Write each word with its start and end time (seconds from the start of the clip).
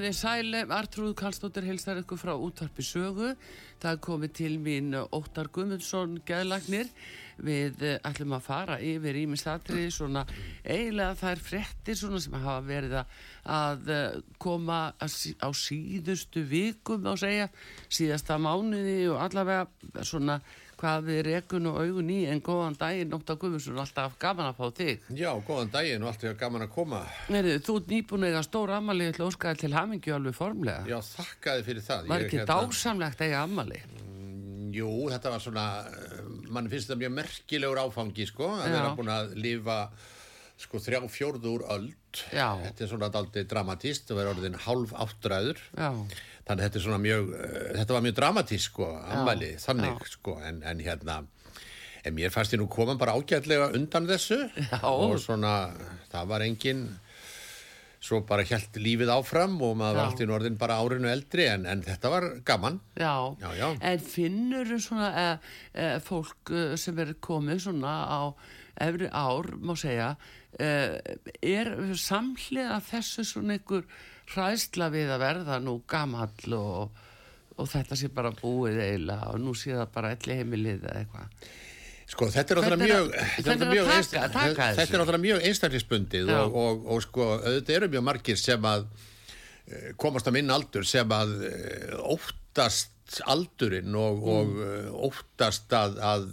Komið 0.00 0.14
þið 0.14 0.16
sæle, 0.16 0.60
Artrúð 0.72 1.10
Kallstóttir 1.12 1.66
heilstar 1.68 1.98
ykkur 2.00 2.16
frá 2.16 2.30
útvarpi 2.32 2.80
sögu. 2.80 3.34
Það 3.82 3.98
komið 4.06 4.30
til 4.38 4.54
mín 4.56 4.94
Óttar 4.96 5.50
Gumundsson 5.52 6.14
geðlagnir. 6.24 6.88
Við 7.44 7.84
eh, 7.84 7.98
ætlum 8.08 8.32
að 8.32 8.46
fara 8.46 8.78
yfir 8.80 9.18
í 9.20 9.26
minnstatri 9.28 9.90
svona 9.92 10.22
eiginlega 10.64 11.18
þær 11.20 11.44
frettir 11.44 12.00
svona 12.00 12.22
sem 12.24 12.38
hafa 12.38 12.64
verið 12.64 12.96
að 12.96 13.92
eh, 13.92 14.16
koma 14.40 14.80
á 14.96 15.48
síðustu 15.52 16.46
vikum 16.48 17.04
á 17.04 17.20
segja, 17.20 17.52
síðasta 17.92 18.40
mánuði 18.40 19.02
og 19.12 19.20
allavega 19.26 19.68
svona 20.00 20.40
hvað 20.80 21.08
við 21.08 21.20
rekun 21.26 21.68
og 21.70 21.78
augun 21.82 22.10
í 22.12 22.18
en 22.30 22.40
góðan 22.44 22.76
daginn, 22.80 23.14
Óttar 23.16 23.38
Guðmundsson, 23.40 23.80
alltaf 23.82 24.16
gaman 24.20 24.50
að 24.50 24.60
fá 24.60 24.76
þig. 24.78 25.08
Já, 25.18 25.30
góðan 25.46 25.72
daginn 25.74 26.04
og 26.04 26.12
alltaf 26.12 26.36
gaman 26.40 26.64
að 26.66 26.72
koma. 26.74 27.00
Nerið, 27.32 27.58
þú 27.66 27.76
er 27.80 27.90
nýbúin 27.92 28.28
eða 28.30 28.44
stór 28.46 28.74
ammali 28.76 29.10
til 29.16 29.26
óskaði 29.26 29.64
til 29.64 29.72
hamingju 29.76 30.16
alveg 30.16 30.36
formlega. 30.36 30.86
Já, 30.88 30.98
þakkaði 31.10 31.66
fyrir 31.68 31.86
það. 31.88 32.08
Var 32.12 32.24
ekki 32.26 32.40
hérna... 32.40 32.56
dásamlegt 32.56 33.26
eiga 33.26 33.42
ammali? 33.44 33.82
Mm, 33.98 34.70
jú, 34.78 34.94
þetta 35.12 35.34
var 35.34 35.44
svona, 35.44 35.66
eh, 35.90 36.24
mann 36.48 36.72
finnst 36.72 36.88
þetta 36.88 37.02
mjög 37.04 37.14
merkilegur 37.18 37.84
áfangi, 37.84 38.30
sko, 38.30 38.54
að 38.56 38.78
vera 38.78 38.96
búin 38.96 39.12
að 39.12 39.36
lifa 39.40 39.82
sko 40.60 40.76
þrjá 40.76 41.06
fjórður 41.08 41.62
öll. 41.72 41.92
Já. 42.36 42.50
Þetta 42.66 42.84
er 42.84 42.88
svona 42.90 43.08
aldrei 43.16 43.46
dramatíst, 43.48 44.10
það 44.10 44.18
verður 44.18 44.34
orðin 44.34 44.60
hálf 44.66 44.92
áttræður. 45.06 45.62
Já 45.72 45.92
þannig 46.46 46.60
að 46.60 46.64
þetta 46.66 46.80
er 46.80 46.86
svona 46.86 47.02
mjög 47.02 47.34
uh, 47.34 47.58
þetta 47.80 47.96
var 47.96 48.06
mjög 48.06 48.16
dramatísk 48.20 48.72
sko, 48.72 48.88
ammali 49.16 49.52
þannig 49.60 49.92
já. 49.92 50.10
sko, 50.14 50.38
en, 50.46 50.64
en 50.66 50.82
hérna 50.86 51.20
en 52.00 52.16
mér 52.16 52.32
fannst 52.32 52.54
ég 52.56 52.60
nú 52.62 52.68
koma 52.72 52.96
bara 53.00 53.14
ágætlega 53.18 53.70
undan 53.76 54.08
þessu 54.08 54.40
já. 54.56 54.80
og 54.88 55.18
svona 55.20 55.54
það 56.12 56.34
var 56.34 56.46
engin 56.46 56.84
svo 58.00 58.22
bara 58.24 58.46
helt 58.48 58.76
lífið 58.80 59.12
áfram 59.12 59.58
og 59.60 59.74
maður 59.76 59.98
var 59.98 60.06
alltaf 60.08 60.24
í 60.24 60.28
norðin 60.30 60.56
bara 60.60 60.78
árinu 60.80 61.10
eldri 61.12 61.44
en, 61.52 61.66
en 61.68 61.82
þetta 61.84 62.12
var 62.12 62.26
gaman 62.48 62.80
Já, 62.96 63.36
já, 63.42 63.50
já. 63.58 63.66
en 63.76 64.00
finnur 64.00 64.72
svona 64.80 65.10
e, 65.10 65.26
e, 65.74 65.88
fólk 66.04 66.54
sem 66.80 67.02
er 67.04 67.12
komið 67.20 67.66
svona 67.66 67.92
á 68.08 68.22
efri 68.80 69.10
ár, 69.12 69.50
má 69.60 69.74
segja 69.76 70.14
e, 70.56 70.70
er 71.44 71.74
samlega 72.00 72.80
þessu 72.88 73.26
svona 73.28 73.58
einhver 73.58 73.84
hræðsla 74.34 74.90
við 74.92 75.10
að 75.14 75.22
verða 75.24 75.58
nú 75.62 75.76
gamall 75.90 76.56
og, 76.56 77.02
og 77.56 77.70
þetta 77.70 77.98
sé 77.98 78.10
bara 78.14 78.32
búið 78.36 78.80
eiginlega 78.84 79.32
og 79.34 79.42
nú 79.42 79.54
sé 79.58 79.74
það 79.76 79.92
bara 79.96 80.14
elli 80.16 80.38
heimilið 80.40 80.86
eða 80.86 81.02
eitthvað. 81.02 81.50
Sko 82.10 82.26
þetta 82.34 82.56
er 82.56 82.58
náttúrulega 84.98 85.22
mjög 85.22 85.44
einstaklisbundið 85.46 86.32
og, 86.34 86.56
og, 86.58 86.88
og 86.90 87.04
sko 87.04 87.28
auðvitað 87.36 87.76
eru 87.76 87.90
mjög 87.92 88.06
margir 88.08 88.40
sem 88.40 88.66
að 88.66 88.88
eh, 89.70 89.92
komast 90.00 90.26
á 90.26 90.34
minn 90.34 90.50
aldur 90.50 90.88
sem 90.90 91.14
að 91.14 91.36
eh, 91.46 91.94
óttast 92.00 93.20
aldurinn 93.30 93.94
og, 93.94 94.18
mm. 94.18 94.34
og 94.34 94.58
eh, 94.66 94.90
óttast 95.10 95.78
að, 95.78 96.00
að 96.02 96.26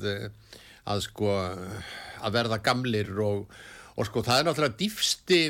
að 0.88 1.04
sko 1.08 1.32
að 1.36 2.36
verða 2.36 2.60
gamlir 2.64 3.10
og 3.22 4.06
sko 4.08 4.24
það 4.26 4.40
er 4.40 4.48
náttúrulega 4.48 4.80
dýfsti 4.80 5.42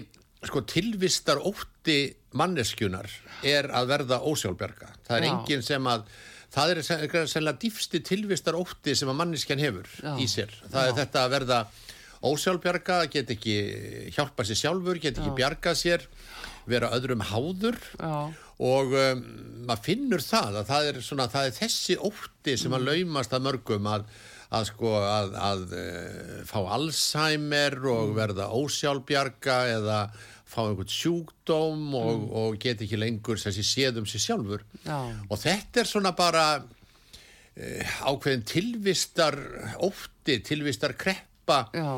sko 0.50 0.64
tilvistar 0.70 1.42
ótti 1.42 2.00
manneskjunar 2.38 3.10
er 3.48 3.70
að 3.76 3.92
verða 3.94 4.22
ósjálfberga. 4.28 4.90
Það 5.08 5.18
er 5.18 5.26
Já. 5.26 5.32
enginn 5.32 5.66
sem 5.66 5.92
að 5.92 6.08
það 6.54 6.74
er 6.74 6.82
sérlega 6.88 7.60
dýfsti 7.62 8.02
tilvistar 8.06 8.58
ótti 8.58 8.96
sem 8.98 9.10
að 9.12 9.20
manneskjan 9.22 9.62
hefur 9.62 9.90
Já. 10.00 10.14
í 10.18 10.28
sér. 10.32 10.54
Það 10.68 10.82
Já. 10.82 10.90
er 10.90 10.98
þetta 11.02 11.24
að 11.24 11.36
verða 11.36 11.62
ósjálfberga, 12.28 13.00
get 13.14 13.32
ekki 13.36 13.56
hjálpa 14.16 14.46
sér 14.48 14.62
sjálfur, 14.64 15.00
get 15.02 15.20
ekki 15.20 15.36
bjarga 15.38 15.76
sér 15.78 16.08
vera 16.68 16.92
öðrum 16.96 17.24
háður 17.30 17.78
og 18.58 18.96
um, 18.98 19.22
maður 19.68 19.84
finnur 19.86 20.24
það 20.24 20.62
að 20.62 20.72
það 20.72 20.90
er, 20.90 20.98
svona, 21.06 21.28
það 21.32 21.50
er 21.50 21.56
þessi 21.60 22.00
ótti 22.10 22.58
sem 22.58 22.74
að 22.74 22.84
mm. 22.84 22.90
laumast 22.90 23.36
að 23.36 23.46
mörgum 23.48 23.92
að 23.92 24.10
að 24.48 24.70
sko 24.70 24.94
að, 25.04 25.34
að 25.44 25.64
uh, 25.76 26.36
fá 26.48 26.60
Alzheimer 26.78 27.76
og 27.84 28.14
mm. 28.14 28.16
verða 28.16 28.48
ósjálfbjarga 28.56 29.58
eða 29.74 30.00
fá 30.58 30.64
einhvern 30.66 30.90
sjúkdóm 30.90 31.86
og, 31.98 32.10
mm. 32.16 32.26
og 32.42 32.58
get 32.64 32.82
ekki 32.86 33.00
lengur 33.00 33.40
þessi 33.42 33.66
séðum 33.66 34.10
sér 34.10 34.24
sjálfur 34.24 34.66
Já. 34.88 34.98
og 35.30 35.40
þetta 35.44 35.84
er 35.84 35.90
svona 35.92 36.14
bara 36.18 36.46
uh, 36.58 37.96
ákveðin 38.10 38.46
tilvistar 38.50 39.38
ótti, 39.86 40.40
tilvistar 40.48 40.98
kreppa 40.98 41.68
Já. 41.78 41.92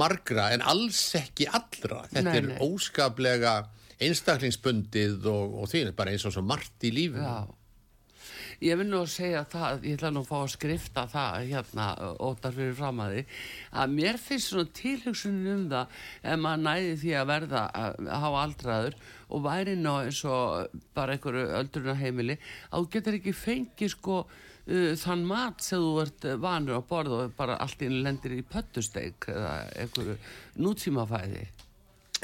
margra 0.00 0.48
en 0.56 0.64
alls 0.64 1.02
ekki 1.18 1.50
allra 1.50 2.06
þetta 2.08 2.26
nei, 2.30 2.38
er 2.40 2.50
nei. 2.54 2.58
óskaplega 2.64 3.58
einstaklingsbundið 3.96 5.28
og, 5.32 5.60
og 5.62 5.70
því 5.72 5.86
er 5.86 5.94
bara 5.96 6.12
eins 6.12 6.26
og 6.28 6.34
svo 6.34 6.44
margt 6.44 6.88
í 6.88 6.94
lífinu 6.96 7.28
Já 7.28 7.46
ég 8.64 8.78
vil 8.80 8.86
nú 8.88 9.02
að 9.02 9.12
segja 9.12 9.42
það, 9.50 9.84
ég 9.84 9.98
ætla 9.98 10.12
nú 10.14 10.22
að 10.22 10.30
fá 10.30 10.36
að 10.38 10.52
skrifta 10.54 11.04
það 11.12 11.48
hérna 11.50 11.86
óttar 12.24 12.56
fyrir 12.56 12.76
fram 12.78 13.02
að 13.04 13.12
því 13.16 13.24
að 13.82 13.94
mér 13.98 14.18
finnst 14.22 14.52
svona 14.52 14.72
tilhugsunum 14.80 15.52
um 15.52 15.68
það 15.72 16.00
ef 16.22 16.40
maður 16.44 16.64
næði 16.64 16.96
því 17.02 17.14
að 17.20 17.30
verða 17.32 17.62
að 17.82 18.10
hafa 18.24 18.42
aldraður 18.46 18.98
og 19.26 19.46
væri 19.46 19.76
ná 19.80 19.92
eins 19.98 20.22
og 20.30 20.82
bara 20.96 21.16
einhverju 21.16 21.46
öldruna 21.60 21.96
heimili 22.00 22.38
að 22.70 22.86
þú 22.86 22.92
getur 22.96 23.18
ekki 23.18 23.36
fengið 23.36 23.92
sko 23.96 24.22
uh, 24.22 24.94
þann 25.02 25.26
mat 25.28 25.66
sem 25.66 25.82
þú 25.82 25.92
ert 26.04 26.30
vanur 26.42 26.80
á 26.80 26.82
borð 26.88 27.18
og 27.18 27.36
bara 27.38 27.58
allt 27.62 27.84
inn 27.86 28.00
lendir 28.06 28.38
í 28.38 28.42
pöttusteg 28.46 29.30
eða 29.32 29.52
einhverju 29.82 30.18
nútímafæði. 30.62 31.46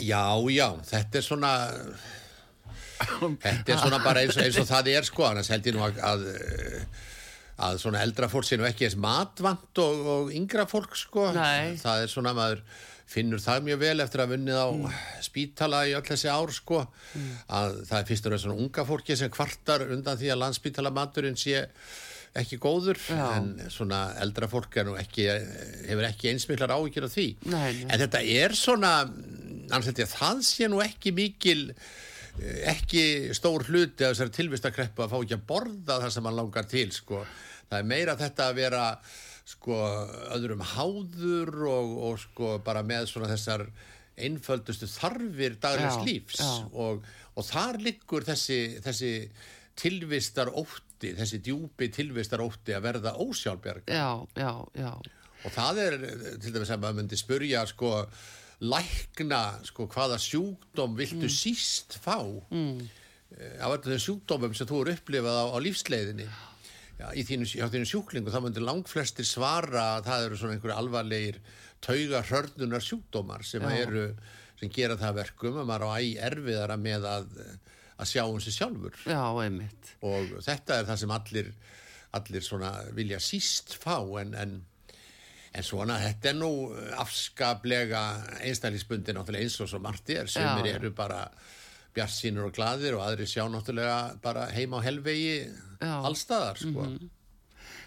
Já, 0.00 0.24
já, 0.48 0.68
þetta 0.88 1.18
er 1.18 1.24
svona 1.26 1.52
Þetta 3.42 3.74
er 3.74 3.82
svona 3.82 4.02
bara 4.04 4.22
eins 4.22 4.38
og, 4.38 4.44
eins 4.46 4.60
og 4.62 4.68
það 4.70 4.92
er 4.94 5.08
sko, 5.08 5.26
annars 5.30 5.50
held 5.52 5.68
ég 5.68 5.76
nú 5.76 5.84
að, 5.86 6.00
að, 6.06 6.24
að 7.68 7.82
svona 7.82 8.04
eldra 8.06 8.30
fólk 8.32 8.48
sé 8.48 8.60
nú 8.60 8.68
ekki 8.68 8.88
eins 8.88 8.98
matvant 9.00 9.82
og, 9.82 10.08
og 10.16 10.32
yngra 10.36 10.68
fólk 10.70 10.96
sko. 10.98 11.30
Nei. 11.36 11.76
Það 11.82 12.06
er 12.06 12.12
svona 12.12 12.34
maður 12.36 12.64
finnur 13.12 13.42
það 13.42 13.66
mjög 13.66 13.82
vel 13.82 14.04
eftir 14.04 14.22
að 14.24 14.32
vunnið 14.36 14.60
á 14.62 14.68
mm. 14.70 14.94
spítala 15.24 15.82
í 15.88 15.92
öll 15.96 16.06
þessi 16.06 16.30
ár 16.32 16.52
sko 16.54 16.80
mm. 16.86 17.34
að 17.58 17.76
það 17.90 17.98
er 17.98 18.08
fyrstur 18.08 18.36
en 18.36 18.42
svona 18.44 18.64
unga 18.64 18.86
fólki 18.88 19.18
sem 19.18 19.32
kvartar 19.32 19.84
undan 19.90 20.18
því 20.20 20.32
að 20.32 20.40
landspítalamaturinn 20.44 21.38
sé 21.40 21.66
ekki 22.38 22.56
góður 22.62 22.96
Já. 22.96 23.26
en 23.36 23.50
svona 23.72 24.14
eldra 24.22 24.48
fólk 24.48 24.78
ekki, 25.02 25.26
hefur 25.90 26.06
ekki 26.08 26.30
einsmiklar 26.30 26.72
áhyggjur 26.78 27.08
af 27.08 27.12
því 27.12 27.26
nei, 27.52 27.82
en 27.84 28.00
þetta 28.00 28.22
er 28.24 28.56
svona 28.56 28.94
það 29.68 30.40
sé 30.46 30.70
nú 30.72 30.80
ekki 30.84 31.12
mikil 31.16 31.66
ekki 32.40 33.34
stór 33.36 33.66
hluti 33.68 34.06
af 34.06 34.14
þessari 34.14 34.34
tilvistakreppu 34.38 35.04
að 35.04 35.12
fá 35.12 35.18
ekki 35.20 35.36
að 35.36 35.46
borða 35.50 35.98
það 36.04 36.14
sem 36.14 36.28
hann 36.28 36.38
langar 36.38 36.68
til 36.70 36.88
sko. 36.94 37.22
það 37.68 37.78
er 37.78 37.88
meira 37.92 38.16
þetta 38.20 38.48
að 38.48 38.58
vera 38.60 38.84
sko 39.52 39.78
öðrum 40.36 40.62
háður 40.72 41.52
og, 41.68 41.96
og 42.08 42.20
sko 42.22 42.54
bara 42.64 42.84
með 42.86 43.08
svona 43.10 43.30
þessar 43.32 43.66
einföldustu 44.22 44.88
þarfir 44.90 45.58
daglegs 45.60 46.00
lífs. 46.06 46.40
og, 46.72 47.02
og 47.36 47.48
þar 47.48 47.80
liggur 47.82 48.24
þessi, 48.26 48.78
þessi 48.84 49.12
tilvistar 49.78 50.52
ótti, 50.52 51.14
þessi 51.16 51.40
djúpi 51.44 51.88
tilvistar 51.92 52.44
ótti 52.44 52.76
að 52.76 52.86
verða 52.88 53.16
ósjálfberg 53.20 53.88
já, 53.88 54.20
já, 54.36 54.52
já. 54.76 54.92
Og 55.42 55.50
það 55.50 55.80
er 55.82 55.96
til 56.38 56.52
dæmis 56.54 56.70
að 56.70 56.84
maður 56.84 56.98
myndi 57.00 57.18
spurja 57.18 57.64
sko 57.66 57.96
lækna 58.62 59.42
sko, 59.66 59.88
hvaða 59.90 60.18
sjúkdóm 60.22 60.96
viltu 60.98 61.26
mm. 61.26 61.34
síst 61.34 61.98
fá? 62.02 62.18
Mm. 62.52 62.82
af 63.58 63.72
alltaf 63.72 63.90
þeim 63.90 64.02
sjúkdómum 64.04 64.54
sem 64.54 64.68
þú 64.68 64.82
eru 64.84 64.94
upplifað 64.98 65.38
á, 65.40 65.44
á 65.50 65.58
lífsleiðinni. 65.64 66.28
Já, 67.00 67.06
í 67.18 67.24
þínu, 67.26 67.48
þínu 67.72 67.88
sjúklingu 67.88 68.30
þá 68.30 68.40
myndir 68.44 68.66
langt 68.66 68.90
flestir 68.92 69.26
svara 69.26 69.96
að 69.96 70.08
það 70.10 70.26
eru 70.26 70.38
svona 70.38 70.56
einhverju 70.56 70.76
alvarlegir 70.76 71.40
tauga 71.82 72.22
hörnunar 72.28 72.84
sjúkdómar 72.84 73.42
sem 73.46 73.64
eru 73.72 74.12
sem 74.60 74.70
gera 74.70 74.98
það 75.00 75.16
verkum 75.18 75.58
að 75.58 75.70
maður 75.70 75.88
á 75.90 75.98
æg 75.98 76.20
erfiðara 76.28 76.76
með 76.78 77.08
að, 77.10 77.32
að 77.96 78.10
sjá 78.12 78.22
um 78.28 78.38
sig 78.44 78.54
sjálfur. 78.54 79.00
Já, 79.08 79.24
einmitt. 79.42 79.94
Og 80.06 80.36
þetta 80.44 80.78
er 80.78 80.90
það 80.92 81.00
sem 81.02 81.16
allir 81.16 81.54
allir 82.12 82.44
vilja 82.92 83.18
síst 83.22 83.74
fá 83.80 83.96
en, 84.20 84.34
en 84.36 84.58
En 85.52 85.64
svona, 85.66 85.98
þetta 86.00 86.30
er 86.30 86.36
nú 86.38 86.52
afskaplega 86.96 88.02
einstæðlisbundin 88.40 89.18
náttúrulega 89.18 89.44
eins 89.44 89.58
og 89.60 89.68
svo 89.68 89.82
margt 89.84 90.08
er 90.14 90.30
sem 90.32 90.46
er 90.62 90.78
eru 90.78 90.92
bara 90.96 91.26
bjart 91.92 92.14
sínur 92.14 92.48
og 92.48 92.54
gladir 92.56 92.96
og 92.96 93.04
aðri 93.04 93.26
sjá 93.28 93.44
náttúrulega 93.52 94.14
bara 94.24 94.46
heima 94.54 94.80
á 94.80 94.86
helvegi 94.86 95.34
allstaðar 95.82 96.56
sko. 96.56 96.86
Mm 96.86 96.96
-hmm. 96.96 97.10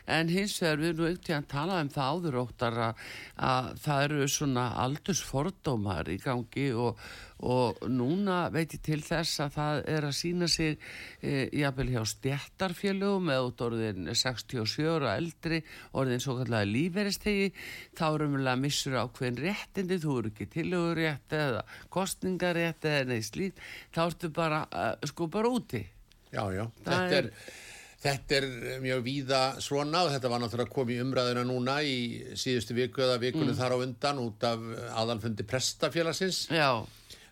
En 0.05 0.29
hins 0.29 0.55
vegar 0.61 0.81
við 0.81 0.91
erum 0.91 1.07
auktið 1.11 1.35
að 1.35 1.47
tala 1.49 1.77
um 1.81 1.91
það 1.93 2.09
áður 2.15 2.35
óttar 2.43 2.75
að, 2.87 3.05
að 3.49 3.69
það 3.85 4.03
eru 4.07 4.27
svona 4.29 4.65
aldursfordómar 4.83 6.11
í 6.13 6.17
gangi 6.21 6.65
og, 6.77 7.01
og 7.45 7.81
núna 7.89 8.37
veit 8.53 8.75
ég 8.77 8.83
til 8.85 8.99
þess 9.05 9.41
að 9.45 9.55
það 9.57 9.81
er 9.95 10.07
að 10.09 10.15
sína 10.19 10.49
sig 10.51 10.77
e, 11.21 11.49
jáfnvel 11.57 11.89
hjá 11.95 12.03
stjættarfélögum 12.13 13.33
eða 13.33 13.49
út 13.49 13.65
orðin 13.65 14.13
67 14.13 14.85
og 14.93 15.09
eldri 15.09 15.61
orðin 15.97 16.23
svo 16.23 16.37
kallega 16.41 16.69
líferistegi 16.69 17.51
þá 17.97 18.05
erum 18.11 18.37
við 18.37 18.53
að 18.53 18.63
missura 18.67 19.03
ákveðin 19.07 19.41
réttindi, 19.41 19.99
þú 20.05 20.21
eru 20.21 20.33
ekki 20.35 20.51
tilögurétt 20.59 21.37
eða 21.41 21.65
kostningarétt 21.93 22.85
eða 22.93 23.09
neist 23.09 23.41
líkt, 23.41 23.61
þá 23.89 24.01
ertu 24.07 24.33
bara 24.35 24.65
uh, 24.69 24.91
sko 25.09 25.29
bara 25.33 25.49
úti. 25.49 25.81
Já, 26.29 26.43
já, 26.53 26.65
þetta 26.83 27.15
er... 27.17 27.31
er 27.31 27.63
Þetta 28.03 28.35
er 28.37 28.45
mjög 28.83 29.01
víða 29.05 29.41
svona 29.63 30.03
og 30.05 30.11
þetta 30.13 30.29
var 30.29 30.41
náttúrulega 30.43 30.73
komið 30.73 31.01
umræðina 31.05 31.45
núna 31.47 31.77
í 31.81 31.95
síðustu 32.37 32.75
viku 32.77 33.01
eða 33.05 33.21
vikunum 33.21 33.53
mm. 33.53 33.59
þar 33.59 33.73
á 33.73 33.77
undan 33.81 34.21
út 34.21 34.45
af 34.45 34.67
aðalfundi 35.01 35.45
prestafélagsins. 35.47 36.43
Já. 36.53 36.83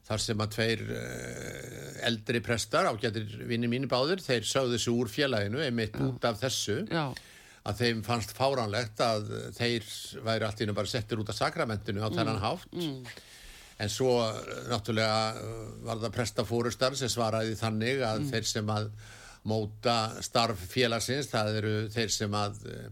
Þar 0.07 0.24
sem 0.24 0.42
að 0.44 0.56
tveir 0.56 0.81
uh, 0.88 1.92
eldri 2.10 2.42
prestar, 2.44 2.89
ágættir 2.89 3.38
vinni 3.48 3.69
mínu 3.71 3.88
báður, 3.92 4.24
þeir 4.24 4.48
sögðu 4.50 4.75
þessu 4.80 4.95
úr 4.98 5.12
félaginu 5.12 5.62
einmitt 5.63 5.95
Já. 5.95 6.04
út 6.07 6.27
af 6.27 6.42
þessu. 6.42 6.80
Já. 6.89 7.06
Að 7.63 7.80
þeim 7.80 8.01
fannst 8.04 8.33
fáránlegt 8.36 9.00
að 9.04 9.30
þeir 9.56 9.86
væri 10.25 10.48
allt 10.48 10.63
ínum 10.66 10.75
bara 10.75 10.92
settir 10.92 11.21
út 11.21 11.30
af 11.31 11.38
sakramentinu 11.38 12.04
á 12.04 12.12
þennan 12.12 12.39
mm. 12.39 12.44
hátt. 12.44 12.74
Mm. 12.75 13.21
En 13.83 13.92
svo 13.92 14.18
náttúrulega 14.69 15.45
var 15.86 16.01
það 16.01 16.16
prestafórustar 16.18 16.98
sem 16.98 17.12
svaraði 17.12 17.56
þannig 17.59 18.04
að 18.04 18.24
mm. 18.24 18.31
þeir 18.33 18.50
sem 18.50 18.74
að 18.74 18.89
móta 19.50 19.98
starf 20.24 20.62
félagsins, 20.72 21.30
það 21.31 21.57
eru 21.60 21.74
þeir 21.94 22.13
sem 22.16 22.38
að 22.38 22.62
eh, 22.72 22.86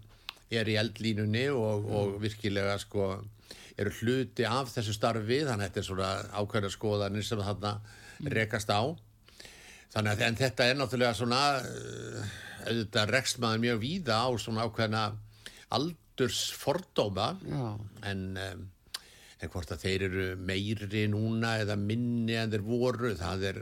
er 0.61 0.71
í 0.71 0.77
eldlínunni 0.81 1.45
og, 1.55 1.87
og 1.87 2.17
virkilega 2.23 2.75
sko 2.81 3.13
eru 3.79 3.93
hluti 4.01 4.45
af 4.47 4.73
þessu 4.73 4.95
starfi. 4.95 5.41
Þannig 5.47 5.63
að 5.63 5.69
þetta 5.69 5.81
er 5.81 5.87
svona 5.87 6.11
ákveðna 6.41 6.73
skoðanir 6.73 7.25
sem 7.27 7.41
þarna 7.41 7.75
rekast 8.35 8.73
á. 8.73 8.83
Þannig 9.91 10.11
að 10.11 10.25
en 10.27 10.39
þetta 10.39 10.67
er 10.67 10.77
náttúrulega 10.79 11.17
svona 11.17 11.41
eh, 11.61 12.35
auðvitað 12.67 13.15
rekst 13.15 13.41
maður 13.43 13.65
mjög 13.65 13.81
víða 13.81 14.19
á 14.23 14.29
svona 14.39 14.67
ákveðna 14.67 15.07
aldursfordóma. 15.79 17.31
En 18.11 18.27
um, 18.35 18.69
en 19.41 19.49
hvort 19.49 19.73
að 19.73 19.85
þeir 19.85 20.05
eru 20.07 20.27
meiri 20.37 21.07
núna 21.09 21.55
eða 21.63 21.77
minni 21.79 22.37
en 22.37 22.51
þeir 22.53 22.65
voru 22.65 23.13
það 23.17 23.45
er 23.51 23.59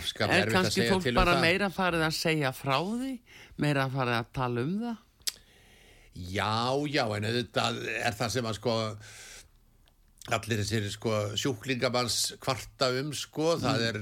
afskaplega 0.00 0.46
erfitt 0.46 0.60
að 0.60 0.70
segja 0.70 0.88
til 0.88 0.96
um 0.96 1.02
það. 1.02 1.02
Er 1.02 1.02
kannski 1.02 1.10
fólk 1.10 1.18
bara 1.18 1.36
meira 1.42 1.70
farið 1.72 2.06
að 2.06 2.16
segja 2.18 2.52
frá 2.56 2.78
því, 2.78 3.12
meira 3.64 3.86
farið 3.92 4.18
að 4.20 4.32
tala 4.40 4.66
um 4.66 4.74
það? 4.84 5.02
Já, 6.16 6.56
já, 6.88 7.04
en 7.12 7.28
auðvitað 7.28 7.80
er 7.92 8.16
það 8.16 8.34
sem 8.36 8.48
að 8.48 8.58
sko 8.58 8.74
allir 10.34 10.62
þessir 10.62 10.88
sko 10.90 11.14
sjúklingamanns 11.38 12.18
kvarta 12.42 12.90
um 12.98 13.12
sko, 13.14 13.54
mm. 13.54 13.62
það 13.62 13.84
er 13.90 13.98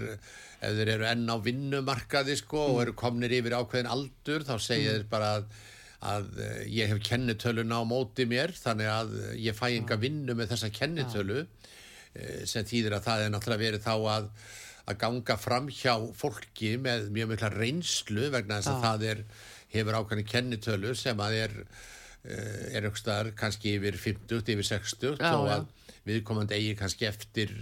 ef 0.64 0.76
þeir 0.79 0.91
eru 0.94 1.06
enn 1.11 1.29
á 1.29 1.37
vinnumarkaði 1.44 2.37
sko 2.41 2.62
mm. 2.62 2.73
og 2.73 2.82
eru 2.85 2.96
komnir 2.99 3.35
yfir 3.37 3.56
ákveðin 3.58 3.91
aldur 3.93 4.46
þá 4.46 4.55
segja 4.56 4.94
mm. 4.94 4.96
þeir 4.96 5.06
bara 5.11 5.31
að, 5.37 5.46
að 6.14 6.43
ég 6.73 6.93
hef 6.93 7.02
kennitöluna 7.11 7.81
á 7.81 7.85
móti 7.88 8.29
mér 8.31 8.55
þannig 8.56 8.93
að 8.94 9.14
ég 9.43 9.58
fæ 9.58 9.67
enga 9.75 10.00
vinnu 10.00 10.37
með 10.38 10.55
þessa 10.55 10.73
kennitölu 10.75 11.43
eh, 11.43 12.44
sem 12.49 12.64
þýðir 12.69 12.99
að 12.99 13.08
það 13.11 13.26
er 13.26 13.35
náttúrulega 13.35 13.67
verið 13.67 13.85
þá 13.85 13.94
að 14.17 14.31
að 14.85 15.01
ganga 15.01 15.37
fram 15.41 15.71
hjá 15.73 15.95
fólki 16.17 16.75
með 16.81 17.09
mjög 17.15 17.33
mikla 17.33 17.51
reynslu 17.55 18.29
vegna 18.35 18.61
þess 18.61 18.73
að 18.73 18.77
ah. 18.77 18.85
það 18.85 19.07
er, 19.13 19.23
hefur 19.75 19.99
ákvæmni 20.01 20.27
kennitölu 20.29 20.95
sem 20.99 21.23
að 21.25 21.39
er 21.41 21.57
eh, 21.63 22.77
er 22.77 22.89
aukstar 22.91 23.33
kannski 23.39 23.79
yfir 23.79 23.97
50, 24.01 24.45
yfir 24.55 24.71
60 24.75 25.17
já, 25.25 25.33
og 25.33 25.51
að 25.55 25.67
viðkomandi 26.05 26.59
eigi 26.59 26.77
kannski 26.79 27.09
eftir 27.09 27.55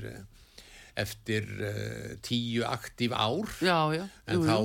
eftir 0.99 1.47
uh, 1.65 2.09
tíu 2.21 2.67
aktív 2.69 3.15
ár 3.17 3.49
já, 3.65 3.79
já. 3.97 4.03
en 4.29 4.43
jú, 4.43 4.43
þá, 4.45 4.57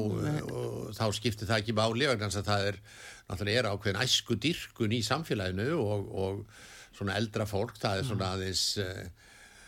jú, 0.42 0.64
þá 0.98 1.06
skiptir 1.16 1.48
það 1.48 1.62
ekki 1.62 1.76
máli 1.78 2.10
vegna 2.10 2.28
þess 2.28 2.42
að 2.42 2.50
það 2.50 2.66
er 2.72 2.80
náttúrulega 3.28 3.62
er 3.62 3.70
ákveðin 3.72 4.02
æsku 4.04 4.38
dyrkun 4.44 4.96
í 4.98 5.00
samfélaginu 5.08 5.70
og, 5.80 6.10
og 6.12 6.98
svona 6.98 7.16
eldra 7.20 7.48
fólk 7.48 7.80
það 7.80 8.02
er 8.02 8.10
svona 8.10 8.34
aðeins 8.36 8.66
uh, 8.84 9.06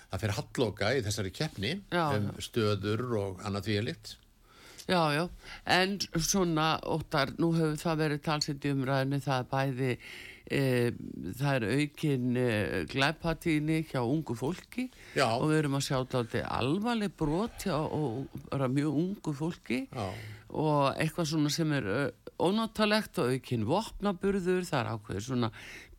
það 0.09 0.23
fyrir 0.23 0.39
halloka 0.39 0.95
í 0.95 1.03
þessari 1.06 1.35
keppni 1.35 1.75
já, 1.91 2.06
um 2.17 2.31
stöður 2.41 3.06
og 3.19 3.45
annað 3.45 3.69
því 3.69 3.77
að 3.81 3.88
litt 3.91 4.15
Já, 4.89 5.03
já, 5.13 5.27
en 5.69 6.00
svona 6.17 6.79
óttar, 6.81 7.35
nú 7.38 7.51
hefur 7.53 7.75
það 7.77 8.00
verið 8.00 8.21
talsitt 8.25 8.63
í 8.65 8.71
umræðinu, 8.73 9.19
það 9.21 9.44
er 9.44 9.50
bæði 9.51 9.89
e, 10.50 10.61
það 11.38 11.51
er 11.51 11.65
aukin 11.75 12.39
e, 12.41 12.47
glæpatíni 12.89 13.83
hjá 13.91 14.00
ungu 14.01 14.33
fólki 14.39 14.88
já. 15.13 15.27
og 15.27 15.51
við 15.51 15.59
erum 15.59 15.77
að 15.77 15.85
sjá 15.91 15.97
þetta 16.15 16.41
alvarleg 16.57 17.13
brot 17.21 17.67
hjá 17.67 17.77
mjög 18.65 18.97
ungu 19.03 19.35
fólki 19.38 19.83
já. 19.85 20.07
Og 20.49 20.95
eitthvað 20.97 21.27
svona 21.29 21.51
sem 21.53 21.71
er 21.77 21.87
ónáttalegt 22.39 23.19
og 23.21 23.33
aukinn 23.35 23.67
vopnaburður, 23.67 24.65
það 24.65 24.79
er 24.79 24.89
ákveður 24.95 25.25
svona 25.25 25.49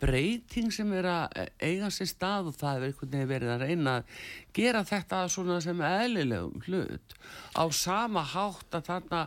breyting 0.00 0.72
sem 0.72 0.90
er 0.96 1.08
að 1.10 1.40
eiga 1.60 1.90
sér 1.92 2.08
stað 2.10 2.50
og 2.50 2.56
það 2.58 2.76
er 2.76 2.86
einhvern 2.88 3.12
veginn 3.12 3.30
verið 3.30 3.52
að 3.54 3.64
reyna 3.66 3.94
að 3.98 4.14
gera 4.56 4.82
þetta 4.88 5.20
svona 5.34 5.58
sem 5.64 5.82
eðlilegum 5.90 6.64
hlut. 6.66 7.16
Á 7.54 7.64
sama 7.76 8.24
hátt 8.32 8.78
að 8.78 8.88
þarna 8.88 9.22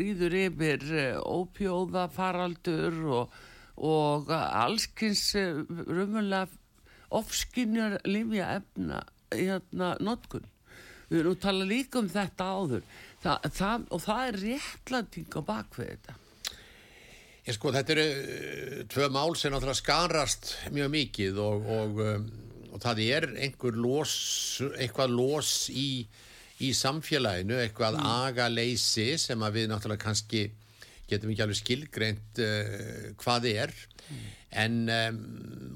rýður 0.00 0.38
yfir 0.40 0.86
eh, 0.96 1.20
ópjóða 1.20 2.06
faraldur 2.16 3.02
og, 3.20 3.36
og 3.76 4.32
allskynns 4.32 5.28
rummulega 5.68 6.48
ofskinnjar 7.16 8.00
lífja 8.08 8.56
efna 8.58 9.04
hérna 9.30 9.94
notkun 10.02 10.46
við 11.08 11.18
erum 11.20 11.36
að 11.36 11.42
tala 11.46 11.66
líka 11.68 12.00
um 12.02 12.12
þetta 12.12 12.46
áður 12.52 12.86
það, 13.22 13.50
það, 13.58 13.90
og 13.90 14.06
það 14.06 14.22
er 14.28 14.40
réttlæting 14.44 15.36
á 15.36 15.40
bakvið 15.50 15.92
þetta 15.94 16.22
Ég 17.46 17.54
sko 17.54 17.70
þetta 17.70 17.92
eru 17.94 18.04
uh, 18.10 18.78
tvö 18.90 19.08
mál 19.14 19.36
sem 19.38 19.52
náttúrulega 19.54 19.78
skarast 19.78 20.48
mjög 20.74 20.88
mikið 20.96 21.36
og, 21.38 21.68
og, 21.76 22.00
um, 22.02 22.24
og 22.74 22.80
það 22.82 23.02
er 23.04 23.26
einhver 23.46 23.78
los, 23.78 24.14
eitthvað 24.74 25.14
los 25.14 25.50
í, 25.70 26.02
í 26.66 26.72
samfélaginu, 26.74 27.60
eitthvað 27.62 28.00
mm. 28.00 28.08
agaleysi 28.26 29.12
sem 29.22 29.46
að 29.46 29.60
við 29.60 29.70
náttúrulega 29.70 30.02
kannski 30.08 30.42
getum 31.06 31.30
ekki 31.30 31.44
alveg 31.46 31.60
skilgreint 31.60 32.42
uh, 32.42 33.14
hvað 33.22 33.46
er 33.52 33.76
mm. 34.08 34.26
En 34.56 34.78
um, 34.92 35.18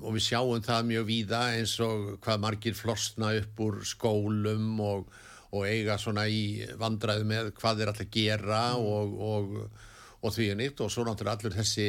og 0.01 0.17
við 0.17 0.27
sjáum 0.31 0.65
það 0.65 0.87
mjög 0.89 1.09
víða 1.11 1.41
eins 1.59 1.75
og 1.85 2.15
hvað 2.25 2.43
margir 2.47 2.77
flosna 2.79 3.35
upp 3.37 3.61
úr 3.61 3.83
skólum 3.85 4.81
og, 4.81 5.11
og 5.53 5.67
eiga 5.69 5.99
svona 6.01 6.25
í 6.31 6.65
vandræðu 6.81 7.29
með 7.29 7.53
hvað 7.61 7.83
þeir 7.83 7.93
alltaf 7.93 8.13
gera 8.15 8.65
mm. 8.79 9.23
og 9.31 9.89
og 10.21 10.35
því 10.35 10.51
er 10.53 10.61
nýtt. 10.61 10.83
Og 10.85 10.93
svo 10.93 11.07
náttúrulega 11.07 11.39
allur 11.39 11.57
þessi 11.57 11.89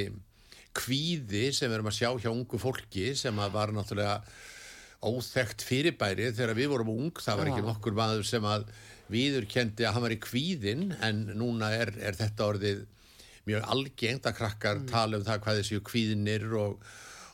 kvíði 0.77 1.49
sem 1.55 1.67
við 1.67 1.77
erum 1.77 1.91
að 1.91 1.97
sjá 1.97 2.09
hjá 2.23 2.31
ungu 2.31 2.59
fólki 2.61 3.11
sem 3.19 3.43
var 3.53 3.73
náttúrulega 3.75 4.21
óþægt 5.01 5.65
fyrirbæri 5.65 6.29
þegar 6.37 6.55
við 6.55 6.71
vorum 6.71 6.91
ung, 6.93 7.11
það 7.17 7.39
var 7.39 7.49
ekki 7.49 7.65
nokkur 7.65 7.95
maður 7.97 8.27
sem 8.27 8.45
að 8.45 8.67
viður 9.11 9.47
kendi 9.49 9.83
að 9.83 9.95
hann 9.95 10.05
var 10.05 10.13
í 10.13 10.19
kvíðin 10.21 10.83
en 11.03 11.23
núna 11.35 11.71
er, 11.73 11.91
er 11.99 12.15
þetta 12.15 12.47
orðið 12.53 12.83
mjög 13.51 13.69
algengt 13.75 14.27
að 14.27 14.37
krakkar 14.41 14.81
mm. 14.81 14.89
tala 14.91 15.19
um 15.19 15.27
það 15.27 15.45
hvað 15.45 15.61
þessi 15.61 15.81
kvíðinir 15.91 16.49
og 16.63 16.91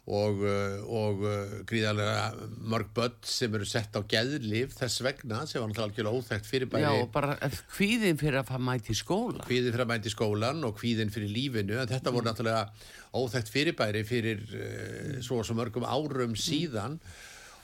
og, 0.08 0.40
uh, 0.40 0.84
og 0.88 1.24
uh, 1.28 1.56
gríðarlega 1.68 2.48
mörg 2.72 2.92
börn 2.96 3.16
sem 3.28 3.54
eru 3.58 3.68
sett 3.68 3.96
á 4.00 4.02
geðlif 4.08 4.76
þess 4.78 5.04
vegna 5.04 5.42
sem 5.44 5.60
var 5.60 5.68
náttúrulega 5.68 5.88
algjörlega 5.90 6.22
óþægt 6.22 6.48
fyrir 6.48 6.72
bæri. 6.72 6.86
Já 6.86 6.92
og 6.94 7.10
bara 7.12 7.36
hvíðin 7.76 8.20
fyrir 8.20 8.40
að 8.40 8.64
mæti 8.64 8.96
í 8.96 9.00
skóla. 9.02 9.44
Hvíðin 9.50 9.74
fyrir 9.76 9.84
að 9.84 9.92
mæti 9.92 10.08
í 10.08 10.16
skólan 10.16 10.64
og 10.68 10.80
hvíðin 10.80 11.12
fyrir 11.12 11.34
lífinu 11.34 11.82
en 11.82 11.92
þetta 11.92 12.14
voru 12.16 12.24
mm. 12.24 12.30
náttúrulega 12.32 13.20
óþægt 13.20 13.52
fyrir 13.52 13.76
bæri 13.80 14.06
fyrir 14.08 14.46
uh, 14.48 15.18
svo 15.26 15.42
og 15.42 15.50
svo 15.50 15.58
mörgum 15.60 15.88
árum 15.88 16.38
síðan 16.40 17.02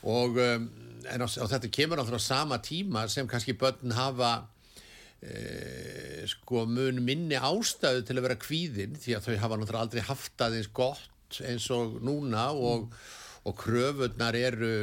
og, 0.04 0.36
um, 0.36 0.68
á, 1.08 1.16
og 1.24 1.54
þetta 1.56 1.72
kemur 1.72 2.02
náttúrulega 2.02 2.28
sama 2.28 2.60
tíma 2.60 3.08
sem 3.08 3.30
kannski 3.30 3.56
börn 3.56 3.96
hafa 3.96 4.36
e, 5.24 6.28
sko 6.30 6.66
mun 6.70 7.02
minni 7.06 7.40
ástæðu 7.40 8.06
til 8.08 8.18
að 8.18 8.26
vera 8.28 8.40
kvíðin 8.40 8.96
því 9.00 9.18
að 9.18 9.28
þau 9.28 9.42
hafa 9.44 9.60
náttúrulega 9.60 9.84
aldrei 9.88 10.08
haft 10.10 10.46
aðeins 10.46 10.72
gott 10.76 11.42
eins 11.42 11.66
og 11.74 11.98
núna 12.06 12.50
og, 12.54 12.90
og 13.48 13.58
kröfunnar 13.58 14.38
eru 14.38 14.74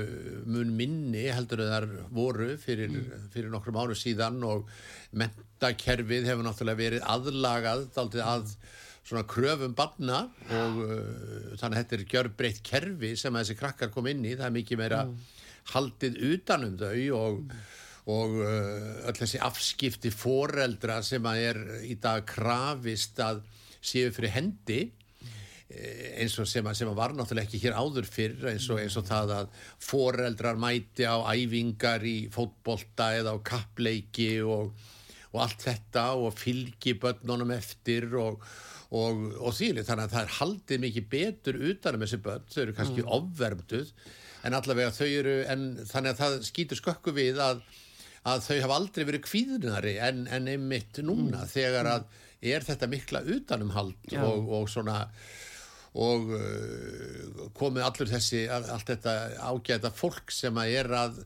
mun 0.50 0.74
minni 0.76 1.28
heldur 1.30 1.62
þar 1.70 1.88
voru 2.10 2.54
fyrir, 2.60 2.90
mm. 2.90 3.30
fyrir 3.34 3.52
nokkrum 3.52 3.78
áru 3.80 3.96
síðan 3.98 4.40
og 4.46 4.68
mentakerfið 5.14 6.30
hefur 6.30 6.46
náttúrulega 6.46 6.82
verið 6.82 7.10
aðlagað 7.14 7.88
aldrei 8.02 8.24
að 8.26 8.54
svona 9.10 9.26
kröfum 9.28 9.74
banna 9.76 10.24
og 10.52 10.80
uh, 10.84 10.96
þannig 11.58 11.70
að 11.70 11.78
þetta 11.78 11.96
er 11.96 12.08
gjör 12.14 12.30
breytt 12.38 12.62
kerfi 12.66 13.14
sem 13.18 13.34
að 13.34 13.46
þessi 13.46 13.60
krakkar 13.60 13.92
kom 13.94 14.10
inn 14.10 14.26
í 14.26 14.34
það 14.36 14.48
er 14.50 14.56
mikið 14.58 14.82
meira 14.82 15.04
mm. 15.08 15.14
haldið 15.72 16.18
utanum 16.34 16.76
þau 16.80 16.98
og, 17.18 17.40
mm. 17.46 17.62
Og 18.08 18.38
uh, 18.40 19.08
öll 19.10 19.18
þessi 19.18 19.42
afskipti 19.44 20.12
foreldra 20.14 21.00
sem 21.04 21.26
að 21.28 21.42
er 21.50 21.60
í 21.84 21.98
dag 22.00 22.24
krafist 22.28 23.20
að 23.20 23.42
séu 23.80 24.12
fyrir 24.12 24.34
hendi 24.34 24.78
eh, 25.68 26.22
eins 26.22 26.38
og 26.40 26.48
sem 26.48 26.64
að, 26.64 26.78
sem 26.80 26.88
að 26.90 27.00
var 27.00 27.16
náttúrulega 27.16 27.48
ekki 27.48 27.62
hér 27.64 27.76
áður 27.76 28.08
fyrr 28.08 28.48
eins 28.54 28.70
og, 28.72 28.80
eins 28.80 28.96
og 29.00 29.06
það 29.08 29.34
að 29.36 29.52
foreldrar 29.84 30.60
mæti 30.60 31.08
á 31.08 31.16
æfingar 31.32 32.04
í 32.08 32.16
fótbolta 32.32 33.12
eða 33.20 33.36
á 33.36 33.38
kappleiki 33.52 34.32
og, 34.44 34.72
og 35.32 35.44
allt 35.44 35.68
þetta 35.68 36.10
og 36.16 36.36
fylgi 36.40 36.96
börnunum 37.00 37.56
eftir 37.56 38.12
og 38.20 38.44
og, 38.96 39.20
og 39.38 39.54
þýli 39.54 39.84
þannig 39.86 40.08
að 40.08 40.14
það 40.14 40.24
er 40.24 40.32
haldið 40.38 40.82
mikið 40.84 41.04
betur 41.12 41.58
utanum 41.70 42.04
þessi 42.04 42.18
börn, 42.24 42.48
þau 42.50 42.62
eru 42.64 42.74
kannski 42.78 43.04
mm. 43.04 43.12
ofvermduð 43.16 43.92
en 44.48 44.56
allavega 44.56 44.94
þau 44.96 45.06
eru 45.06 45.36
en 45.52 45.66
þannig 45.86 46.10
að 46.10 46.20
það 46.22 46.36
skýtur 46.48 46.80
skökku 46.80 47.14
við 47.14 47.40
að, 47.44 47.62
að 48.28 48.42
þau 48.44 48.56
hafa 48.56 48.76
aldrei 48.76 49.04
verið 49.08 49.26
kvíðnari 49.26 49.94
en, 50.04 50.26
en 50.28 50.48
einmitt 50.50 51.00
núna 51.04 51.44
mm. 51.44 51.52
þegar 51.52 51.88
að 51.94 52.10
er 52.40 52.64
þetta 52.64 52.88
mikla 52.88 53.22
utanumhald 53.28 54.16
og, 54.16 54.50
og 54.60 54.68
svona 54.72 55.02
og 56.00 56.28
uh, 56.36 57.48
komið 57.56 57.86
allur 57.86 58.10
þessi 58.12 58.44
allt 58.52 58.92
þetta 58.92 59.14
ágæta 59.50 59.90
fólk 59.92 60.30
sem 60.32 60.60
að 60.60 60.76
er 60.82 60.94
að 61.00 61.18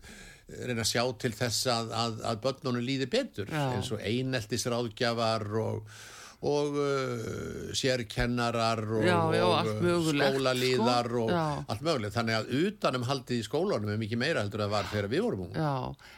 reyna 0.49 0.83
að 0.85 0.91
sjá 0.91 1.03
til 1.21 1.33
þess 1.37 1.69
að, 1.73 1.93
að, 1.97 2.19
að 2.31 2.41
börnunum 2.45 2.85
líði 2.85 3.09
betur 3.13 3.49
Já. 3.49 3.63
eins 3.77 3.91
og 3.95 4.03
eineltisráðgjafar 4.05 5.47
og 5.61 5.95
og 6.45 6.77
uh, 6.77 7.71
sérkennarar 7.77 8.83
og, 8.85 9.05
já, 9.07 9.17
já, 9.33 9.45
og 9.49 9.71
uh, 9.81 10.11
skólalíðar 10.11 11.09
sko? 11.09 11.23
og 11.23 11.33
allt 11.73 11.85
mögulegt. 11.87 12.17
Þannig 12.19 12.37
að 12.37 12.53
utanum 12.61 13.07
haldið 13.09 13.41
í 13.41 13.47
skólanum 13.47 13.95
er 13.95 14.01
mikið 14.03 14.21
meira 14.21 14.45
heldur 14.45 14.67
að 14.67 14.75
var 14.75 14.91
þegar 14.91 15.11
við 15.15 15.25
vorum 15.25 15.47
ung. 15.47 15.57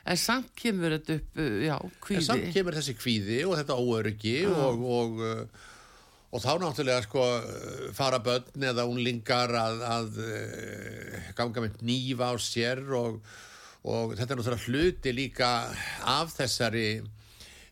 En 0.03 0.21
samt 0.21 0.51
kemur 0.59 0.97
þetta 0.97 1.19
upp 1.21 1.41
uh, 1.45 1.57
já, 1.69 1.77
kvíði. 2.03 2.19
En 2.19 2.29
samt 2.33 2.51
kemur 2.57 2.79
þessi 2.81 2.99
kvíði 2.99 3.41
og 3.47 3.57
þetta 3.61 3.79
óöryggi 3.79 4.37
og, 4.51 4.85
og, 4.99 5.23
uh, 5.23 5.73
og 6.35 6.43
þá 6.43 6.53
náttúrulega 6.65 7.07
sko 7.07 7.27
fara 7.97 8.23
börn 8.27 8.71
eða 8.73 8.87
unlingar 8.91 9.55
að, 9.63 9.85
að 9.95 10.23
uh, 10.27 11.35
ganga 11.39 11.69
með 11.69 11.85
nýfa 11.87 12.33
á 12.33 12.37
sér 12.43 12.83
og 12.99 13.21
þetta 13.87 14.33
er 14.33 14.41
náttúrulega 14.41 14.65
hluti 14.67 15.15
líka 15.15 15.53
af 16.03 16.35
þessari 16.35 16.89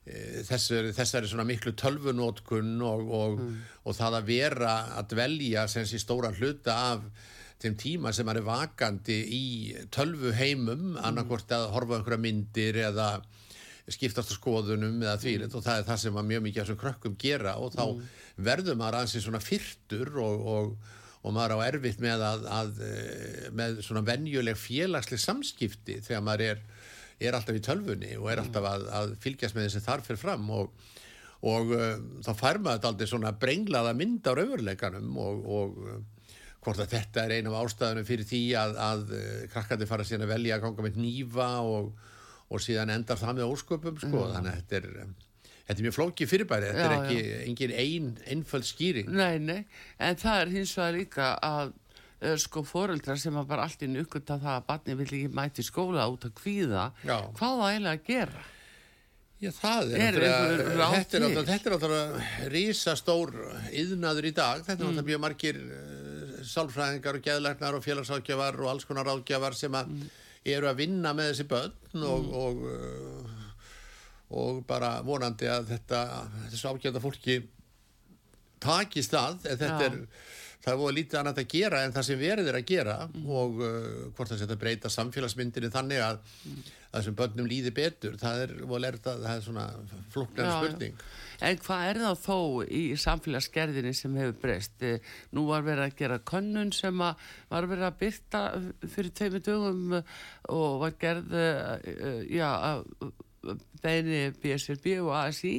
þessari, 0.05 0.93
þessari 0.93 1.29
svona 1.31 1.47
miklu 1.49 1.73
tölvunótkun 1.81 2.75
og, 2.85 3.07
og, 3.09 3.39
mm. 3.41 3.55
og 3.89 3.97
það 3.97 4.19
að 4.19 4.27
vera 4.29 4.75
að 4.99 5.15
dvelja 5.15 5.69
sem 5.73 5.87
sé 5.89 6.01
stóra 6.03 6.33
hluta 6.37 6.75
af 6.93 7.07
þeim 7.63 7.79
tíma 7.81 8.13
sem 8.13 8.29
er 8.29 8.43
vakandi 8.45 9.17
í 9.33 9.45
tölvuheimum 9.95 10.91
mm. 10.95 10.99
annarkort 11.09 11.55
að 11.57 11.71
horfa 11.73 11.99
einhverja 11.99 12.21
myndir 12.21 12.81
eða 12.91 13.09
skiptast 13.89 14.33
á 14.33 14.37
skoðunum 14.37 15.01
eða 15.03 15.17
því 15.23 15.35
mm. 15.39 15.57
og 15.57 15.65
það 15.65 15.81
er 15.81 15.89
það 15.89 16.03
sem 16.05 16.21
að 16.21 16.29
mjög 16.33 16.45
mikið 16.49 16.61
af 16.61 16.69
þessum 16.69 16.83
krökkum 16.85 17.17
gera 17.25 17.57
og 17.61 17.73
þá 17.73 17.85
mm. 17.87 18.05
verður 18.51 18.79
maður 18.81 19.01
aðeins 19.01 19.25
svona 19.25 19.43
fyrtur 19.45 20.13
og, 20.21 20.47
og 21.25 21.35
maður 21.37 21.57
á 21.57 21.67
erfitt 21.71 22.05
með 22.05 22.29
að, 22.29 22.47
að 22.61 22.85
eh, 22.91 23.51
með 23.57 23.81
svona 23.89 24.05
venjuleg 24.05 24.61
félagsleg 24.61 25.25
samskipti 25.25 26.03
þegar 26.05 26.25
maður 26.29 26.49
er 26.53 26.65
er 27.21 27.37
alltaf 27.37 27.57
í 27.57 27.63
tölfunni 27.65 28.15
og 28.19 28.31
er 28.33 28.43
alltaf 28.43 28.69
að, 28.69 28.87
að 28.99 29.15
fylgjast 29.23 29.57
með 29.57 29.69
þessi 29.69 29.85
þarf 29.85 30.09
fyrir 30.09 30.23
fram 30.23 30.49
og, 30.55 30.89
og 31.47 31.75
uh, 31.77 31.93
þá 32.27 32.33
fær 32.39 32.61
maður 32.65 32.91
aldrei 32.91 33.11
svona 33.11 33.35
brenglaða 33.41 33.95
mynd 33.99 34.27
á 34.27 34.33
raunveruleikanum 34.33 35.21
og, 35.25 35.45
og 35.59 35.77
uh, 35.85 36.01
hvort 36.65 36.81
að 36.81 36.97
þetta 36.97 37.27
er 37.27 37.37
einu 37.39 37.53
af 37.53 37.69
ástæðunum 37.69 38.09
fyrir 38.09 38.29
því 38.29 38.43
að, 38.61 38.75
að 38.87 39.05
uh, 39.19 39.37
krakkandi 39.53 39.91
fara 39.91 40.07
síðan 40.07 40.27
að 40.27 40.35
velja 40.35 40.59
að 40.59 40.67
ganga 40.67 40.89
með 40.89 40.99
nýfa 41.05 41.51
og, 41.69 41.93
og 42.49 42.65
síðan 42.65 42.97
endar 42.97 43.21
það 43.21 43.39
með 43.41 43.55
ósköpum 43.55 44.01
sko, 44.01 44.17
mm. 44.17 44.35
þannig 44.39 44.53
að 44.55 44.61
þetta 44.63 44.83
er 44.83 45.15
Þetta 45.65 45.81
er 45.81 45.87
mjög 45.87 45.95
flókið 45.97 46.29
fyrirbæri, 46.29 46.67
þetta 46.69 46.83
já, 46.83 46.87
er 46.87 46.95
ekki 46.99 47.37
engin 47.49 47.71
ein, 47.81 48.09
einföld 48.35 48.67
skýring. 48.69 49.07
Nei, 49.17 49.39
nei, 49.41 49.63
en 49.97 50.19
það 50.21 50.43
er 50.43 50.51
hins 50.53 50.75
vegar 50.77 50.93
líka 50.93 51.29
að 51.41 51.71
sko 52.41 52.63
foreldrar 52.67 53.19
sem 53.21 53.35
var 53.37 53.47
bara 53.49 53.67
allt 53.69 53.85
í 53.85 53.91
nukkund 53.91 54.31
að 54.31 54.45
það 54.47 54.57
að 54.57 54.67
barni 54.71 54.99
vill 55.01 55.09
ekki 55.11 55.37
mæti 55.37 55.65
skóla 55.67 56.09
út 56.11 56.27
að 56.29 56.37
kvíða 56.41 56.89
Já. 57.05 57.17
hvað 57.37 57.57
var 57.61 57.73
eiginlega 57.73 58.01
að 58.01 58.07
gera? 58.09 58.45
Já 59.43 59.51
það 59.53 59.95
er, 59.99 60.19
er 60.25 60.61
þetta 60.95 61.19
er 61.19 61.25
náttúrulega 61.25 62.51
rísastór 62.53 63.33
yðnaður 63.75 64.29
í 64.31 64.35
dag, 64.37 64.63
þetta 64.63 64.77
er 64.79 64.79
náttúrulega 64.79 65.03
mm. 65.03 65.09
mjög 65.11 65.23
margir 65.25 65.59
uh, 65.65 66.37
sálfræðingar 66.49 67.19
og 67.19 67.25
geðlæknar 67.27 67.79
og 67.79 67.85
félagsáðgjafar 67.85 68.61
og 68.63 68.71
alls 68.73 68.87
konar 68.89 69.11
áðgjafar 69.11 69.59
sem 69.59 69.77
að 69.77 69.91
mm. 69.91 70.13
eru 70.55 70.71
að 70.71 70.81
vinna 70.81 71.13
með 71.17 71.33
þessi 71.33 71.49
börn 71.51 72.07
og, 72.07 72.29
mm. 72.29 72.39
og, 72.45 72.63
uh, 72.71 73.43
og 74.45 74.63
bara 74.69 74.95
vonandi 75.05 75.51
að 75.51 75.75
þetta 75.75 76.01
þessu 76.53 76.71
ágjafta 76.71 77.05
fólki 77.05 77.39
takist 78.65 79.19
að 79.19 79.43
þetta 79.45 79.75
Já. 79.75 79.91
er 79.91 80.01
það 80.65 80.81
voru 80.81 80.97
lítið 80.99 81.21
annað 81.21 81.43
að 81.43 81.51
gera 81.53 81.83
en 81.85 81.93
það 81.95 82.07
sem 82.09 82.21
verður 82.21 82.51
er 82.51 82.59
að 82.59 82.71
gera 82.71 82.97
mm. 83.07 83.27
og 83.41 83.61
uh, 83.61 83.91
hvort 84.17 84.33
það 84.33 84.41
setja 84.43 84.59
breyta 84.61 84.93
samfélagsmyndinu 84.93 85.71
þannig 85.75 86.03
að 86.05 86.21
mm. 86.23 86.63
þessum 86.95 87.19
börnum 87.19 87.51
líði 87.51 87.75
betur 87.77 88.17
það 88.21 88.45
er, 88.47 88.55
lerta, 88.85 89.17
það 89.21 89.35
er 89.35 89.45
svona 89.45 89.67
floknar 90.15 90.53
spurning. 90.55 91.05
En 91.45 91.59
hvað 91.61 91.89
er 91.89 92.01
það 92.05 92.21
þó 92.25 92.39
í 92.65 92.83
samfélagsgerðinni 93.05 93.93
sem 93.99 94.15
hefur 94.21 94.39
breyst? 94.45 94.77
Eh, 94.87 95.11
nú 95.35 95.49
var 95.51 95.67
verið 95.67 95.89
að 95.89 95.99
gera 95.99 96.21
könnun 96.31 96.71
sem 96.73 97.03
að 97.05 97.27
var 97.51 97.69
verið 97.73 97.89
að 97.89 97.99
byrta 98.05 98.45
fyrir 98.95 99.17
tveimu 99.19 99.43
dögum 99.45 99.99
og 99.99 100.79
var 100.85 100.97
gerð 101.03 101.37
uh, 101.37 102.23
já, 102.31 102.49
beini 103.85 104.31
BSRB 104.41 104.97
og 105.03 105.13
ASI 105.19 105.57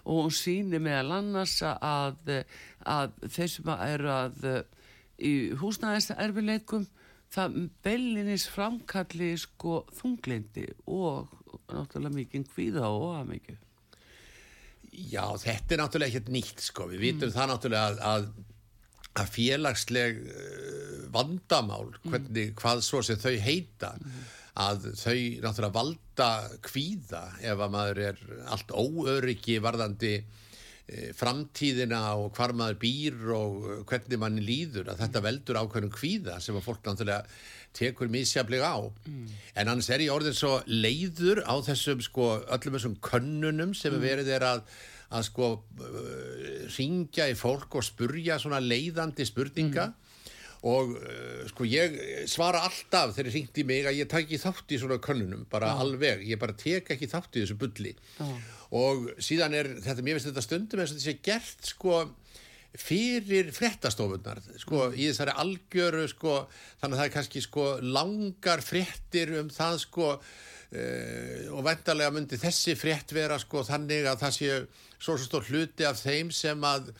og 0.00 0.24
hún 0.24 0.34
síni 0.34 0.80
meðal 0.82 1.18
annars 1.20 1.58
að 1.62 2.32
að 2.88 3.16
þeir 3.28 3.52
sem 3.52 3.72
eru 3.76 4.12
að 4.14 4.46
í 5.20 5.32
húsnæðiserfileikum 5.60 6.86
það 7.30 7.58
bellinis 7.84 8.46
framkalli 8.50 9.32
sko 9.38 9.82
þunglindi 9.98 10.66
og 10.90 11.30
náttúrulega 11.70 12.16
mikið 12.16 12.46
hvíða 12.54 12.88
og 12.90 13.10
að 13.20 13.34
mikið 13.34 13.66
Já, 14.90 15.22
þetta 15.38 15.74
er 15.74 15.80
náttúrulega 15.84 16.10
ekkert 16.10 16.32
nýtt 16.34 16.64
sko, 16.64 16.88
við 16.90 17.04
vitum 17.04 17.28
mm. 17.28 17.34
það 17.36 17.50
náttúrulega 17.52 18.08
að, 18.10 18.26
að, 19.20 19.30
félagsleg 19.30 20.18
uh, 20.24 20.96
vandamál, 21.14 21.92
mm. 21.92 22.10
hvernig, 22.10 22.50
mm. 22.50 22.58
hvað 22.58 22.82
svo 22.82 23.02
sem 23.06 23.20
þau 23.22 23.36
heita 23.44 23.92
mm. 24.00 24.18
að 24.64 24.88
þau 24.98 25.16
náttúrulega 25.44 25.76
valda 25.76 26.30
hvíða 26.66 27.24
ef 27.38 27.64
að 27.68 27.74
maður 27.76 28.02
er 28.08 28.22
allt 28.50 28.74
óöryggi 28.74 29.60
varðandi 29.62 30.14
Eh, 30.18 30.49
framtíðina 31.16 32.00
og 32.18 32.34
hvar 32.36 32.54
maður 32.56 32.78
býr 32.82 33.32
og 33.36 33.56
eh, 33.62 33.80
hvernig 33.88 34.20
mann 34.20 34.38
líður 34.42 34.90
að 34.90 35.02
þetta 35.04 35.24
veldur 35.24 35.60
ákveðnum 35.60 35.94
kvíða 35.94 36.38
sem 36.42 36.58
að 36.58 36.66
fólk 36.66 36.84
náttúrulega 36.86 37.24
tekur 37.76 38.10
mísjaflega 38.10 38.72
á 38.74 38.80
mm. 38.82 39.26
en 39.54 39.70
annars 39.70 39.90
er 39.94 40.02
ég 40.02 40.14
orðin 40.14 40.34
svo 40.34 40.56
leiður 40.66 41.44
á 41.46 41.54
þessum 41.62 42.02
sko 42.02 42.30
öllum 42.42 42.78
þessum 42.78 42.96
könnunum 43.06 43.74
sem 43.78 43.94
mm. 43.94 44.02
verið 44.02 44.32
er 44.38 44.46
að 44.48 44.64
að 45.10 45.24
sko 45.26 45.46
uh, 45.58 46.66
ringja 46.76 47.24
í 47.26 47.34
fólk 47.34 47.74
og 47.80 47.82
spurja 47.82 48.36
svona 48.38 48.60
leiðandi 48.62 49.26
spurninga 49.26 49.88
mm. 49.90 50.12
og 50.70 50.92
sko 51.50 51.66
ég 51.66 51.96
svara 52.30 52.62
alltaf 52.66 53.16
þegar 53.16 53.30
ég 53.30 53.36
ringti 53.38 53.66
mig 53.66 53.90
að 53.90 53.98
ég 53.98 54.10
takk 54.10 54.26
ekki 54.28 54.42
þátt 54.42 54.74
í 54.74 54.78
svona 54.82 55.00
könnunum 55.02 55.46
bara 55.50 55.72
ah. 55.74 55.82
alveg, 55.82 56.22
ég 56.30 56.38
bara 56.38 56.54
tek 56.54 56.94
ekki 56.94 57.10
þátt 57.10 57.38
í 57.38 57.44
þessu 57.44 57.58
bulli 57.58 57.94
ah 58.22 58.58
og 58.70 59.08
síðan 59.18 59.56
er 59.58 59.72
þetta, 59.82 60.02
mér 60.04 60.18
finnst 60.18 60.30
þetta 60.30 60.44
stundum 60.46 60.82
eins 60.82 60.92
og 60.92 60.98
þetta 60.98 61.08
sé 61.08 61.16
gert 61.26 61.70
sko 61.72 62.02
fyrir 62.78 63.50
frettastofunar 63.50 64.38
sko 64.62 64.90
í 64.94 65.08
þessari 65.08 65.34
algjöru 65.42 66.04
sko 66.10 66.36
þannig 66.78 66.94
að 66.94 67.00
það 67.00 67.06
er 67.08 67.14
kannski 67.16 67.42
sko 67.42 67.64
langar 67.82 68.62
frettir 68.62 69.32
um 69.40 69.50
það 69.50 69.80
sko 69.82 70.10
uh, 70.14 71.40
og 71.50 71.64
vendarlega 71.66 72.14
myndi 72.14 72.38
þessi 72.38 72.76
frett 72.78 73.10
vera 73.16 73.40
sko 73.42 73.64
þannig 73.66 74.06
að 74.06 74.22
það 74.22 74.36
sé 74.38 74.60
svo 75.00 75.16
svo 75.16 75.24
stór 75.26 75.50
hluti 75.50 75.88
af 75.88 75.98
þeim 75.98 76.30
sem 76.34 76.62
að 76.62 76.92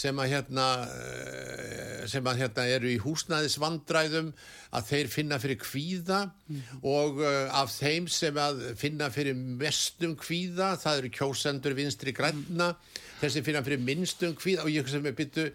sem 0.00 0.20
að 0.22 0.32
hérna 0.34 0.66
eh, 0.88 2.06
sem 2.10 2.26
að 2.26 2.42
hérna 2.44 2.66
eru 2.74 2.90
í 2.90 2.98
húsnæðisvandræðum 3.02 4.30
að 4.76 4.86
þeir 4.90 5.10
finna 5.12 5.38
fyrir 5.42 5.58
kvíða 5.60 6.20
mm. 6.30 6.60
og 6.86 7.20
uh, 7.22 7.48
af 7.60 7.72
þeim 7.74 8.06
sem 8.10 8.38
að 8.40 8.62
finna 8.80 9.10
fyrir 9.12 9.36
mestum 9.36 10.14
kvíða, 10.18 10.72
það 10.80 11.02
eru 11.02 11.12
kjósendur 11.18 11.76
vinstri 11.78 12.14
græna, 12.16 12.70
mm. 12.72 13.02
þeir 13.20 13.34
sem 13.36 13.46
finna 13.46 13.64
fyrir 13.66 13.84
minnstum 13.84 14.36
kvíða 14.38 14.64
og 14.66 14.72
ég 14.72 14.90
sem 14.90 15.06
er 15.10 15.18
byttu 15.18 15.50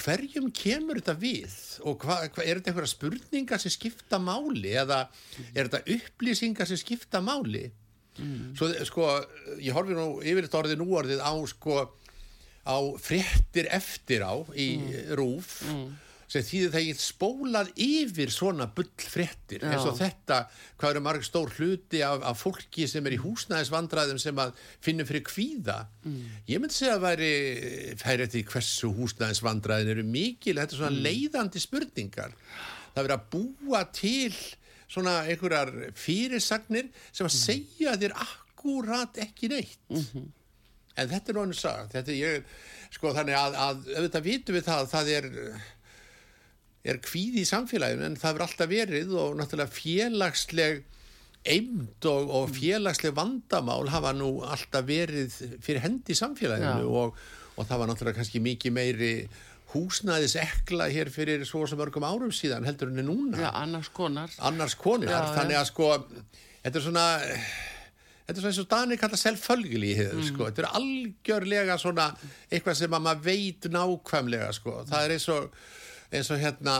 hverjum 0.00 0.48
kemur 0.56 1.00
þetta 1.02 1.14
við 1.20 1.54
og 1.84 2.04
hva, 2.06 2.22
hva, 2.32 2.44
er 2.44 2.58
þetta 2.58 2.72
einhverja 2.72 2.94
spurningar 2.94 3.60
sem 3.60 3.74
skipta 3.74 4.20
máli 4.22 4.72
eða 4.80 5.04
er 5.52 5.68
þetta 5.68 5.82
upplýsingar 5.98 6.68
sem 6.70 6.80
skipta 6.80 7.20
máli 7.24 7.66
mm. 8.16 8.54
svo 8.56 8.70
sko 8.88 9.10
ég 9.60 9.76
horfi 9.76 9.96
nú 9.96 10.06
yfir 10.24 10.46
þetta 10.46 10.62
orðið 10.62 10.80
nú 10.80 10.88
orðið 10.96 11.20
á 11.20 11.32
sko 11.52 11.82
á 12.62 12.78
fréttir 13.02 13.66
eftir 13.74 14.22
á 14.22 14.38
í 14.54 14.68
mm. 14.78 15.14
rúf 15.18 15.62
mm. 15.66 15.86
sem 16.30 16.44
þýðir 16.46 16.72
það 16.74 16.84
ég 16.86 17.00
spólað 17.02 17.70
yfir 17.82 18.32
svona 18.32 18.68
bullfréttir 18.76 19.64
eins 19.66 19.86
og 19.88 19.96
þetta, 19.98 20.44
hvað 20.78 20.94
eru 20.94 21.02
marg 21.02 21.26
stór 21.26 21.50
hluti 21.56 22.04
af, 22.06 22.22
af 22.22 22.38
fólki 22.38 22.86
sem 22.90 23.06
er 23.08 23.16
í 23.16 23.22
húsnæðisvandræðum 23.22 24.20
sem 24.22 24.38
að 24.38 24.54
finnum 24.84 25.08
fyrir 25.08 25.26
kvíða 25.26 25.80
mm. 26.06 26.20
ég 26.52 26.62
myndi 26.62 26.78
segja 26.78 26.98
að 27.00 27.06
væri 27.08 27.32
færi 28.00 28.26
eftir 28.28 28.46
hversu 28.52 28.92
húsnæðisvandræðin 28.94 29.94
eru 29.96 30.04
mikil, 30.06 30.60
þetta 30.60 30.76
er 30.76 30.82
svona 30.84 30.94
mm. 30.94 31.06
leiðandi 31.08 31.62
spurningar 31.64 32.36
það 32.92 33.08
verið 33.08 33.16
að 33.16 33.26
búa 33.34 33.80
til 33.96 34.36
svona 34.92 35.16
einhverjar 35.24 35.72
fyrirsagnir 35.98 36.92
sem 37.10 37.26
að 37.26 37.34
mm. 37.34 37.42
segja 37.42 37.96
þér 37.98 38.14
akkurat 38.22 39.18
ekki 39.26 39.50
neitt 39.50 39.82
-hmm 39.90 40.30
en 40.96 41.12
þetta 41.12 41.32
er 41.32 41.38
náttúrulega 41.38 41.60
sagt 41.60 41.96
þetta 41.96 42.16
er, 42.30 42.42
sko 42.92 43.12
þannig 43.16 43.38
að, 43.38 43.58
að 43.66 43.84
auðvitað 43.96 44.26
vitum 44.28 44.58
við 44.58 44.66
það 44.68 44.90
það 44.92 45.12
er 45.18 45.28
er 46.82 46.98
kvíð 47.02 47.38
í 47.42 47.44
samfélaginu 47.46 48.08
en 48.08 48.18
það 48.18 48.34
verður 48.34 48.48
alltaf 48.48 48.72
verið 48.72 49.14
og 49.22 49.36
náttúrulega 49.38 49.76
félagsleg 49.76 50.82
eimd 51.52 52.06
og, 52.10 52.32
og 52.38 52.50
félagsleg 52.54 53.14
vandamál 53.16 53.86
hafa 53.90 54.12
nú 54.14 54.34
alltaf 54.46 54.84
verið 54.86 55.34
fyrir 55.62 55.82
hendi 55.82 56.14
í 56.14 56.18
samfélaginu 56.18 56.90
og, 56.90 57.16
og 57.56 57.66
það 57.68 57.82
var 57.82 57.90
náttúrulega 57.90 58.18
kannski 58.20 58.42
mikið 58.42 58.76
meiri 58.76 59.14
húsnæðis 59.72 60.36
ekla 60.42 60.88
hér 60.92 61.10
fyrir 61.12 61.46
svo 61.48 61.64
sem 61.70 61.80
örgum 61.80 62.04
árum 62.04 62.32
síðan 62.34 62.66
heldur 62.68 62.90
henni 62.90 63.04
núna. 63.06 63.38
Já, 63.40 63.50
annars 63.62 63.88
konar. 63.94 64.32
Annars 64.44 64.74
konar, 64.76 65.08
Já, 65.08 65.20
þannig 65.38 65.58
að 65.62 65.68
sko 65.70 65.88
þetta 66.62 66.74
er 66.76 66.84
svona 66.84 67.06
þetta 68.26 68.38
er 68.38 68.42
svona 68.42 68.52
eins 68.52 68.60
og 68.62 68.68
Danir 68.70 69.00
kalla 69.00 69.18
hefur 69.98 70.20
mm. 70.20 70.28
sko, 70.28 70.46
þetta 70.48 70.62
er 70.62 70.76
algjörlega 70.78 71.78
svona 71.80 72.08
eitthvað 72.50 72.78
sem 72.78 72.94
að 72.94 73.04
maður 73.06 73.24
veit 73.26 73.68
nákvæmlega 73.72 74.52
sko, 74.58 74.76
það 74.88 75.06
er 75.06 75.16
eins 75.16 75.28
og 75.32 75.58
eins 76.12 76.30
og 76.30 76.42
hérna 76.42 76.76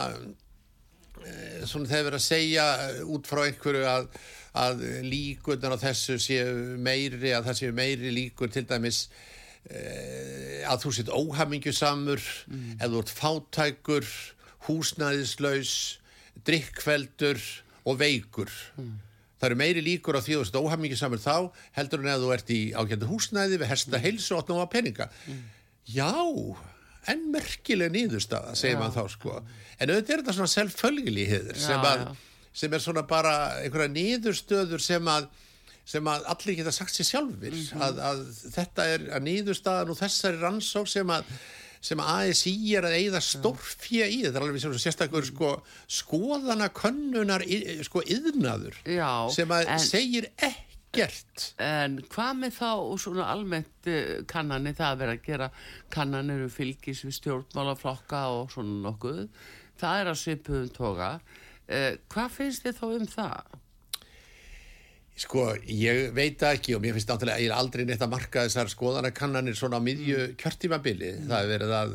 e, 1.25 1.35
svona 1.67 1.91
þeir 1.91 2.07
verið 2.09 2.19
að 2.21 2.25
segja 2.27 2.67
út 3.15 3.29
frá 3.29 3.43
einhverju 3.47 3.85
að, 3.91 4.09
að 4.63 4.87
líkunar 5.09 5.77
á 5.77 5.85
þessu 5.89 6.19
séu 6.23 6.79
meiri 6.79 7.35
að 7.35 7.51
það 7.51 7.61
séu 7.63 7.77
meiri 7.77 8.15
líkur 8.15 8.53
til 8.53 8.67
dæmis 8.69 9.07
e, 9.67 10.63
að 10.69 10.85
þú 10.85 10.95
sétt 10.99 11.15
óhamingjusamur 11.17 12.23
mm. 12.53 12.77
eða 12.79 12.93
þú 12.93 13.03
ert 13.03 13.17
fátækur 13.19 14.13
húsnæðislaus 14.69 15.79
drikkveldur 16.47 17.41
og 17.83 17.99
veikur 17.99 18.53
mm 18.79 19.01
það 19.43 19.49
eru 19.51 19.59
meiri 19.59 19.83
líkur 19.83 20.15
á 20.15 20.23
því 20.23 20.37
að 20.37 20.43
þú 20.43 20.45
ert 20.47 20.59
óhafmyggisamur 20.63 21.23
þá 21.23 21.37
heldur 21.75 22.05
en 22.05 22.11
að 22.13 22.25
þú 22.25 22.35
ert 22.37 22.53
í 22.55 22.61
ákjöndu 22.79 23.09
húsnæði 23.11 23.59
við 23.59 23.73
hersta 23.73 23.97
mm. 23.99 24.05
heilsu 24.07 24.37
og 24.37 24.43
áttum 24.45 24.61
á 24.63 24.67
peninga 24.71 25.09
mm. 25.11 25.41
já, 25.91 26.13
en 27.11 27.25
merkileg 27.35 27.91
nýðustada, 27.97 28.55
segir 28.59 28.79
maður 28.79 29.01
þá 29.01 29.17
sko 29.17 29.39
en 29.43 29.91
auðvitað 29.91 30.15
er 30.15 30.23
þetta 30.23 30.37
svona 30.39 30.53
selvfölgili 30.53 31.25
sem, 31.59 31.89
sem 32.63 32.77
er 32.79 32.85
svona 32.85 33.03
bara 33.11 33.35
einhverja 33.65 33.91
nýðustöður 33.97 34.85
sem 34.85 35.11
að 35.11 35.27
sem 35.83 36.07
að 36.07 36.29
allir 36.31 36.61
geta 36.61 36.71
sagt 36.71 36.95
sér 36.95 37.09
sjálfur 37.09 37.51
mm 37.51 37.65
-hmm. 37.67 37.83
að, 37.83 37.97
að 38.07 38.21
þetta 38.55 38.85
er 38.87 39.09
að 39.17 39.25
nýðustadan 39.27 39.91
og 39.91 39.99
þessari 39.99 40.39
rannsók 40.39 40.87
sem 40.87 41.11
að 41.11 41.35
sem 41.83 42.03
ASI 42.03 42.55
er 42.79 42.87
að 42.87 42.99
eigða 43.01 43.23
stórfja 43.25 44.07
í. 44.07 44.21
Þetta 44.25 44.39
er 44.39 44.47
alveg 44.47 44.63
sem 44.63 44.75
sérstakur 44.85 45.27
sko, 45.27 45.55
skoðana 45.91 46.69
könnunar 46.75 47.45
sko 47.87 48.05
yðnaður 48.07 48.79
Já, 48.87 49.11
sem 49.35 49.55
að 49.55 49.73
en, 49.75 49.83
segir 49.83 50.29
ekkert. 50.39 51.49
En 51.63 51.99
hvað 52.13 52.39
með 52.45 52.59
þá 52.61 52.71
svona 53.03 53.31
almennt 53.35 53.91
eh, 53.91 54.21
kannanir? 54.31 54.77
Það 54.79 54.93
að 54.93 55.03
vera 55.03 55.17
að 55.17 55.27
gera 55.27 55.51
kannanir 55.93 56.47
um 56.47 56.53
fylgis 56.53 57.03
við 57.07 57.19
stjórnmálaflokka 57.19 58.23
og 58.37 58.55
svona 58.55 58.79
nokkuð. 58.87 59.25
Það 59.83 60.03
er 60.05 60.13
að 60.13 60.21
svipuðum 60.23 60.71
toga. 60.77 61.11
Eh, 61.67 61.97
hvað 62.13 62.39
finnst 62.39 62.67
þið 62.67 62.79
þá 62.79 62.87
um 62.93 63.11
það? 63.11 63.59
Sko, 65.13 65.51
ég 65.69 66.07
veit 66.17 66.41
ekki 66.49 66.73
og 66.77 66.81
mér 66.83 66.95
finnst 66.97 67.11
náttúrulega 67.11 67.37
að 67.37 67.45
ég 67.45 67.51
er 67.51 67.59
aldrei 67.59 67.83
neitt 67.85 68.03
að 68.03 68.15
marka 68.15 68.47
þessar 68.47 68.71
skoðanakannanir 68.73 69.59
svona 69.59 69.77
á 69.77 69.85
miðju 69.85 70.21
mm. 70.23 70.39
kjörtímabili. 70.41 71.11
Mm. 71.19 71.27
Það 71.29 71.43
er 71.43 71.51
verið 71.53 71.75
að 71.77 71.93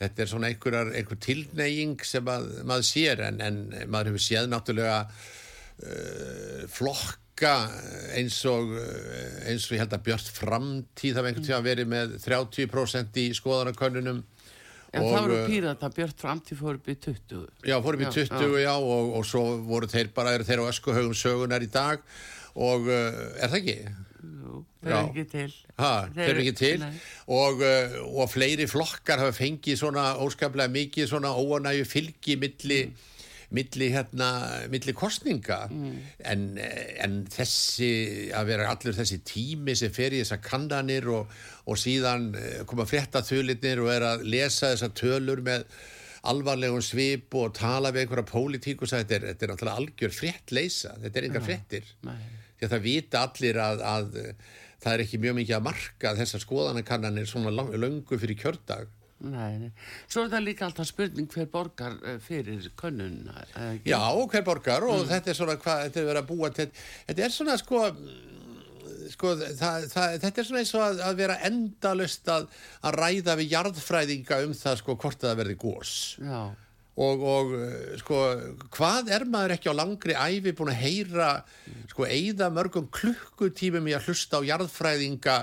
þetta 0.00 0.22
er 0.22 0.30
svona 0.30 0.50
einhver, 0.50 0.76
einhver 0.94 1.20
tilneying 1.26 2.04
sem 2.06 2.30
að, 2.30 2.46
maður 2.70 2.86
sér 2.88 3.24
en, 3.26 3.42
en 3.44 3.58
maður 3.90 4.12
hefur 4.12 4.24
séð 4.24 4.46
náttúrulega 4.52 5.00
uh, 5.10 6.62
flokka 6.70 7.56
eins 8.14 8.38
og, 8.48 8.72
eins 9.48 9.66
og 9.66 9.74
ég 9.74 9.82
held 9.82 9.96
að 9.96 10.06
Björn 10.06 10.32
Framtíð 10.38 11.18
hafa 11.18 11.32
einhvern 11.32 11.48
tíma 11.50 11.60
mm. 11.60 11.68
verið 11.68 11.90
með 11.90 12.16
30% 12.24 13.20
í 13.24 13.26
skoðanakönnunum 13.40 14.22
En 14.90 15.06
það 15.06 15.24
voru 15.24 15.38
pírata, 15.46 15.90
Björn 15.94 16.14
Framtíð 16.18 16.60
fór 16.60 16.78
upp 16.80 16.88
í 16.90 16.96
20. 16.98 17.42
Já, 17.68 17.76
fór 17.84 17.96
upp 17.96 18.04
í 18.04 18.10
20, 18.10 18.30
já, 18.42 18.62
já 18.64 18.72
og, 18.74 19.10
og 19.20 19.26
svo 19.28 19.42
voru 19.68 19.88
þeir 19.90 20.10
bara, 20.16 20.34
eru 20.34 20.46
þeir 20.48 20.64
á 20.66 20.70
öskuhaugum 20.72 21.18
sögunar 21.18 21.62
í 21.62 21.70
dag 21.70 22.02
og 22.58 22.88
uh, 22.90 23.20
er 23.38 23.52
það 23.52 23.58
ekki? 23.60 23.76
Jú, 24.20 24.64
þeir 24.82 24.96
eru 24.96 25.12
ekki 25.12 25.26
til. 25.30 25.52
Ha, 25.78 25.92
þeir 26.16 26.32
eru 26.32 26.42
ekki 26.42 26.56
til 26.58 26.82
og, 26.86 27.62
uh, 27.62 28.00
og 28.10 28.32
fleiri 28.32 28.66
flokkar 28.70 29.22
hafa 29.22 29.36
fengið 29.38 29.78
svona 29.78 30.08
óskaplega 30.24 30.74
mikið 30.74 31.12
svona 31.12 31.36
óanægu 31.38 31.86
fylgi 31.88 32.38
milli 32.40 32.82
mm 32.90 33.06
milli 33.54 33.90
hérna, 33.90 34.28
milli 34.70 34.94
kostninga 34.96 35.64
mm. 35.70 35.94
en, 36.32 36.44
en 37.02 37.16
þessi 37.30 37.90
að 38.36 38.52
vera 38.52 38.68
allur 38.70 38.94
þessi 38.96 39.20
tími 39.26 39.74
sem 39.78 39.92
fer 39.94 40.14
í 40.14 40.20
þessa 40.22 40.38
kannanir 40.44 41.08
og, 41.10 41.32
og 41.66 41.80
síðan 41.80 42.30
eh, 42.38 42.60
koma 42.68 42.86
fréttaþulinnir 42.88 43.82
og 43.82 43.90
er 43.94 44.06
að 44.12 44.28
lesa 44.30 44.70
þessa 44.74 44.92
tölur 45.00 45.42
með 45.46 45.66
alvarlegum 46.30 46.82
svip 46.84 47.34
og 47.40 47.54
tala 47.56 47.90
við 47.94 48.04
einhverja 48.04 48.28
pólitík 48.28 48.84
og 48.84 48.92
þetta 48.92 49.16
er, 49.16 49.28
þetta 49.30 49.46
er 49.46 49.52
náttúrulega 49.54 49.82
algjör 49.82 50.14
fréttleisa, 50.14 50.94
þetta 51.00 51.20
er 51.20 51.28
enga 51.30 51.44
fréttir. 51.44 51.92
því 52.60 52.66
að 52.66 52.74
það 52.74 52.84
vita 52.84 53.22
allir 53.24 53.60
að, 53.64 53.84
að 53.88 54.10
það 54.80 54.92
er 54.92 55.04
ekki 55.06 55.20
mjög 55.24 55.38
mikið 55.40 55.56
að 55.56 55.66
marka 55.66 56.14
þessar 56.18 56.44
skoðanakannanir 56.44 57.28
svona 57.28 57.66
löngu 57.80 58.20
fyrir 58.20 58.38
kjördag 58.40 58.92
Nei, 59.20 59.58
nei. 59.60 59.70
Svo 60.08 60.24
er 60.24 60.32
það 60.32 60.46
líka 60.46 60.64
alltaf 60.64 60.88
spurning 60.88 61.28
hver 61.28 61.48
borgar 61.52 61.98
eh, 62.08 62.16
fyrir 62.24 62.70
könnun. 62.80 63.28
Já, 63.84 64.00
hver 64.00 64.46
borgar 64.46 64.86
og 64.88 65.02
mm. 65.02 65.10
þetta 65.10 65.32
er 65.32 65.38
svona 65.38 65.56
hvað, 65.60 65.84
þetta 65.86 66.00
er 66.00 66.08
verið 66.08 66.22
að 66.22 66.30
búa 66.30 66.50
til, 66.56 66.66
þetta 67.10 67.26
er 67.26 67.34
svona 67.34 67.58
sko, 67.60 67.82
sko 69.12 69.34
það, 69.42 69.86
það, 69.92 70.16
þetta 70.24 70.32
er 70.32 70.48
svona 70.48 70.64
eins 70.64 70.74
og 70.78 70.86
að, 70.86 71.04
að 71.10 71.20
vera 71.20 71.38
endalust 71.50 72.32
að, 72.32 72.48
að 72.88 72.98
ræða 73.04 73.38
við 73.42 73.54
jarðfræðinga 73.58 74.42
um 74.46 74.58
það 74.64 74.82
sko 74.82 74.98
hvort 75.04 75.28
það 75.28 75.38
verði 75.44 75.60
gós. 75.66 75.94
Já. 76.24 76.42
Og, 77.00 77.22
og 77.22 77.52
sko 78.00 78.16
hvað 78.74 79.12
er 79.14 79.24
maður 79.28 79.54
ekki 79.54 79.72
á 79.72 79.78
langri 79.78 80.16
æfi 80.16 80.52
búin 80.56 80.72
að 80.72 80.82
heyra 80.82 81.28
sko 81.92 82.08
eigða 82.08 82.50
mörgum 82.52 82.88
klukkutímum 82.92 83.88
í 83.88 83.94
að 83.96 84.08
hlusta 84.10 84.40
á 84.40 84.48
jarðfræðinga 84.48 85.36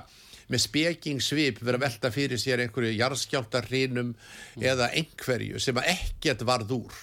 með 0.47 0.63
speking 0.63 1.21
svip 1.23 1.61
verið 1.61 1.79
að 1.79 1.85
velta 1.85 2.11
fyrir 2.13 2.41
sér 2.41 2.63
einhverju 2.63 2.95
jarðskjáltarrinum 2.95 4.13
mm. 4.13 4.63
eða 4.63 4.89
einhverju 4.95 5.61
sem 5.63 5.79
að 5.81 5.91
ekkert 5.93 6.45
varð 6.47 6.73
úr 6.79 6.97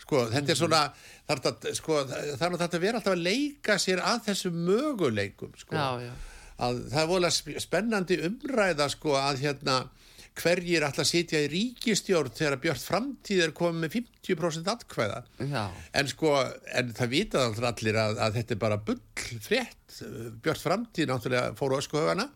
sko 0.00 0.24
þetta 0.32 0.54
er 0.54 0.58
svona 0.58 0.82
þar 1.28 1.42
að, 1.52 1.70
sko, 1.78 2.00
er 2.08 2.44
að 2.66 2.80
vera 2.82 2.98
alltaf 3.00 3.14
að 3.14 3.24
leika 3.28 3.78
sér 3.78 4.02
að 4.02 4.24
þessu 4.30 4.52
möguleikum 4.54 5.52
sko 5.60 5.76
já, 5.76 6.08
já. 6.08 6.12
að 6.66 6.82
það 6.90 7.02
er 7.02 7.10
volið 7.12 7.60
spennandi 7.62 8.20
umræða 8.30 8.88
sko 8.96 9.16
að 9.20 9.44
hérna 9.44 9.80
hverjir 10.38 10.84
að 10.86 11.00
sitja 11.08 11.40
í 11.44 11.48
ríkistjórn 11.52 12.32
þegar 12.36 12.60
Björn 12.62 12.80
Framtíð 12.80 13.42
er 13.44 13.54
komið 13.56 13.82
með 13.84 13.96
50% 13.98 14.70
atkvæða? 14.72 15.18
En 15.98 16.10
sko, 16.10 16.34
en 16.78 16.92
það 16.96 17.12
vitað 17.14 17.60
allir 17.70 17.98
að, 18.00 18.20
að 18.26 18.38
þetta 18.38 18.56
er 18.56 18.62
bara 18.62 18.78
bull 18.86 19.00
frétt. 19.42 19.98
Björn 20.44 20.62
Framtíð 20.62 21.10
náttúrulega 21.10 21.54
fóru 21.58 21.80
öskuhögana 21.80 22.28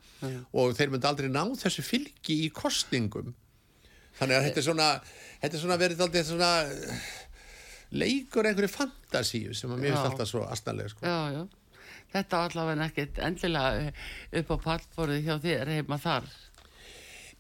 og 0.53 0.75
þeir 0.77 0.93
myndi 0.93 1.09
aldrei 1.09 1.31
ná 1.33 1.45
þessu 1.61 1.85
fylgi 1.87 2.41
í 2.47 2.53
kostningum 2.55 3.35
þannig 4.19 4.37
að 4.39 4.47
þetta 4.49 4.61
er 4.61 4.67
svona 4.69 4.89
þetta 5.43 5.57
er 5.57 5.63
svona 5.65 5.79
verið 5.81 6.03
aldrei 6.05 6.25
svona 6.27 6.51
leikur 7.95 8.49
einhverju 8.49 8.73
fantasíu 8.73 9.55
sem 9.57 9.71
að 9.71 9.83
mér 9.83 9.95
finnst 9.95 10.09
alltaf 10.11 10.31
svo 10.31 10.43
astanlega 10.51 10.93
sko. 10.93 11.07
Já, 11.07 11.35
já. 11.35 11.45
Þetta 12.15 12.39
var 12.41 12.53
allavega 12.53 12.89
ekkert 12.89 13.21
endilega 13.27 13.93
upp 14.41 14.53
á 14.55 14.57
pallborði 14.69 15.23
hjá 15.27 15.35
þér 15.43 15.73
heima 15.77 15.99
þar 16.03 16.29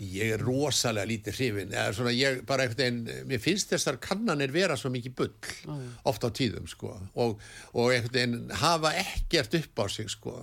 ég 0.02 0.34
er 0.34 0.42
rosalega 0.42 1.06
lítið 1.06 1.38
hrifin 1.38 1.74
svona, 1.94 2.12
ég, 2.14 2.40
bara 2.46 2.64
einhvern 2.64 3.06
veginn, 3.06 3.28
mér 3.30 3.42
finnst 3.42 3.70
þessar 3.70 4.00
kannanir 4.02 4.52
vera 4.54 4.76
svo 4.78 4.90
mikið 4.94 5.14
bull 5.20 5.30
oh, 5.70 5.80
ofta 6.10 6.30
á 6.30 6.34
tíðum 6.34 6.66
sko. 6.70 6.96
Og, 7.14 7.38
og 7.72 7.94
einhvern 7.94 8.14
veginn 8.16 8.58
hafa 8.62 8.94
ekkert 9.04 9.54
upp 9.60 9.84
á 9.84 9.86
sig 9.92 10.10
sko. 10.10 10.36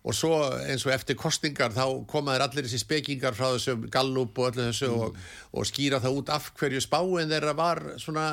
Og 0.00 0.16
svo 0.16 0.32
eins 0.64 0.86
og 0.86 0.94
eftir 0.94 1.18
kostingar 1.20 1.74
þá 1.76 1.84
komaður 2.08 2.46
allir 2.46 2.68
þessi 2.68 2.80
spekingar 2.80 3.36
frá 3.36 3.50
þessum 3.50 3.84
gallup 3.92 4.38
og 4.38 4.52
öllu 4.52 4.70
þessu 4.70 4.88
mm. 4.88 5.02
og, 5.04 5.18
og 5.52 5.68
skýra 5.68 6.00
það 6.00 6.22
út 6.22 6.32
af 6.32 6.52
hverju 6.56 6.80
spáin 6.84 7.32
þeirra 7.32 7.56
var 7.58 7.82
svona 8.00 8.30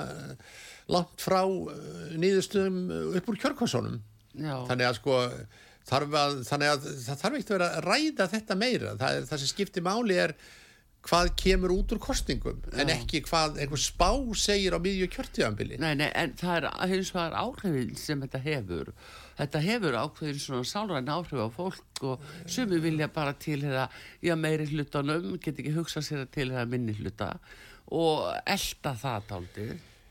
langt 0.88 1.20
frá 1.20 1.42
eh, 1.44 2.14
nýðustum 2.16 2.86
upp 3.20 3.32
úr 3.34 3.42
kjörkvassunum 3.42 3.98
þannig 4.38 4.86
að 4.88 5.00
sko 5.02 5.18
að, 5.92 6.40
þannig 6.48 6.72
að 6.72 6.88
það 7.06 7.20
þarf 7.24 7.36
ekkert 7.38 7.52
að 7.52 7.58
vera 7.58 7.68
að 7.74 7.86
ræða 7.88 8.30
þetta 8.36 8.58
meira. 8.60 8.96
Það, 9.00 9.20
er, 9.20 9.28
það 9.30 9.44
sem 9.44 9.52
skiptir 9.54 9.86
máli 9.86 10.18
er 10.22 10.34
hvað 11.08 11.30
kemur 11.40 11.72
út 11.72 11.94
úr 11.96 12.02
kostningum 12.04 12.58
Já. 12.66 12.82
en 12.82 12.92
ekki 12.92 13.22
hvað 13.28 13.62
einhver 13.62 13.80
spá 13.80 14.10
segir 14.36 14.76
á 14.76 14.80
miðju 14.84 15.08
kjörtíðanbili 15.14 15.78
Nei, 15.80 15.94
nei, 15.96 16.10
en 16.12 16.34
það 16.36 16.58
er 16.58 16.92
hins 16.92 17.14
vegar 17.16 17.38
áhrifin 17.38 17.94
sem 18.00 18.22
þetta 18.24 18.42
hefur. 18.44 18.92
Þetta 19.38 19.62
hefur 19.64 19.98
ákveðin 20.02 20.42
svona 20.42 20.68
sálræn 20.68 21.12
áhrif 21.14 21.40
á 21.40 21.50
fólk 21.54 22.04
og 22.10 22.26
sumi 22.50 22.82
vilja 22.84 23.08
bara 23.14 23.36
til 23.38 23.62
þeirra, 23.62 23.88
já 24.26 24.36
meiri 24.36 24.68
hlutanum 24.72 25.38
get 25.40 25.60
ekki 25.62 25.76
hugsa 25.78 26.04
sér 26.04 26.26
til 26.28 26.50
þeirra 26.50 26.68
minni 26.68 26.98
hluta 26.98 27.36
og 27.96 28.28
elda 28.44 28.96
það 29.00 29.30
táldi 29.30 29.68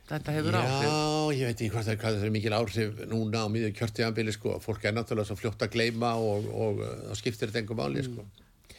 þetta 0.06 0.34
hefur 0.36 0.58
áhrif 0.60 0.86
Já, 0.86 0.96
ég 1.36 1.50
veit 1.50 1.60
ekki 1.60 1.70
hvað 1.74 1.88
það, 1.90 1.98
hvað 2.02 2.16
það 2.16 2.26
er 2.28 2.34
mikil 2.36 2.56
áhrif 2.56 3.04
núna 3.10 3.44
á 3.44 3.52
miðjum 3.52 3.76
kjörtíðanbili 3.80 4.34
sko, 4.36 4.56
fólk 4.62 4.86
er 4.86 4.96
náttúrulega 4.96 5.30
svo 5.30 5.38
fljótt 5.40 5.66
að 5.66 5.74
gleima 5.74 6.14
og, 6.22 6.46
og, 6.52 6.80
og 6.86 7.10
það 7.10 7.20
skiptir 7.22 7.50
þetta 7.50 7.62
engum 7.64 7.82
áli 7.82 8.06
sko. 8.06 8.22
mm. 8.22 8.78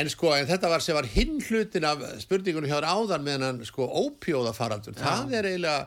en 0.00 0.10
sko, 0.14 0.32
en 0.38 0.50
þetta 0.50 0.72
var 0.72 0.86
sem 0.86 0.98
var 0.98 1.10
hinn 1.12 1.38
hlutin 1.44 1.88
af 1.90 2.08
spurningunum 2.24 2.72
hjá 2.72 2.80
áðan 2.80 3.28
meðan 3.28 3.62
sko 3.68 3.88
ópjóðafaraldur, 4.06 4.96
það 4.98 5.38
er 5.40 5.52
eiginlega 5.52 5.86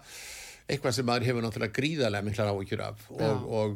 eitthvað 0.65 0.95
sem 0.97 1.05
maður 1.05 1.27
hefur 1.27 1.43
náttúrulega 1.45 1.75
gríðarlega 1.75 2.25
miklar 2.25 2.47
áhyggjur 2.49 2.81
af 2.87 3.01
og, 3.13 3.43
og 3.53 3.75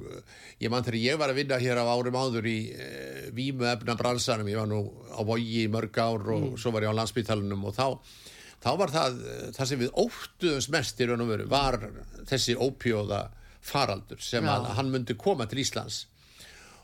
ég 0.57 0.71
mann 0.73 0.85
þegar 0.85 1.03
ég 1.03 1.19
var 1.21 1.29
að 1.29 1.37
vinna 1.37 1.59
hér 1.61 1.81
á 1.81 1.85
árum 1.85 2.17
áður 2.17 2.47
í 2.49 2.57
e, 2.73 2.87
vímu 3.37 3.67
efna 3.69 3.93
bransanum, 3.97 4.49
ég 4.49 4.57
var 4.57 4.69
nú 4.71 4.79
á 5.13 5.21
vogi 5.21 5.67
í 5.67 5.69
mörg 5.69 5.99
ár 6.01 6.25
og 6.33 6.47
mm. 6.47 6.57
svo 6.57 6.73
var 6.73 6.87
ég 6.87 6.89
á 6.89 6.97
landsbytalunum 6.97 7.67
og 7.69 7.77
þá 7.77 7.85
þá 8.63 8.71
var 8.79 8.93
það, 8.93 9.19
það 9.55 9.69
sem 9.71 9.83
við 9.83 9.99
óttuðums 10.03 10.69
mest 10.73 10.99
í 10.99 11.07
raun 11.07 11.23
og 11.23 11.31
veru 11.31 11.49
var 11.51 11.79
þessi 12.29 12.57
ópjóða 12.59 13.27
faraldur 13.63 14.21
sem 14.23 14.47
að 14.49 14.71
hann 14.77 14.91
myndi 14.93 15.15
koma 15.19 15.47
til 15.49 15.61
Íslands. 15.63 16.05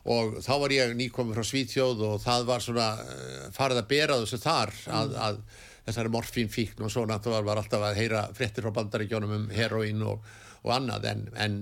Og 0.06 0.38
þá 0.46 0.52
var 0.62 0.74
ég 0.76 0.92
nýkominn 0.94 1.34
frá 1.34 1.46
Svítjóð 1.48 2.04
og 2.06 2.20
það 2.22 2.44
var 2.46 2.62
svona 2.62 2.90
uh, 3.02 3.46
farið 3.56 3.82
að 3.82 3.88
bera 3.90 4.18
þessu 4.22 4.38
þar 4.44 4.74
að, 4.94 5.16
að 5.28 5.40
þessari 5.88 6.12
morfínfíkn 6.14 6.86
og 6.86 6.92
svona 6.94 7.18
það 7.22 7.38
var, 7.40 7.48
var 7.48 7.62
alltaf 7.62 7.86
að 7.88 8.00
heyra 8.02 8.26
frettir 8.38 8.66
frá 8.66 8.76
bandaríkjónum 8.76 9.34
um 9.40 9.48
heroín 9.54 10.04
og, 10.06 10.28
og 10.62 10.76
annað. 10.76 11.08
En, 11.10 11.24
en, 11.42 11.58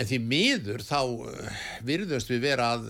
en 0.00 0.08
því 0.08 0.20
miður 0.32 0.86
þá 0.86 1.00
uh, 1.02 1.60
virðust 1.84 2.32
við 2.32 2.46
vera 2.46 2.70
að 2.78 2.88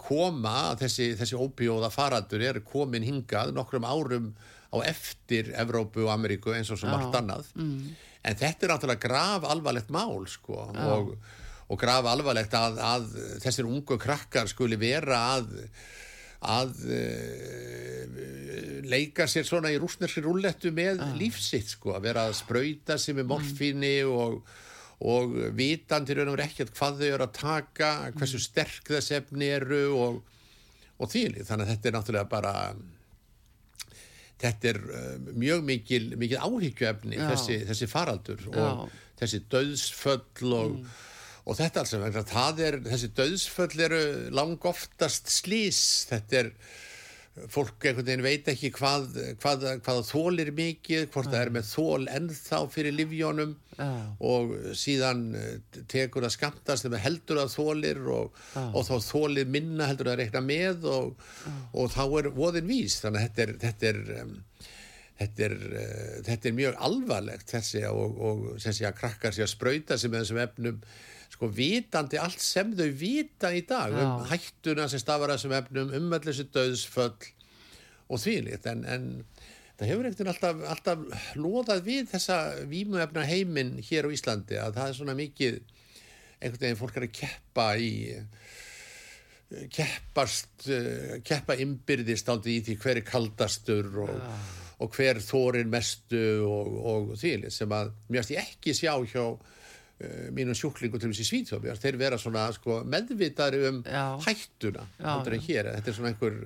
koma 0.00 0.72
þessi, 0.82 1.12
þessi 1.20 1.38
ópjóða 1.38 1.92
faraldur 1.94 2.42
er 2.48 2.64
komin 2.66 3.06
hingað 3.06 3.54
nokkrum 3.54 3.86
árum 3.86 4.32
á 4.72 4.76
eftir 4.88 5.52
Evrópu 5.58 6.06
og 6.06 6.14
Ameríku 6.14 6.54
eins 6.56 6.72
og 6.72 6.80
svo 6.80 6.90
margt 6.90 7.14
annað 7.18 7.52
mm. 7.54 7.94
en 8.24 8.40
þetta 8.40 8.66
er 8.66 8.74
náttúrulega 8.74 9.06
grav 9.06 9.48
alvarlegt 9.52 9.92
mál 9.92 10.24
sko 10.30 10.64
og, 10.72 11.16
og 11.68 11.80
grav 11.80 12.08
alvarlegt 12.08 12.56
að, 12.56 12.80
að 12.80 13.10
þessir 13.44 13.68
ungu 13.68 14.00
krakkar 14.00 14.50
skuli 14.50 14.80
vera 14.80 15.26
að 15.36 15.52
að 16.42 16.72
uh, 16.90 18.06
leika 18.90 19.28
sér 19.30 19.46
svona 19.46 19.70
í 19.70 19.78
rúsnerski 19.80 20.24
rúllettu 20.24 20.72
með 20.74 21.02
ah. 21.04 21.14
lífsitt 21.18 21.76
sko, 21.76 21.94
að 21.96 22.08
vera 22.08 22.26
að 22.28 22.38
spröyta 22.40 22.98
sér 22.98 23.20
með 23.20 23.28
morfinni 23.30 23.94
mm. 24.02 24.10
og, 24.10 24.40
og 25.12 25.36
vitandir 25.58 26.24
um 26.24 26.34
ekkert 26.34 26.74
hvað 26.74 26.98
þau 26.98 27.08
eru 27.12 27.28
að 27.28 27.36
taka, 27.38 27.92
hversu 28.16 28.40
mm. 28.40 28.46
sterk 28.48 28.90
þess 28.90 29.14
efni 29.20 29.52
eru 29.54 29.84
og, 29.94 30.18
og 30.98 31.12
þýlið, 31.12 31.46
þannig 31.46 31.68
að 31.68 31.72
þetta 31.76 31.90
er 31.90 31.96
náttúrulega 31.98 32.32
bara 32.32 32.54
þetta 34.42 34.70
er 34.72 34.82
uh, 34.82 35.30
mjög 35.38 35.64
mikil, 35.68 36.04
mikil 36.20 36.42
áhyggjöfni 36.42 37.18
þessi, 37.20 37.62
þessi 37.68 37.88
faraldur 37.90 38.44
Já. 38.48 38.62
og 38.62 39.00
þessi 39.22 39.42
döðsföll 39.52 40.54
og, 40.58 40.78
mm. 40.78 40.94
og 41.46 41.58
þetta 41.60 41.84
alls 41.84 41.94
er, 42.66 42.80
þessi 42.88 43.12
döðsföll 43.18 43.84
eru 43.88 44.02
lang 44.34 44.66
oftast 44.68 45.30
slís 45.32 45.82
þetta 46.10 46.42
er 46.42 46.52
fólk 47.32 47.86
einhvern 47.86 48.04
veginn 48.04 48.24
veit 48.24 48.48
ekki 48.52 48.68
hvað, 48.76 49.14
hvað, 49.40 49.62
hvað 49.84 50.00
þól 50.04 50.42
er 50.42 50.50
mikið, 50.52 51.06
hvort 51.14 51.30
það 51.32 51.38
er 51.40 51.50
með 51.54 51.68
þól 51.70 52.08
ennþá 52.12 52.58
fyrir 52.74 52.92
livjónum 52.92 53.54
uh. 53.80 53.94
og 54.28 54.52
síðan 54.76 55.22
eh, 55.38 55.78
tekur 55.88 56.26
það 56.26 56.34
skamtast 56.36 56.86
þegar 56.86 57.04
heldur 57.06 57.40
það 57.40 57.54
þólir 57.54 58.02
og, 58.18 58.42
uh. 58.52 58.68
og 58.76 58.84
þá 58.90 59.08
þólir 59.08 59.54
minna 59.54 59.88
heldur 59.88 60.12
að 60.12 60.20
rekna 60.20 60.44
með 60.44 60.84
og, 60.92 61.24
uh. 61.48 61.62
og 61.72 61.88
þá 61.94 62.02
er 62.04 62.28
voðin 62.36 62.68
vís 62.68 62.98
þannig 63.00 63.22
að 63.22 63.30
þetta 63.30 63.46
er, 63.46 63.54
þetta 63.64 63.88
er, 63.92 64.02
um, 64.18 64.36
þetta 65.22 65.46
er, 65.48 65.56
þetta 66.28 66.50
er 66.50 66.58
mjög 66.60 66.84
alvarlegt 66.90 67.56
þessi 67.56 67.86
og, 67.88 68.20
og 68.28 68.44
þessi 68.60 68.90
að 68.90 69.00
krakkar 69.00 69.32
sé 69.32 69.46
að 69.46 69.54
spröyta 69.54 69.96
sig 69.96 70.12
með 70.12 70.26
þessum 70.26 70.44
efnum 70.44 70.84
sko 71.42 71.50
vitandi 71.50 72.20
allt 72.22 72.38
sem 72.38 72.70
þau 72.78 72.88
vita 72.94 73.50
í 73.50 73.64
dag 73.66 73.90
Já. 73.90 74.02
um 74.04 74.26
hættuna 74.30 74.86
sem 74.86 75.00
stafar 75.02 75.32
þessum 75.34 75.54
efnum, 75.56 75.90
um 75.98 76.12
allir 76.14 76.30
þessu 76.30 76.44
döðsföll 76.54 77.30
og 78.12 78.20
þvílitt 78.22 78.68
en, 78.70 78.84
en 78.86 79.08
það 79.74 79.88
hefur 79.90 80.08
ekkert 80.10 80.30
alltaf, 80.30 80.60
alltaf 80.70 81.32
loðað 81.34 81.82
við 81.88 82.10
þessa 82.12 82.36
vímuefna 82.70 83.24
heiminn 83.26 83.80
hér 83.82 84.06
á 84.06 84.14
Íslandi 84.14 84.60
að 84.62 84.76
það 84.78 84.92
er 84.92 84.98
svona 85.00 85.16
mikið 85.18 85.56
einhvern 86.38 86.62
veginn 86.62 86.78
fólk 86.78 87.00
er 87.00 87.06
að 87.08 87.16
keppa 87.18 87.66
í 87.74 87.92
keppast 89.74 90.68
keppa 91.26 91.56
ymbirðist 91.60 92.30
aldrei 92.30 92.60
í 92.60 92.62
því 92.68 92.76
hver 92.84 93.00
er 93.02 93.08
kaldastur 93.08 93.90
og, 94.04 94.12
ja. 94.14 94.36
og 94.86 94.94
hver 94.94 95.18
þórir 95.20 95.66
mestu 95.68 96.22
og, 96.46 96.70
og 96.92 97.10
þvílitt 97.18 97.58
sem 97.58 97.74
að 97.74 97.90
mjögst 98.14 98.32
ég 98.36 98.46
ekki 98.46 98.76
sjá 98.78 98.94
hjá 99.10 99.26
mínum 100.34 100.56
sjúklingu 100.58 101.00
til 101.00 101.12
þessi 101.12 101.28
svítjómi 101.28 101.74
þeir 101.82 102.00
vera 102.00 102.20
svona 102.20 102.46
sko, 102.54 102.80
meðvitaðri 102.88 103.66
um 103.70 103.82
já. 103.86 104.06
hættuna 104.26 104.86
já, 104.98 105.12
hér, 105.48 105.74
þetta 105.76 105.92
er 105.92 105.98
svona 105.98 106.12
einhver 106.12 106.40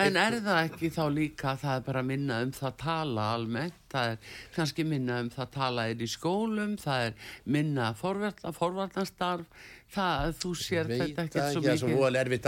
En 0.00 0.16
er 0.16 0.38
það 0.40 0.58
ekki 0.70 0.88
þá 0.94 1.02
líka 1.12 1.50
að 1.50 1.58
það 1.66 1.74
er 1.74 1.82
bara 1.84 2.02
minna 2.06 2.38
um 2.46 2.52
það 2.56 2.76
tala 2.80 3.26
almennt, 3.34 3.80
það 3.92 4.12
er 4.12 4.30
kannski 4.54 4.86
minna 4.88 5.18
um 5.20 5.28
það 5.34 5.50
tala 5.52 5.84
er 5.90 6.00
í 6.00 6.08
skólum, 6.08 6.78
það 6.80 7.08
er 7.08 7.28
minna 7.44 7.90
forvarnastarf, 7.98 9.68
það, 9.92 10.30
þú 10.42 10.52
sér 10.58 10.88
þetta 10.90 11.24
ekki 11.26 11.42
svo 11.42 11.62
mikið. 11.62 11.66
Það 11.66 11.72
er 11.72 11.80
svo 11.82 11.90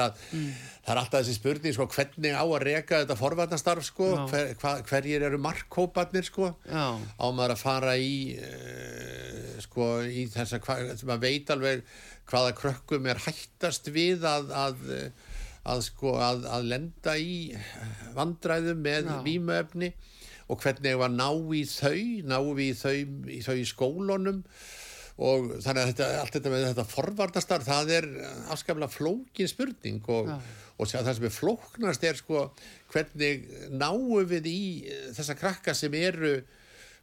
að, 0.04 0.22
mm. 0.30 0.48
það 0.86 0.94
er 0.94 1.00
alltaf 1.02 1.20
þessi 1.20 1.36
spurning, 1.38 1.76
sko, 1.76 1.86
hvernig 1.94 2.38
á 2.38 2.44
að 2.44 2.64
reyka 2.68 3.02
þetta 3.02 3.18
forvarnastarf, 3.20 3.86
sko, 3.90 4.08
hver, 4.32 4.50
hva, 4.62 4.74
hverjir 4.88 5.26
eru 5.28 5.40
markkópanir, 5.44 6.28
sko, 6.28 6.54
Já. 6.68 6.86
á 6.96 7.26
maður 7.28 7.56
að 7.56 7.62
fara 7.62 7.94
í, 8.00 8.16
uh, 8.38 9.54
sko, 9.64 9.92
í 10.08 10.26
þess 10.32 10.58
að, 10.58 11.06
maður 11.06 11.24
veit 11.26 11.54
alveg 11.54 11.86
hvaða 12.30 12.56
krökkum 12.58 13.08
er 13.12 13.22
hættast 13.26 13.92
við 13.92 14.24
að, 14.28 14.52
að 14.56 14.84
að, 15.64 15.84
sko, 15.86 16.16
að, 16.20 16.44
að 16.52 16.66
lenda 16.72 17.16
í 17.20 17.36
vandræðum 18.16 18.82
með 18.84 19.10
výmöfni 19.24 19.92
og 20.52 20.60
hvernig 20.60 20.98
var 21.00 21.12
ná 21.12 21.28
í 21.56 21.62
þau, 21.68 22.00
ná 22.28 22.38
við 22.56 22.74
þau 22.82 22.96
í 23.32 23.40
þau 23.44 23.54
í 23.56 23.68
skólunum 23.68 24.42
og 25.14 25.52
þannig 25.62 25.80
að 25.80 25.90
þetta, 25.92 26.08
allt 26.20 26.36
þetta 26.36 26.52
með 26.52 26.66
þetta 26.68 26.86
forvartastar, 26.90 27.64
það 27.66 27.92
er 27.98 28.08
afskaplega 28.50 28.90
flókin 28.90 29.50
spurning 29.50 30.10
og, 30.10 30.32
og 30.74 30.90
það 30.90 31.12
sem 31.14 31.28
er 31.28 31.34
flóknast 31.36 32.06
er 32.08 32.18
sko 32.18 32.48
hvernig 32.90 33.46
náum 33.70 34.26
við 34.30 34.50
í 34.50 34.60
þessa 35.14 35.38
krakka 35.38 35.76
sem 35.78 35.94
eru 36.00 36.40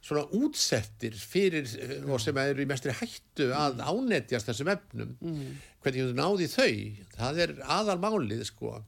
svona 0.02 0.24
útsettir 0.34 1.14
fyrir 1.14 1.66
mm. 1.66 2.08
og 2.10 2.20
sem 2.20 2.38
eru 2.42 2.64
í 2.64 2.68
mestri 2.68 2.94
hættu 2.98 3.52
að 3.54 3.78
mm. 3.78 3.84
ánetjast 3.86 4.50
þessum 4.50 4.72
efnum 4.74 5.12
mm. 5.22 5.52
hvernig 5.84 6.08
þú 6.08 6.16
náði 6.18 6.48
þau 6.50 6.72
það 7.14 7.42
er 7.46 7.54
aðalmálið 7.78 8.42
sko 8.50 8.80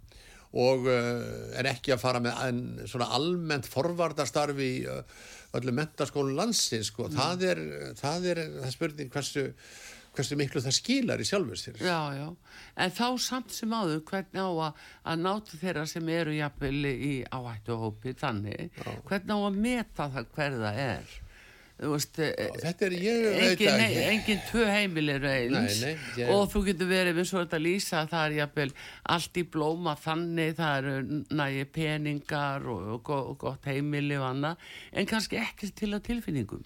og 0.54 0.88
uh, 0.90 1.54
en 1.58 1.70
ekki 1.70 1.94
að 1.94 2.02
fara 2.02 2.22
með 2.22 2.42
en, 2.48 2.60
svona 2.90 3.08
almennt 3.16 3.66
forvartastarfi 3.70 4.68
í 4.80 4.82
uh, 4.90 5.00
öllum 5.58 5.78
mentaskólu 5.80 6.36
landsins 6.36 6.92
sko, 6.92 7.08
mm. 7.08 7.18
það 7.18 7.44
er 7.50 7.60
það 8.00 8.30
er 8.32 8.40
það 8.60 8.72
spurning 8.76 9.12
hversu 9.14 9.48
hversu 10.14 10.38
miklu 10.38 10.62
það 10.62 10.76
skilar 10.76 11.22
í 11.22 11.26
sjálfur 11.26 11.58
sér 11.58 11.80
Já, 11.82 11.98
já, 12.14 12.26
en 12.84 12.94
þá 12.94 13.06
samt 13.22 13.54
sem 13.54 13.74
áður 13.74 14.04
hvernig 14.10 14.46
á 14.46 14.50
að, 14.68 14.84
að 15.10 15.24
nátu 15.24 15.60
þeirra 15.60 15.84
sem 15.90 16.10
eru 16.14 16.36
jafnvel 16.36 16.90
í 16.92 17.14
áhættuhópi 17.34 18.14
þannig, 18.20 18.70
já. 18.78 18.90
hvernig 19.08 19.34
á 19.34 19.40
að 19.40 19.60
meta 19.66 20.08
það 20.14 20.32
hverða 20.36 20.74
er 20.84 21.14
Veist, 21.74 22.20
Já, 22.22 22.52
þetta 22.62 22.86
er 22.86 22.92
ég 23.02 23.24
engin, 23.34 23.80
nei, 23.80 23.94
engin 24.12 24.42
tvö 24.46 24.62
heimil 24.70 25.10
eru 25.16 25.26
eins. 25.26 25.80
Nei, 25.82 25.96
nei, 25.96 26.20
ég... 26.20 26.28
og 26.30 26.46
þú 26.52 26.60
getur 26.68 26.86
verið 26.86 27.18
eins 27.18 27.32
og 27.34 27.42
þetta 27.42 27.58
lýsa 27.58 28.02
það 28.12 28.26
er 28.28 28.34
jafnvel 28.36 28.66
allt 29.16 29.40
í 29.40 29.44
blóma 29.56 29.96
þannig 29.98 30.54
það 30.60 30.76
eru 30.78 31.18
nægi 31.34 31.64
peningar 31.74 32.68
og, 32.70 33.10
og, 33.10 33.34
gott 33.42 33.66
heimili 33.66 34.14
og 34.20 34.28
annað 34.28 34.70
en 34.94 35.10
kannski 35.10 35.42
ekki 35.42 35.72
til 35.74 35.90
að 35.98 36.04
tilfinningum. 36.12 36.62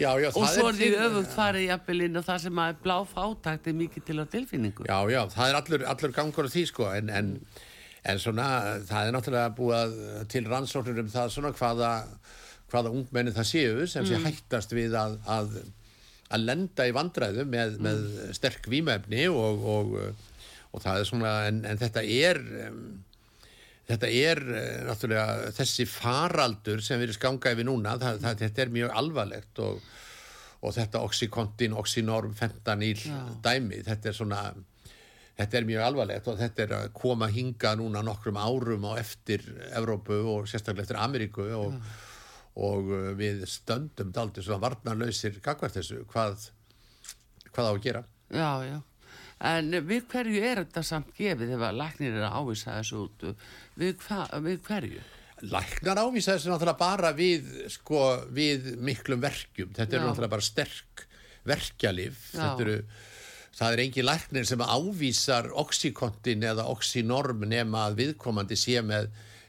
Já, 0.00 0.10
já, 0.18 0.28
og 0.32 0.50
svo 0.50 0.66
er 0.72 0.80
því 0.80 0.90
öfugt 1.06 1.32
farið 1.36 1.66
jafnvel 1.68 2.04
inn 2.08 2.18
og 2.18 2.26
það 2.26 2.44
sem 2.48 2.60
að 2.64 2.82
blá 2.82 2.96
fátækt 3.06 3.70
er 3.70 3.80
mikið 3.84 4.06
til 4.10 4.18
að 4.18 4.30
tilfinningum. 4.34 4.90
Já, 4.90 4.98
já, 5.14 5.20
það 5.30 5.46
er 5.46 5.60
allur, 5.62 5.88
allur 5.94 6.18
gangur 6.18 6.50
á 6.50 6.54
því 6.56 6.66
sko 6.72 6.90
en, 6.90 7.14
en, 7.14 7.32
en 8.02 8.22
svona 8.26 8.50
það 8.90 9.06
er 9.06 9.14
náttúrulega 9.14 9.56
búið 9.62 9.98
til 10.34 10.46
rannsóknir 10.50 11.04
um 11.04 11.10
það 11.14 11.34
svona 11.36 11.54
hvaða 11.54 11.94
hvaða 12.70 12.92
ungmenni 12.94 13.34
það 13.34 13.48
séu 13.50 13.86
sem 13.90 14.06
sé 14.06 14.16
mm. 14.18 14.26
hættast 14.28 14.74
við 14.76 14.96
að, 14.98 15.18
að, 15.30 15.60
að 16.30 16.46
lenda 16.46 16.86
í 16.88 16.94
vandræðu 16.96 17.46
með, 17.50 17.76
mm. 17.76 17.86
með 17.86 18.34
sterk 18.38 18.68
výmefni 18.70 19.26
og, 19.32 19.64
og, 19.74 19.94
og 20.70 20.84
það 20.84 21.02
er 21.02 21.08
svona, 21.10 21.36
en, 21.50 21.62
en 21.68 21.80
þetta 21.80 22.04
er 22.04 22.42
um, 22.68 22.82
þetta 23.90 24.10
er 24.14 24.42
uh, 24.46 24.74
náttúrulega 24.88 25.54
þessi 25.56 25.88
faraldur 25.90 26.84
sem 26.84 27.00
við 27.00 27.10
erum 27.10 27.18
skangað 27.18 27.60
við 27.60 27.70
núna, 27.70 27.96
það, 28.00 28.20
það, 28.24 28.42
þetta 28.44 28.64
er 28.64 28.74
mjög 28.78 28.98
alvarlegt 29.02 29.62
og, 29.66 29.86
og 30.60 30.74
þetta 30.76 31.04
oxykontin, 31.06 31.78
oxynorm, 31.80 32.34
fentanil 32.38 32.98
ja. 33.02 33.22
dæmi, 33.42 33.82
þetta 33.86 34.12
er 34.12 34.20
svona 34.20 34.44
þetta 35.40 35.56
er 35.56 35.66
mjög 35.66 35.82
alvarlegt 35.86 36.28
og 36.28 36.36
þetta 36.36 36.62
er 36.66 36.76
að 36.76 36.86
koma 36.92 37.30
hinga 37.32 37.72
núna 37.80 38.02
nokkrum 38.04 38.36
árum 38.36 38.84
á 38.92 39.00
eftir 39.00 39.46
Evrópu 39.72 40.18
og 40.34 40.48
sérstaklega 40.50 40.84
eftir 40.84 41.00
Ameríku 41.00 41.46
og 41.56 41.74
ja 41.74 41.98
og 42.60 42.92
uh, 42.92 43.10
við 43.18 43.44
stöndum 43.50 44.12
daldi 44.14 44.44
svona 44.44 44.62
varnarlausir 44.66 45.40
gagvart 45.44 45.78
þessu. 45.78 46.04
Hvað, 46.10 46.48
hvað 47.50 47.70
á 47.70 47.72
að 47.72 47.82
gera? 47.86 48.04
Já, 48.30 48.50
já, 48.68 48.76
en 49.50 49.72
við 49.88 50.04
hverju 50.12 50.42
er 50.46 50.64
þetta 50.64 50.84
samt 50.86 51.14
gefið 51.16 51.56
ef 51.56 51.64
að 51.66 51.80
læknir 51.80 52.18
er 52.18 52.28
að 52.28 52.36
ávisa 52.38 52.76
þessu 52.78 53.04
út? 53.06 53.28
Við, 53.80 53.96
hva, 54.06 54.24
við 54.44 54.60
hverju? 54.68 55.06
Læknar 55.50 56.02
ávisa 56.04 56.34
þessu 56.36 56.52
náttúrulega 56.52 56.80
bara 56.82 57.14
við 57.16 57.46
sko, 57.72 58.02
við 58.36 58.74
miklum 58.84 59.22
verkjum. 59.24 59.72
Þetta 59.74 59.96
er 59.96 60.04
náttúrulega 60.04 60.36
bara 60.36 60.44
sterk 60.44 61.06
verkjalif 61.48 62.26
þetta 62.34 62.66
eru 62.66 62.82
Það 63.50 63.74
er 63.74 63.80
engin 63.82 64.06
læknir 64.06 64.46
sem 64.46 64.60
ávísar 64.62 65.48
oxykontin 65.58 66.44
eða 66.46 66.68
oxynorm 66.70 67.42
nema 67.50 67.88
að 67.88 67.96
viðkomandi 67.98 68.56
sé 68.56 68.78
með 68.86 69.08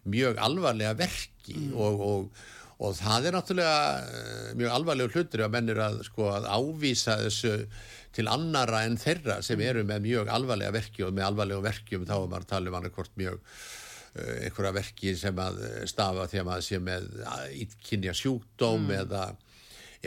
mjög 0.09 0.39
alvarlega 0.41 0.95
verki 0.97 1.53
mm. 1.69 1.75
og, 1.77 2.01
og 2.01 2.41
og 2.81 2.95
það 2.97 3.27
er 3.27 3.35
náttúrulega 3.35 3.81
eh, 4.01 4.53
mjög 4.57 4.75
alvarlegu 4.75 5.13
hlutur 5.15 5.43
að 5.45 5.53
mennur 5.55 5.81
að, 5.85 5.99
sko, 6.07 6.31
að 6.33 6.47
ávísa 6.49 7.19
þessu 7.21 7.53
til 8.15 8.25
annara 8.27 8.81
en 8.87 8.97
þeirra 8.99 9.37
sem 9.45 9.59
mm. 9.59 9.67
eru 9.69 9.85
með 9.87 10.07
mjög 10.07 10.31
alvarlega 10.33 10.73
verki 10.75 11.05
og 11.05 11.13
með 11.15 11.27
alvarlegu 11.29 11.63
verkjum 11.67 12.07
þá 12.09 12.15
er 12.17 12.25
maður 12.25 12.47
að 12.47 12.49
tala 12.55 12.71
um 12.71 12.79
annarkort 12.79 13.13
mjög 13.21 13.37
uh, 13.37 14.33
einhverja 14.47 14.73
verki 14.79 15.13
sem 15.19 15.45
að 15.45 15.61
stafa 15.91 16.27
því 16.31 16.41
að 16.41 16.49
maður 16.49 16.67
sé 16.67 16.81
með 16.89 17.07
ítkynja 17.61 18.17
sjúkdóm 18.17 18.89
mm. 18.89 18.97
eða, 19.03 19.23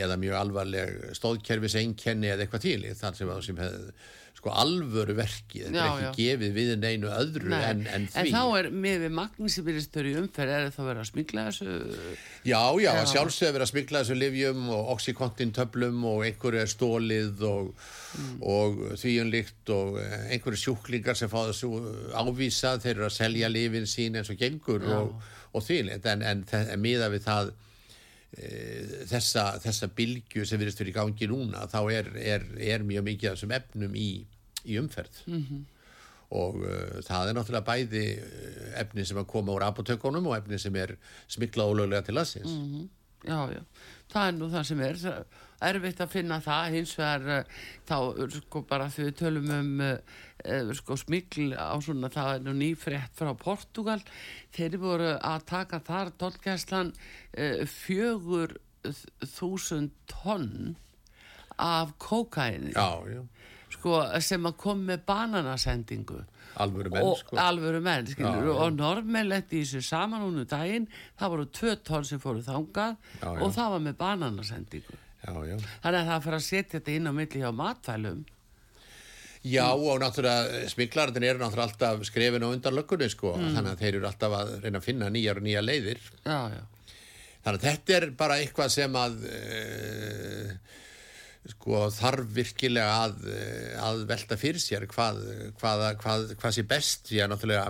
eða 0.05 0.19
mjög 0.21 0.37
alvarleg 0.41 0.93
stóðkerfis 1.17 1.79
einkenni 1.81 2.33
eða 2.33 2.45
eitthvað 2.45 2.67
til 2.67 2.93
þar 2.99 3.19
sem 3.21 3.33
að 3.33 3.43
sem 3.47 3.63
hefði 3.63 3.97
sko 4.45 4.53
alvöru 4.61 5.15
verki, 5.17 5.63
þetta 5.63 5.73
já, 5.73 5.85
er 5.85 6.03
ekki 6.05 6.25
já. 6.25 6.35
gefið 6.35 6.51
við 6.53 6.71
neinu 6.77 7.09
öðru 7.09 7.49
en, 7.57 7.79
en 7.89 8.03
því 8.13 8.21
En 8.21 8.27
þá 8.35 8.57
er 8.59 8.67
með 8.69 8.97
við 9.01 9.13
magnísibýristur 9.17 10.05
í 10.05 10.11
umferð 10.19 10.53
er 10.53 10.67
það 10.75 10.83
að 10.83 10.89
vera 10.91 11.01
að 11.01 11.09
smigla 11.09 11.45
þessu 11.47 11.77
Já, 12.45 12.59
já, 12.83 12.89
að 12.91 13.09
sjálfsög 13.09 13.47
að 13.49 13.55
vera 13.55 13.65
að 13.65 13.71
smigla 13.71 14.01
þessu 14.03 14.17
livjum 14.19 14.67
og 14.75 14.91
oxykontintöflum 14.93 16.05
og 16.11 16.21
einhverju 16.27 16.61
er 16.61 16.69
stólið 16.69 17.41
og, 17.49 17.71
mm. 18.19 18.35
og 18.53 18.77
þvíunlikt 19.01 19.73
og 19.73 19.97
einhverju 20.03 20.61
sjúklingar 20.61 21.17
sem 21.17 21.31
fá 21.31 21.39
þessu 21.47 21.71
ávísa 22.13 22.75
þeir 22.83 22.93
eru 22.99 23.09
að 23.09 23.17
selja 23.17 23.49
livin 23.49 23.89
sín 23.89 24.19
eins 24.21 24.29
og 24.29 24.37
gengur 24.37 24.85
já. 24.85 24.99
og, 24.99 25.17
og 25.57 25.65
þvíunlikt 25.65 26.05
en, 26.13 26.21
en, 26.21 26.45
en 26.61 26.85
miða 26.85 27.09
við 27.15 27.25
það 27.25 27.51
e, 28.37 28.53
þessa, 29.09 29.49
þessa 29.65 29.89
bilgu 29.97 30.45
sem 30.45 30.61
virðist 30.61 30.85
fyrir 30.85 30.93
í 30.93 30.97
gangi 31.01 31.33
núna 31.33 31.65
þá 31.73 31.81
er, 31.97 32.13
er, 32.21 32.47
er 32.61 32.85
mjög 32.85 33.09
mikið 33.09 33.31
af 33.31 33.39
þessum 33.39 33.57
efnum 33.57 33.97
í 33.97 34.09
í 34.65 34.77
umferð. 34.81 35.23
Mm 35.27 35.45
-hmm. 35.45 35.63
og 36.35 36.55
uh, 36.55 37.01
það 37.05 37.29
er 37.29 37.35
náttúrulega 37.37 37.69
bæði 37.69 38.05
uh, 38.17 38.81
efni 38.81 39.05
sem 39.05 39.17
að 39.17 39.27
koma 39.29 39.53
úr 39.53 39.63
apotekonum 39.63 40.27
og 40.27 40.37
efni 40.37 40.59
sem 40.59 40.75
er 40.75 40.95
smiklað 41.27 41.71
ólöglega 41.71 42.01
til 42.01 42.17
aðsins 42.17 42.51
mm 42.51 42.73
-hmm. 42.73 42.87
Já, 43.25 43.49
já, 43.49 43.61
það 44.13 44.27
er 44.27 44.33
nú 44.37 44.49
það 44.49 44.63
sem 44.63 44.81
er. 44.81 45.25
Erfitt 45.65 46.01
að 46.03 46.11
finna 46.11 46.39
það. 46.43 46.73
Hins 46.75 46.97
vegar 46.99 47.21
uh, 47.39 47.43
þá 47.87 48.29
sko 48.29 48.61
bara 48.61 48.85
við 48.85 49.15
tölum 49.15 49.49
um 49.49 49.79
uh, 49.81 49.97
uh, 50.45 50.73
sko 50.77 50.97
smikl 50.99 51.53
á 51.57 51.75
svona 51.81 52.11
það 52.13 52.31
er 52.35 52.45
nú 52.45 52.53
nýfrétt 52.59 53.17
frá 53.17 53.31
Portugal 53.39 54.01
þeir 54.55 54.77
voru 54.81 55.15
að 55.15 55.45
taka 55.49 55.81
þar 55.85 56.13
tólkjæslan 56.21 56.93
uh, 56.93 57.65
fjögur 57.69 58.57
þúsund 59.35 59.95
tonn 60.11 60.75
af 61.57 61.95
kókaini 61.97 62.75
Já, 62.75 63.01
já 63.09 63.23
sko, 63.73 64.01
sem 64.23 64.45
að 64.45 64.57
kom 64.61 64.85
með 64.89 65.05
bananasendingu. 65.09 66.21
Alvöru 66.63 66.91
menn, 66.93 67.03
og, 67.03 67.17
sko. 67.19 67.35
alvöru 67.41 67.81
menn 67.83 68.07
já, 68.07 68.29
og 68.31 68.77
normen 68.77 69.27
letti 69.27 69.59
í 69.59 69.65
sig 69.67 69.83
saman 69.83 70.23
húnu 70.23 70.45
daginn. 70.47 70.85
Það 71.19 71.33
voru 71.33 71.49
tvö 71.59 71.73
tór 71.83 72.05
sem 72.07 72.21
fóru 72.23 72.45
þangað 72.45 72.95
já, 73.19 73.33
og 73.33 73.51
það 73.57 73.73
var 73.75 73.83
með 73.89 73.97
bananasendingu. 73.99 75.01
Þannig 75.25 75.99
að 75.99 76.07
það 76.11 76.23
fyrir 76.23 76.37
að 76.37 76.47
setja 76.47 76.77
þetta 76.77 76.95
inn 76.95 77.09
á 77.09 77.13
milli 77.17 77.41
hjá 77.41 77.51
matfælum 77.55 78.23
Já 79.45 79.65
og 79.77 79.99
náttúrulega 80.01 80.69
smiklarðin 80.71 81.25
eru 81.27 81.41
náttúrulega 81.43 81.69
alltaf 81.69 82.05
skrefin 82.07 82.45
og 82.47 82.55
undan 82.55 82.73
löggunni 82.73 83.09
sko. 83.13 83.35
Mm. 83.37 83.51
þannig 83.53 83.73
að 83.75 83.83
þeir 83.83 83.97
eru 83.99 84.07
alltaf 84.09 84.37
að 84.39 84.53
reyna 84.63 84.79
að 84.81 84.87
finna 84.87 85.09
nýjar 85.13 85.41
og 85.41 85.45
nýja 85.45 85.61
leiðir. 85.61 86.01
Já, 86.25 86.39
já. 86.55 86.63
þannig 87.45 87.59
að 87.59 87.67
þetta 87.67 87.97
er 87.99 88.07
bara 88.17 88.39
eitthvað 88.41 88.73
sem 88.73 88.97
að 88.97 89.19
uh, 89.29 90.55
sko 91.51 91.87
þarf 91.93 92.29
virkilega 92.33 92.93
að, 93.05 93.19
að 93.81 94.05
velta 94.09 94.37
fyrir 94.39 94.61
sér 94.61 94.87
hvað, 94.89 95.21
hvað, 95.59 95.83
hvað, 96.01 96.31
hvað 96.41 96.55
sé 96.55 96.65
best 96.69 97.11
því 97.11 97.21
að 97.21 97.31
náttúrulega 97.33 97.67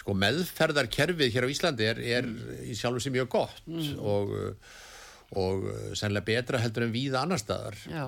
sko 0.00 0.16
meðferðarkerfið 0.16 1.34
hér 1.34 1.46
á 1.48 1.52
Íslandi 1.52 1.88
er, 1.88 2.00
er 2.00 2.28
í 2.64 2.76
sjálfu 2.76 3.02
sem 3.04 3.14
mjög 3.14 3.30
gott 3.32 3.66
mm. 3.68 3.90
og, 4.00 4.32
og 5.40 5.66
sennilega 5.98 6.28
betra 6.30 6.60
heldur 6.62 6.86
en 6.86 6.94
við 6.94 7.16
annar 7.20 7.40
staðar 7.40 7.76
Já. 7.88 8.06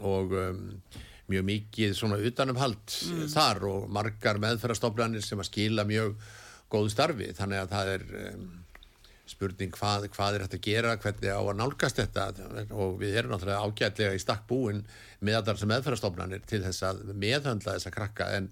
og 0.00 0.32
um, 0.36 0.62
mjög 1.32 1.48
mikið 1.50 1.96
svona 1.98 2.20
utanumhald 2.22 2.96
mm. 3.10 3.26
þar 3.32 3.64
og 3.68 3.88
margar 3.92 4.40
meðferðarstoflanir 4.42 5.24
sem 5.24 5.40
að 5.42 5.50
skila 5.50 5.86
mjög 5.88 6.16
góðu 6.72 6.92
starfi 6.92 7.32
þannig 7.36 7.62
að 7.62 7.74
það 7.74 7.92
er 7.96 8.06
um, 8.22 8.46
spurning 9.36 9.72
hvað, 9.76 10.08
hvað 10.16 10.36
er 10.36 10.44
hægt 10.44 10.58
að 10.58 10.66
gera, 10.66 10.96
hvernig 11.02 11.32
á 11.32 11.40
að 11.40 11.56
nálgast 11.60 12.00
þetta. 12.00 12.26
Og 12.74 12.98
við 13.00 13.18
erum 13.20 13.34
náttúrulega 13.34 13.64
ágætlega 13.64 14.16
í 14.16 14.22
stakk 14.22 14.46
búin 14.48 14.84
með 15.20 15.40
allar 15.40 15.60
sem 15.60 15.72
meðferðarstofnanir 15.72 16.46
til 16.48 16.62
þess 16.64 16.86
að 16.88 17.02
meðhöndla 17.12 17.76
þessa 17.76 17.94
krakka. 17.94 18.28
En, 18.38 18.50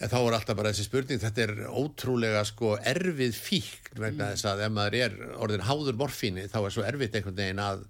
en 0.00 0.12
þá 0.12 0.18
er 0.20 0.38
alltaf 0.40 0.58
bara 0.58 0.74
þessi 0.74 0.88
spurning, 0.88 1.22
þetta 1.22 1.46
er 1.46 1.56
ótrúlega 1.70 2.44
sko 2.48 2.76
erfið 2.80 3.36
fíkn 3.38 4.00
vegna 4.00 4.30
mm. 4.30 4.30
þess 4.34 4.52
að 4.52 4.64
ef 4.66 4.78
maður 4.78 5.00
er 5.02 5.18
orðin 5.36 5.66
háður 5.68 6.00
morfíni 6.00 6.48
þá 6.48 6.62
er 6.64 6.76
svo 6.76 6.86
erfitt 6.88 7.20
einhvern 7.20 7.42
veginn 7.42 7.62
að 7.64 7.84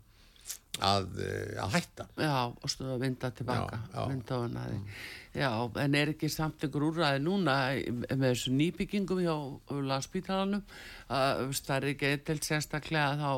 að, 0.82 1.20
eh, 1.22 1.60
að 1.62 1.76
hætta. 1.76 2.06
Já, 2.18 2.50
og 2.50 2.70
stuða 2.70 2.96
að 2.96 3.04
vinda 3.04 3.30
tilbaka 3.30 3.78
já, 3.78 3.92
já. 3.94 4.06
vinda 4.10 4.34
á 4.34 4.38
hana 4.42 4.64
Já, 5.34 5.50
en 5.82 5.94
er 5.98 6.12
ekki 6.12 6.28
samt 6.30 6.62
ykkur 6.62 6.90
úrræði 6.92 7.22
núna 7.24 7.54
með 8.06 8.28
þessu 8.30 8.52
nýbyggingum 8.54 9.22
hjá 9.24 9.34
landsbítalanum 9.90 10.62
að 11.10 11.48
starri 11.58 11.96
getelt 11.98 12.46
sérstaklega 12.46 13.16
þá 13.18 13.32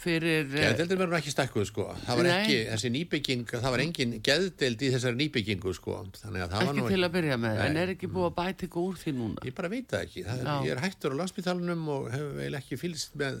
fyrir... 0.00 0.48
Eh, 0.48 0.64
Geðdeldir 0.64 1.00
verður 1.00 1.18
ekki 1.18 1.32
stakkuð 1.32 1.66
sko, 1.68 1.86
það 2.04 2.20
var 2.20 2.28
Nei. 2.28 2.32
ekki, 2.36 2.58
þessi 2.70 2.90
nýbygging, 2.94 3.44
það 3.52 3.74
var 3.74 3.82
engin 3.84 4.14
geðdeld 4.26 4.84
í 4.84 4.90
þessari 4.94 5.18
nýbyggingu 5.20 5.74
sko, 5.76 5.96
þannig 6.18 6.44
að 6.44 6.54
það 6.54 6.66
var 6.68 6.76
nú... 6.76 6.84
Ekki 6.84 6.96
til 6.96 7.06
að 7.08 7.14
byrja 7.16 7.38
með, 7.44 7.56
Nei. 7.56 7.62
en 7.66 7.80
er 7.82 7.94
ekki 7.94 8.10
búið 8.14 8.28
að 8.30 8.34
bæta 8.40 8.66
ykkur 8.68 8.88
úr 8.88 8.98
því 9.00 9.14
núna? 9.20 9.46
Ég 9.48 9.56
bara 9.60 9.72
veit 9.72 9.94
það 9.94 10.04
ekki, 10.08 10.26
það 10.26 10.42
er, 10.42 10.50
ég 10.66 10.74
er 10.74 10.82
hættur 10.84 11.16
á 11.16 11.20
landsbítalunum 11.20 11.88
og 11.96 12.10
hefur 12.14 12.34
vel 12.40 12.50
ekki 12.60 12.80
fylgst 12.80 13.16
með 13.20 13.40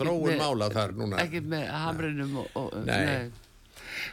þróun 0.00 0.42
mála 0.42 0.70
þar 0.74 0.98
núna. 0.98 1.22
Ekki 1.22 1.44
með 1.46 1.70
hamrinum 1.74 2.42
og... 2.44 2.50
og 2.58 2.82
Nei 2.86 3.30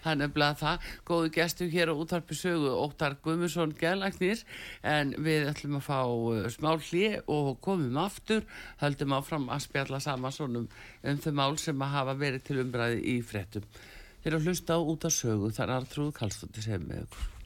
það 0.03 0.11
er 0.11 0.19
nefnilega 0.21 0.59
það. 0.61 0.87
Góðu 1.09 1.33
gestur 1.37 1.71
hér 1.73 1.91
á 1.91 1.95
útvarpi 1.95 2.37
sögu 2.37 2.73
Óttar 2.73 3.17
Guðmusson 3.23 3.75
Gjælagnir 3.79 4.43
en 4.83 5.13
við 5.17 5.51
ætlum 5.51 5.79
að 5.79 5.87
fá 5.87 5.99
uh, 6.05 6.49
smál 6.53 6.77
hlið 6.89 7.19
og 7.27 7.53
komum 7.63 8.01
aftur. 8.01 8.43
Höldum 8.81 9.15
áfram 9.17 9.47
að 9.53 9.65
spjalla 9.67 10.01
sama 10.03 10.33
svonum 10.35 10.67
um 10.67 11.23
þau 11.23 11.31
mál 11.37 11.57
sem 11.61 11.81
að 11.81 11.95
hafa 11.99 12.19
verið 12.19 12.49
til 12.49 12.61
umbræði 12.65 13.01
í 13.15 13.21
frettum 13.25 13.65
þeir 14.27 14.33
eru 14.33 14.41
að 14.41 14.49
hlusta 14.49 14.75
á 14.75 14.79
út 14.81 15.07
af 15.07 15.15
sögu. 15.15 15.53
Þar 15.55 15.69
er 15.69 15.79
Artrúð 15.79 16.13
Kallstóttir 16.19 16.65
sem 16.67 16.83
með 16.83 17.07
okkur 17.07 17.36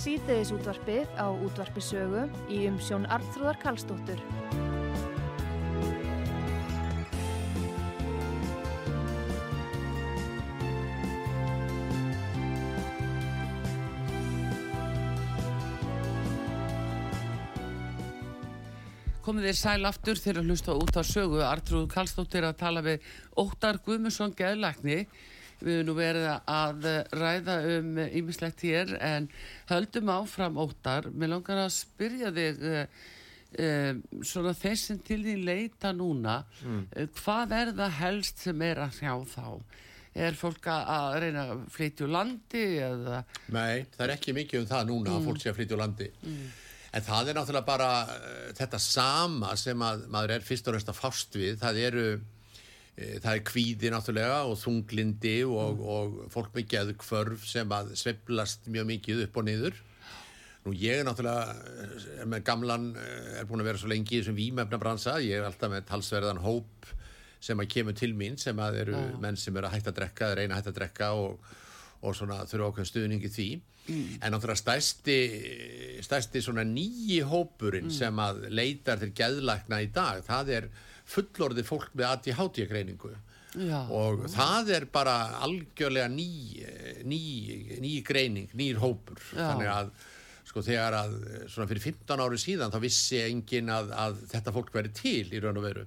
síðdeðis 0.00 0.54
útvarpið 0.56 1.10
á 1.20 1.28
útvarpisögu 1.28 2.24
í 2.48 2.64
umsjón 2.70 3.04
Arnþróðar 3.12 3.60
Kallstóttur. 3.60 4.22
komið 19.30 19.46
þér 19.46 19.58
sæl 19.60 19.86
aftur 19.86 20.18
þegar 20.18 20.46
hlusta 20.48 20.74
út 20.74 20.96
á 20.98 21.06
sögu 21.06 21.42
Artrúð 21.46 21.84
Kallstóttir 21.92 22.42
að 22.48 22.56
tala 22.64 22.80
við 22.82 23.04
Óttar 23.38 23.76
Guðmusson 23.84 24.32
Geðlækni 24.34 25.04
við 25.60 25.76
erum 25.76 25.88
nú 25.90 25.94
verið 25.98 26.26
að 26.30 26.88
ræða 27.16 27.56
um 27.76 27.98
ímislegt 28.06 28.64
hér 28.66 28.94
en 28.98 29.28
höldum 29.70 30.12
áfram 30.14 30.60
Óttar 30.60 31.10
mér 31.12 31.34
langar 31.34 31.64
að 31.64 31.72
spyrja 31.76 32.32
þig 32.36 32.64
uh, 32.66 33.92
svona 34.22 34.54
þessin 34.56 35.02
til 35.06 35.20
því 35.24 35.36
leita 35.44 35.92
núna 35.96 36.40
mm. 36.62 36.82
uh, 36.96 37.06
hvað 37.20 37.54
er 37.60 37.74
það 37.82 38.00
helst 38.00 38.42
sem 38.46 38.66
er 38.66 38.82
að 38.86 39.02
hjá 39.02 39.14
þá 39.34 39.46
er 40.20 40.34
fólk 40.34 40.64
að 40.72 41.20
reyna 41.22 41.44
að 41.52 41.60
flytja 41.70 42.02
úr 42.08 42.10
landi 42.16 42.64
eða? 42.82 43.20
Nei, 43.54 43.86
það 43.94 44.04
er 44.08 44.14
ekki 44.16 44.34
mikið 44.34 44.64
um 44.64 44.72
það 44.72 44.88
núna 44.88 45.12
mm. 45.12 45.20
að 45.20 45.30
fólk 45.30 45.42
sé 45.42 45.52
að 45.52 45.60
flytja 45.60 45.76
úr 45.78 45.84
landi 45.84 46.10
mm 46.24 46.50
en 46.90 47.06
það 47.06 47.30
er 47.30 47.38
náttúrulega 47.38 47.66
bara 47.68 47.90
þetta 48.58 48.80
sama 48.82 49.54
sem 49.58 49.82
að 49.86 50.04
maður 50.10 50.36
er 50.36 50.46
fyrst 50.46 50.68
og 50.68 50.76
næst 50.76 50.90
að 50.90 50.98
fást 50.98 51.36
við 51.38 51.58
það 51.60 51.82
eru 51.86 52.06
það 52.96 53.30
er 53.32 53.44
kvíði 53.48 53.92
náttúrulega 53.92 54.40
og 54.48 54.58
þunglindi 54.60 55.36
og, 55.46 55.78
mm. 55.78 55.86
og 55.94 56.32
fólk 56.32 56.50
með 56.56 56.66
geðkvörf 56.74 57.46
sem 57.48 57.70
að 57.72 57.94
sveplast 57.98 58.68
mjög 58.72 58.90
mikið 58.90 59.24
upp 59.26 59.40
og 59.40 59.46
niður 59.48 59.78
nú 60.66 60.74
ég 60.76 61.00
er 61.00 61.06
náttúrulega 61.08 61.54
er 62.20 62.28
með 62.28 62.44
gamlan, 62.44 62.90
er 63.38 63.48
búin 63.48 63.62
að 63.62 63.70
vera 63.70 63.80
svo 63.80 63.90
lengi 63.92 64.18
þessum 64.18 64.36
výmefnabransa, 64.36 65.16
ég 65.24 65.40
er 65.40 65.48
alltaf 65.48 65.72
með 65.72 65.86
talsverðan 65.88 66.42
hóp 66.44 66.90
sem 67.40 67.60
að 67.62 67.70
kemur 67.72 67.96
til 67.96 68.12
mín 68.16 68.36
sem 68.40 68.58
að 68.60 68.82
eru 68.82 68.98
mm. 68.98 69.16
menn 69.22 69.40
sem 69.40 69.56
eru 69.56 69.70
að 69.70 69.78
hætta 69.78 69.94
að 69.94 70.00
drekka, 70.02 70.34
reyna 70.36 70.54
að 70.54 70.60
hætta 70.60 70.72
að 70.74 70.78
drekka 70.82 71.10
og, 71.16 71.50
og 72.04 72.16
svona 72.16 72.42
þurfa 72.50 72.68
okkur 72.68 72.90
stuðningi 72.90 73.32
því 73.32 73.48
mm. 73.56 74.02
en 74.20 74.34
náttúrulega 74.34 74.60
stærsti 74.60 75.18
stærsti 76.04 76.44
svona 76.44 76.66
nýji 76.68 77.22
hópurinn 77.30 77.88
mm. 77.88 77.96
sem 77.96 78.20
að 78.20 78.44
leitar 78.52 79.00
til 79.00 79.14
geðlækna 79.16 79.80
í 79.86 79.88
dag, 79.96 80.20
það 80.28 80.54
er 80.58 80.70
fullorði 81.10 81.64
fólk 81.66 81.90
með 81.98 82.08
ADHD 82.14 82.64
greiningu 82.70 83.12
Já. 83.58 83.82
og 83.90 84.28
það 84.30 84.70
er 84.76 84.86
bara 84.94 85.16
algjörlega 85.42 86.06
ný 86.12 86.28
ný, 87.02 87.20
ný 87.82 87.94
greining, 88.06 88.50
nýr 88.54 88.78
hópur 88.82 89.18
Já. 89.34 89.48
þannig 89.50 89.70
að 89.74 89.92
sko 90.50 90.62
þegar 90.66 90.96
að 90.98 91.16
svona 91.50 91.68
fyrir 91.70 91.84
15 91.84 92.22
ári 92.24 92.38
síðan 92.42 92.74
þá 92.74 92.78
vissi 92.82 93.20
engin 93.22 93.70
að, 93.74 93.90
að 93.94 94.20
þetta 94.32 94.54
fólk 94.54 94.70
veri 94.74 94.92
til 94.94 95.26
í 95.30 95.42
raun 95.42 95.58
og 95.60 95.66
veru 95.66 95.86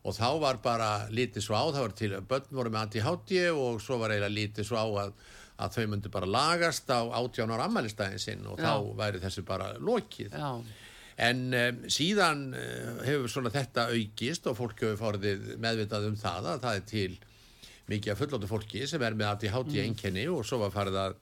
og 0.00 0.16
þá 0.16 0.28
var 0.40 0.58
bara 0.64 0.90
lítið 1.12 1.44
svo 1.44 1.58
á, 1.58 1.64
það 1.74 1.84
var 1.84 1.94
til 1.98 2.12
börn 2.30 2.54
voru 2.56 2.72
með 2.72 2.86
ADHD 2.86 3.34
og 3.52 3.82
svo 3.84 3.98
var 4.00 4.14
eiginlega 4.14 4.36
lítið 4.38 4.68
svo 4.70 4.80
á 4.80 4.86
að 5.06 5.14
að 5.60 5.74
þau 5.76 5.86
myndu 5.92 6.10
bara 6.12 6.28
lagast 6.30 6.88
á 6.88 7.00
18 7.04 7.50
ára 7.52 7.66
ammælistæðin 7.68 8.22
sinn 8.22 8.46
og 8.48 8.60
Já. 8.60 8.70
þá 8.70 8.94
væri 8.96 9.20
þessu 9.20 9.44
bara 9.44 9.74
lokið 9.76 10.32
Já. 10.32 10.52
En 11.20 11.40
um, 11.52 11.80
síðan 11.92 12.46
uh, 12.56 13.00
hefur 13.04 13.32
svona 13.32 13.52
þetta 13.52 13.88
aukist 13.92 14.46
og 14.48 14.56
fólk 14.58 14.84
hefur 14.84 15.00
fórðið 15.00 15.50
meðvitað 15.60 16.08
um 16.10 16.16
það 16.20 16.48
að 16.54 16.62
það 16.64 16.78
er 16.78 16.86
til 16.90 17.10
mikið 17.90 18.12
af 18.12 18.22
fullóttu 18.22 18.48
fólki 18.50 18.86
sem 18.88 19.02
er 19.02 19.18
með 19.18 19.32
ADHD 19.34 19.74
mm. 19.74 19.84
enkenni 19.88 20.24
og 20.30 20.44
svo 20.46 20.60
var 20.62 20.72
farið 20.74 20.98
að 21.02 21.18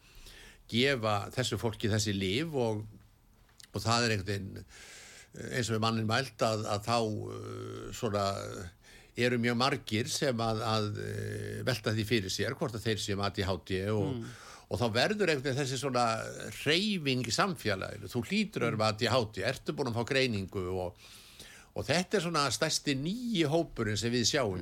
gefa 0.68 1.16
þessu 1.34 1.58
fólki 1.60 1.90
þessi 1.90 2.14
líf 2.14 2.54
og, 2.54 2.82
og 3.72 3.82
það 3.82 4.06
er 4.06 4.14
einhvern 4.14 4.28
veginn 4.28 4.58
eh, 4.60 5.54
eins 5.56 5.70
og 5.70 5.78
við 5.78 5.84
mannin 5.86 6.10
mælt 6.10 6.44
að, 6.44 6.66
að 6.68 6.90
þá 6.90 6.98
uh, 6.98 7.86
svona 7.96 8.26
eru 9.18 9.40
mjög 9.42 9.56
margir 9.58 10.10
sem 10.12 10.44
að, 10.44 10.60
að 10.62 10.84
velta 11.66 11.90
því 11.96 12.04
fyrir 12.06 12.30
sér 12.30 12.54
hvort 12.54 12.76
að 12.78 12.84
þeir 12.84 13.00
séum 13.02 13.22
aðti 13.26 13.46
háti 13.48 13.80
og, 13.90 14.12
mm. 14.12 14.36
Og 14.68 14.80
þá 14.80 14.86
verður 14.92 15.32
einhvern 15.32 15.56
þessi 15.56 15.78
svona 15.80 16.04
reyfing 16.62 17.24
í 17.28 17.34
samfélaginu 17.34 18.10
þú 18.12 18.24
hlýtur 18.28 18.66
örfa 18.68 18.90
aðti 18.92 19.08
háti, 19.12 19.46
ertu 19.48 19.74
búin 19.76 19.92
að 19.92 20.00
fá 20.00 20.10
greiningu 20.12 20.64
og, 20.84 21.08
og 21.72 21.88
þetta 21.88 22.18
er 22.18 22.26
svona 22.26 22.44
stærsti 22.52 22.96
nýji 23.00 23.48
hópurinn 23.48 24.00
sem 24.00 24.12
við 24.12 24.28
sjáum 24.28 24.60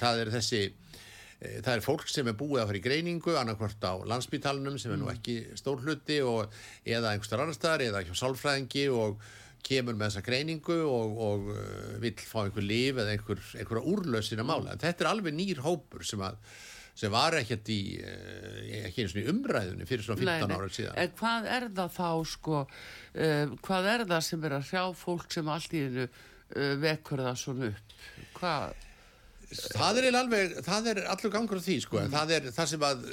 það 0.00 0.22
er 0.24 0.32
þessi 0.34 0.62
e, 0.66 1.60
það 1.62 1.72
er 1.76 1.86
fólk 1.86 2.10
sem 2.10 2.26
er 2.26 2.38
búið 2.38 2.64
að 2.64 2.70
fara 2.72 2.80
í 2.80 2.84
greiningu 2.88 3.38
annarkvört 3.38 3.86
á 3.86 3.94
landsbytalanum 4.14 4.78
sem 4.82 4.96
er 4.96 5.02
nú 5.02 5.10
mm. 5.10 5.16
ekki 5.18 5.38
stór 5.62 5.82
hluti 5.86 6.20
og, 6.26 6.50
eða 6.82 7.14
einhverstar 7.14 7.44
annar 7.44 7.58
staðar 7.58 7.86
eða 7.86 8.06
hjá 8.08 8.14
sálfræðingi 8.18 8.88
og 8.94 9.20
kemur 9.66 9.96
með 9.98 10.10
þessa 10.10 10.24
greiningu 10.26 10.78
og, 10.86 11.20
og 11.26 11.50
uh, 11.54 11.94
vil 12.02 12.14
fá 12.22 12.40
einhver 12.44 12.66
líf 12.66 13.00
eða 13.02 13.14
einhver, 13.14 13.42
einhverja 13.58 13.92
úrlösina 13.92 14.46
mála. 14.46 14.76
Þetta 14.78 15.04
er 15.04 15.10
alveg 15.10 15.34
nýr 15.34 15.62
hópur 15.64 16.06
sem, 16.06 16.22
að, 16.22 16.38
sem 16.96 17.12
var 17.12 17.36
ekkert 17.40 17.68
í, 17.72 17.80
uh, 18.00 18.62
ekki 18.86 19.04
eins 19.04 19.16
og 19.16 19.20
í 19.20 19.26
umræðunni 19.32 19.88
fyrir 19.88 20.06
svona 20.06 20.22
15 20.22 20.56
ára 20.56 20.70
síðan. 20.72 20.96
En 21.02 21.12
hvað 21.18 21.50
er 21.56 21.68
það 21.76 21.92
þá 21.98 22.08
sko, 22.32 22.62
uh, 22.64 23.54
hvað 23.66 23.92
er 23.92 24.06
það 24.14 24.24
sem 24.30 24.48
er 24.48 24.56
að 24.56 24.72
hrjá 24.72 24.82
fólk 25.02 25.36
sem 25.36 25.52
allt 25.52 25.76
í 25.76 25.84
hennu 25.84 26.08
uh, 26.08 26.74
vekur 26.82 27.24
það 27.26 27.40
svona 27.44 27.70
upp? 27.70 27.96
Hvað? 28.40 28.82
Það 29.46 29.98
er 30.00 30.16
alveg, 30.18 30.54
það 30.66 30.88
er 30.90 30.98
allur 31.06 31.30
gangur 31.30 31.60
á 31.62 31.62
því 31.62 31.76
sko, 31.84 32.00
mm. 32.02 32.14
það 32.16 32.32
er 32.34 32.48
það 32.56 32.70
sem 32.72 32.86
að 32.88 33.04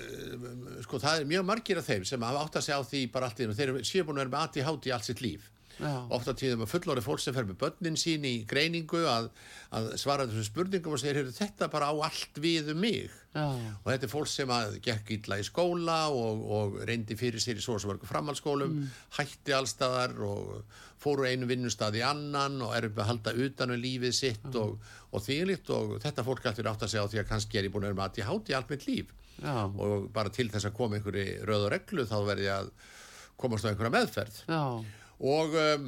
sko, 0.87 1.01
það 1.03 1.19
er 1.19 1.27
mjög 1.29 1.43
margir 1.45 1.81
af 1.81 1.89
þeim 1.91 2.07
sem 2.09 2.25
hafa 2.25 2.41
átt 2.47 2.57
að 2.57 2.65
segja 2.65 2.79
á 2.81 2.89
því 2.89 3.01
bara 3.13 3.29
allt 3.29 3.41
í 3.41 3.45
hennu, 3.45 3.57
þeir 3.59 3.73
séu 3.85 4.07
búin 4.07 4.17
að 4.17 4.23
vera 4.23 4.33
með 4.33 4.45
aðti 4.47 4.65
háti 4.65 4.89
í 4.89 4.95
allt 4.95 5.09
sitt 5.11 5.21
líf 5.21 5.51
ofta 5.81 6.35
tíðum 6.37 6.63
að 6.65 6.71
fullorði 6.73 7.03
fólk 7.05 7.21
sem 7.23 7.35
fer 7.35 7.47
með 7.49 7.59
börnin 7.63 7.97
sín 7.99 8.25
í 8.27 8.33
greiningu 8.49 9.01
að, 9.09 9.29
að 9.73 9.89
svara 10.01 10.27
þessum 10.29 10.47
spurningum 10.47 10.95
og 10.95 11.01
segir 11.01 11.31
þetta 11.33 11.69
bara 11.73 11.89
á 11.89 11.95
allt 12.05 12.39
við 12.41 12.71
um 12.75 12.81
mig 12.83 13.09
Já. 13.33 13.47
og 13.49 13.87
þetta 13.89 14.05
er 14.05 14.11
fólk 14.11 14.29
sem 14.29 14.53
að 14.53 14.77
gekk 14.85 15.11
illa 15.17 15.39
í 15.41 15.47
skóla 15.47 15.97
og, 16.13 16.43
og 16.57 16.77
reyndi 16.85 17.17
fyrir 17.17 17.41
sér 17.41 17.57
í 17.57 17.65
svo 17.65 17.79
sem 17.81 17.89
var 17.89 18.03
framhaldsskólum 18.05 18.75
mm. 18.77 18.91
hætti 19.17 19.55
allstaðar 19.57 20.13
og 20.27 20.79
fóru 21.01 21.25
einu 21.25 21.49
vinnustad 21.49 21.97
í 21.97 22.05
annan 22.05 22.61
og 22.63 22.75
er 22.77 22.91
upp 22.91 23.01
að 23.01 23.09
halda 23.09 23.35
utan 23.47 23.73
um 23.73 23.81
lífið 23.81 24.13
sitt 24.15 24.45
mm. 24.45 24.59
og, 24.61 24.77
og 25.09 25.25
þýlitt 25.25 25.73
og 25.73 25.97
þetta 26.05 26.27
fólk 26.29 26.49
ættir 26.53 26.69
átt 26.69 26.85
að 26.85 26.93
segja 26.93 27.07
á 27.09 27.11
því 27.11 27.23
að 27.23 27.29
kannski 27.33 27.59
er 27.59 27.67
ég 27.67 27.73
búin 27.73 27.87
að 27.87 27.95
vera 27.95 28.01
með 28.03 28.11
að 28.11 28.21
ég 28.21 28.29
háti 28.29 28.57
allt 28.59 28.73
mitt 28.75 28.89
líf 28.91 29.13
Já. 29.41 29.55
og 29.65 30.11
bara 30.13 30.29
til 30.29 30.51
þess 30.53 30.69
að 30.69 30.77
koma 30.77 30.99
einhverju 30.99 31.47
röð 31.49 31.65
og 31.65 31.73
reglu 31.73 32.05
þá 32.05 32.19
verði 32.27 32.51
að 32.53 32.69
komast 33.41 33.65
á 33.65 33.73
einhverja 33.73 33.97
meðferð 33.97 34.43
Já 34.45 34.61
og 35.19 35.55
um, 35.59 35.87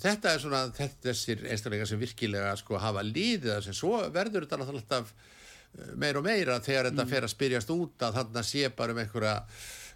þetta 0.00 0.32
er 0.32 0.42
svona 0.42 0.64
þetta 0.74 1.10
þessir 1.10 1.46
einstaklega 1.50 1.86
sem 1.88 2.00
virkilega 2.00 2.56
sko 2.58 2.80
hafa 2.82 3.04
líðið 3.06 3.52
þess 3.52 3.72
að 3.72 3.78
svo 3.78 4.02
verður 4.14 4.46
þetta 4.48 4.68
alltaf 4.72 5.14
uh, 5.14 5.94
meir 6.00 6.18
og 6.18 6.26
meira 6.26 6.58
þegar 6.64 6.90
mm. 6.90 6.94
þetta 6.94 7.10
fer 7.12 7.28
að 7.28 7.34
spyrjast 7.34 7.74
út 7.74 8.06
að 8.06 8.20
þarna 8.20 8.44
sé 8.46 8.70
bara 8.76 8.94
um 8.94 9.02
einhverja 9.04 9.36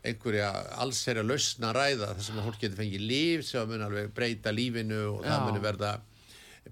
einhverja 0.09 0.51
allsherja 0.85 1.25
lausna 1.27 1.73
ræða 1.75 2.13
sem 2.23 2.39
að 2.39 2.47
fólk 2.47 2.61
getur 2.63 2.79
fengið 2.79 3.09
líf 3.11 3.49
sem 3.49 3.67
mun 3.67 3.83
alveg 3.89 4.13
breyta 4.15 4.53
lífinu 4.55 5.01
og 5.17 5.25
Já. 5.25 5.33
það 5.33 5.49
mun 5.49 5.65
verða 5.65 5.97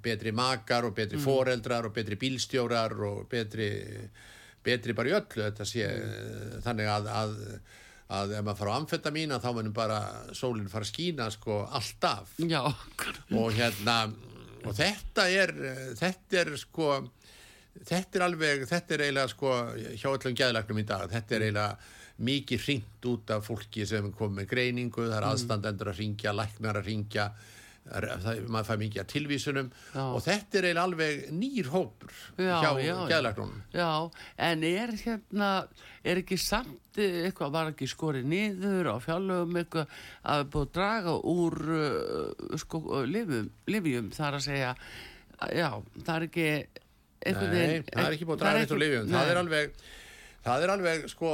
betri 0.03 0.33
makar 0.37 0.87
og 0.87 0.95
betri 0.95 1.19
mm. 1.19 1.25
foreldrar 1.25 1.89
og 1.89 1.95
betri 1.97 2.19
bílstjórar 2.21 2.95
og 3.09 3.25
betri 3.31 3.71
betri 4.67 4.95
bara 4.99 5.11
í 5.11 5.17
öllu 5.17 5.43
þetta 5.49 5.67
sé 5.67 5.89
mm. 5.89 6.63
þannig 6.67 6.93
að, 6.93 7.11
að 7.23 7.37
að 8.07 8.37
ef 8.39 8.45
maður 8.47 8.61
fara 8.61 8.75
á 8.75 8.79
amfetamína 8.81 9.41
þá 9.43 9.49
munum 9.57 9.75
bara 9.75 9.99
sólinn 10.37 10.71
fara 10.71 10.87
að 10.87 10.93
skína 10.93 11.27
sko 11.35 11.65
alltaf 11.67 12.37
Já. 12.39 12.63
og 13.35 13.49
hérna 13.57 13.97
og 14.63 14.75
þetta 14.77 15.27
er 15.31 15.53
þetta 15.99 16.41
er 16.43 16.53
sko 16.61 16.91
þetta 17.83 18.19
er 18.19 18.25
alveg, 18.29 18.65
þetta 18.71 18.95
er 18.95 19.05
eiginlega 19.07 19.33
sko 19.35 19.53
hjá 19.99 20.09
öllum 20.13 20.39
gæðlagnum 20.39 20.83
í 20.83 20.87
dag 20.87 21.11
þetta 21.13 21.37
er 21.37 21.47
eiginlega 21.49 21.95
mikið 22.17 22.63
hringt 22.65 23.09
út 23.11 23.31
af 23.35 23.45
fólki 23.45 23.85
sem 23.89 24.09
kom 24.17 24.39
með 24.39 24.49
greiningu, 24.55 25.05
það 25.05 25.19
er 25.19 25.27
mm. 25.27 25.33
aðstandendur 25.35 25.91
að 25.93 25.99
ringja, 26.01 26.33
læknar 26.33 26.79
að 26.81 26.89
ringja 26.89 27.27
það, 27.87 28.41
maður 28.51 28.69
fær 28.69 28.79
mikið 28.81 29.03
að 29.03 29.09
tilvísunum 29.13 29.69
já. 29.71 30.03
og 30.05 30.23
þetta 30.25 30.59
er 30.59 30.69
eiginlega 30.69 30.87
alveg 30.87 31.21
nýr 31.37 31.69
hópur 31.71 32.15
já, 32.39 32.57
hjá 32.63 32.97
gæðlagnunum 33.11 33.61
Já, 33.75 33.91
en 34.49 34.65
er 34.69 34.95
hérna 35.03 35.51
er 36.07 36.23
ekki 36.23 36.39
samt 36.41 37.01
eitthvað 37.01 37.55
var 37.55 37.71
ekki 37.73 37.89
skorið 37.91 38.27
niður 38.31 38.91
á 38.91 38.97
fjallögum 39.05 39.61
eitthvað 39.63 40.01
að 40.35 40.47
búið 40.55 40.67
að 40.67 40.73
draga 40.79 41.15
úr 41.35 41.59
uh, 41.77 42.57
sko, 42.63 42.83
livjum, 43.07 43.53
livjum 43.71 44.11
þar 44.17 44.41
að 44.41 44.49
segja 44.49 44.75
já, 45.53 45.71
það 46.03 46.17
er 46.17 46.29
ekki 46.31 46.51
Nei, 47.27 47.33
það 47.33 48.03
er 48.03 48.13
ekki 48.13 48.27
búið 48.27 48.37
að 48.37 48.43
draga 48.45 48.59
neitt 48.61 48.75
úr 48.75 48.83
livjum 48.83 49.09
það 49.15 49.33
er 49.33 49.43
alveg 49.45 49.81
það 50.47 50.63
er 50.63 50.73
alveg 50.77 51.09
sko 51.11 51.33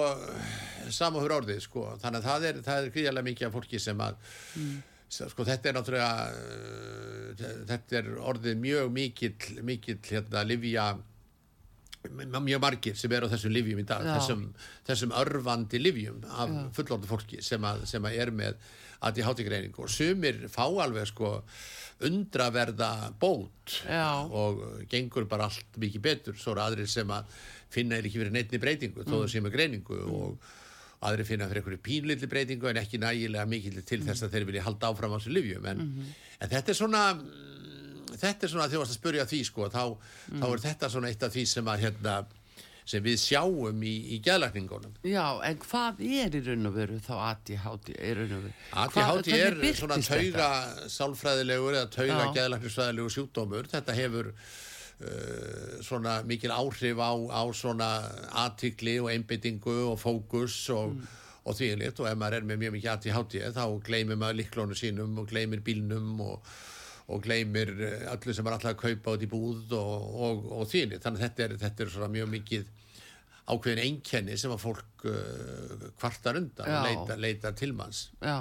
samahur 0.92 1.34
orðið 1.40 1.60
sko 1.64 1.90
þannig 2.00 2.22
að 2.22 2.28
það 2.30 2.48
er, 2.48 2.62
er 2.76 2.88
gríðarlega 2.94 3.28
mikið 3.28 3.48
af 3.48 3.54
fólki 3.56 3.80
sem 3.82 4.00
að 4.04 4.16
mm 4.56 4.80
sko 5.12 5.46
þetta 5.48 5.70
er 5.70 5.78
náttúrulega 5.78 6.12
uh, 6.32 7.46
þetta 7.70 7.98
er 8.00 8.12
orðið 8.32 8.60
mjög 8.62 8.92
mikill 8.94 9.64
mikill 9.66 10.00
hérna 10.08 10.44
livja 10.48 10.92
mjög 12.10 12.62
margir 12.62 12.96
sem 12.98 13.12
er 13.14 13.28
á 13.28 13.30
þessum 13.30 13.52
livjum 13.54 13.78
í 13.78 13.86
dag 13.86 14.02
þessum, 14.02 14.48
þessum 14.88 15.12
örfandi 15.20 15.78
livjum 15.78 16.24
af 16.34 16.56
fullordu 16.74 17.06
fólki 17.06 17.42
sem, 17.44 17.62
að, 17.62 17.84
sem 17.86 18.08
að 18.08 18.16
er 18.24 18.32
með 18.34 18.56
ADHD-greining 19.02 19.78
og 19.82 19.90
sumir 19.90 20.40
fá 20.50 20.64
alveg 20.66 21.08
sko 21.10 21.36
undraverða 22.06 23.12
bót 23.20 23.82
Já. 23.86 24.26
og 24.26 24.62
gengur 24.90 25.26
bara 25.30 25.48
allt 25.50 25.78
mikið 25.78 26.02
betur. 26.02 26.38
Svo 26.38 26.56
eru 26.56 26.64
aðrir 26.64 26.90
sem 26.90 27.10
að 27.14 27.30
finna 27.72 27.98
eða 27.98 28.10
ekki 28.10 28.22
verið 28.22 28.36
neittni 28.36 28.62
breytingu 28.62 29.06
þó 29.06 29.14
það 29.20 29.30
sé 29.32 29.42
með 29.42 29.56
greiningu 29.56 29.98
mm. 29.98 30.18
og 30.18 30.50
aðrir 31.02 31.26
finna 31.28 31.48
fyrir 31.50 31.62
einhverju 31.62 31.82
pínlilli 31.86 32.28
breytingu 32.30 32.70
en 32.70 32.82
ekki 32.82 33.00
nægilega 33.02 33.46
mikið 33.50 33.80
til 33.88 34.02
þess 34.06 34.26
að 34.26 34.36
þeir 34.36 34.48
vilja 34.50 34.66
halda 34.66 34.92
áfram 34.92 35.14
á 35.14 35.18
þessu 35.18 35.34
livjum 35.34 35.66
en, 35.66 35.82
mm 35.82 35.96
-hmm. 35.96 36.12
en 36.40 36.52
þetta 36.52 36.72
er 36.72 36.78
svona 36.78 37.06
þetta 38.18 38.46
er 38.46 38.52
svona 38.52 38.68
þegar 38.68 38.76
þú 38.76 38.84
varst 38.84 38.94
að 38.94 39.00
spurja 39.00 39.26
því 39.28 39.42
sko, 39.48 39.66
þá, 39.72 39.82
mm. 39.88 40.38
þá 40.42 40.46
er 40.52 40.62
þetta 40.66 40.94
svona 40.94 41.12
eitt 41.12 41.26
af 41.26 41.34
því 41.34 41.44
sem 41.52 41.70
að 41.72 41.84
hérna, 41.86 42.16
sem 42.92 43.04
við 43.04 43.20
sjáum 43.22 43.84
í, 43.86 43.92
í 44.16 44.18
gæðlækningunum. 44.26 44.96
Já, 45.06 45.24
en 45.46 45.60
hvað 45.62 46.02
er 46.08 46.36
í 46.38 46.42
raun 46.48 46.70
og 46.70 46.76
veru 46.76 46.98
þá 47.04 47.14
ADHD 47.28 47.94
er 47.98 48.20
raun 48.20 48.34
og 48.38 48.44
veru? 48.48 48.56
ADHD 48.84 49.32
er 49.38 49.78
svona 49.78 50.00
tauga 50.02 50.50
sálfræðilegur 50.96 51.78
eða 51.78 51.88
tauga 51.94 52.28
gæðlækningsfræðilegur 52.36 53.16
sjúkdómur. 53.16 53.70
Þetta 53.72 53.96
hefur 53.98 54.32
svona 55.82 56.20
mikil 56.28 56.52
áhrif 56.54 57.00
á, 57.02 57.12
á 57.12 57.42
svona 57.54 57.88
aðtikli 58.44 58.98
og 59.02 59.10
einbyttingu 59.12 59.76
og 59.92 59.98
fókus 60.00 60.64
og 60.74 60.94
mm. 60.94 61.06
og 61.42 61.56
því 61.58 61.72
og 61.90 62.04
ef 62.06 62.18
maður 62.18 62.36
er 62.38 62.44
með 62.46 62.60
mjög 62.62 62.76
mikið 62.76 62.92
ADHD 62.92 63.38
þá 63.56 63.64
gleymir 63.86 64.20
maður 64.20 64.38
liklónu 64.42 64.78
sínum 64.78 65.16
og 65.18 65.26
gleymir 65.32 65.64
bílnum 65.66 66.20
og, 66.22 66.52
og 67.10 67.24
gleymir 67.24 67.72
eh, 67.82 68.04
allir 68.12 68.36
sem 68.36 68.46
er 68.46 68.54
alltaf 68.54 68.76
að 68.76 68.82
kaupa 68.84 69.16
út 69.16 69.24
í 69.26 69.30
búð 69.30 69.74
og, 69.74 70.06
og, 70.28 70.46
og 70.60 70.70
þýni 70.70 71.00
þannig 71.02 71.18
að 71.18 71.26
þetta 71.26 71.44
er, 71.48 71.56
þetta 71.64 71.84
er 71.84 71.92
svona 71.96 72.12
mjög 72.14 72.30
mikið 72.36 72.70
ákveðin 73.50 73.82
einkenni 73.82 74.36
sem 74.38 74.52
að 74.54 74.62
fólk 74.62 75.06
uh, 75.10 75.88
kvartar 75.98 76.38
undan 76.38 76.68
og 76.68 76.84
leita, 76.86 77.16
leita 77.18 77.50
til 77.58 77.72
manns. 77.74 78.04
Já. 78.22 78.38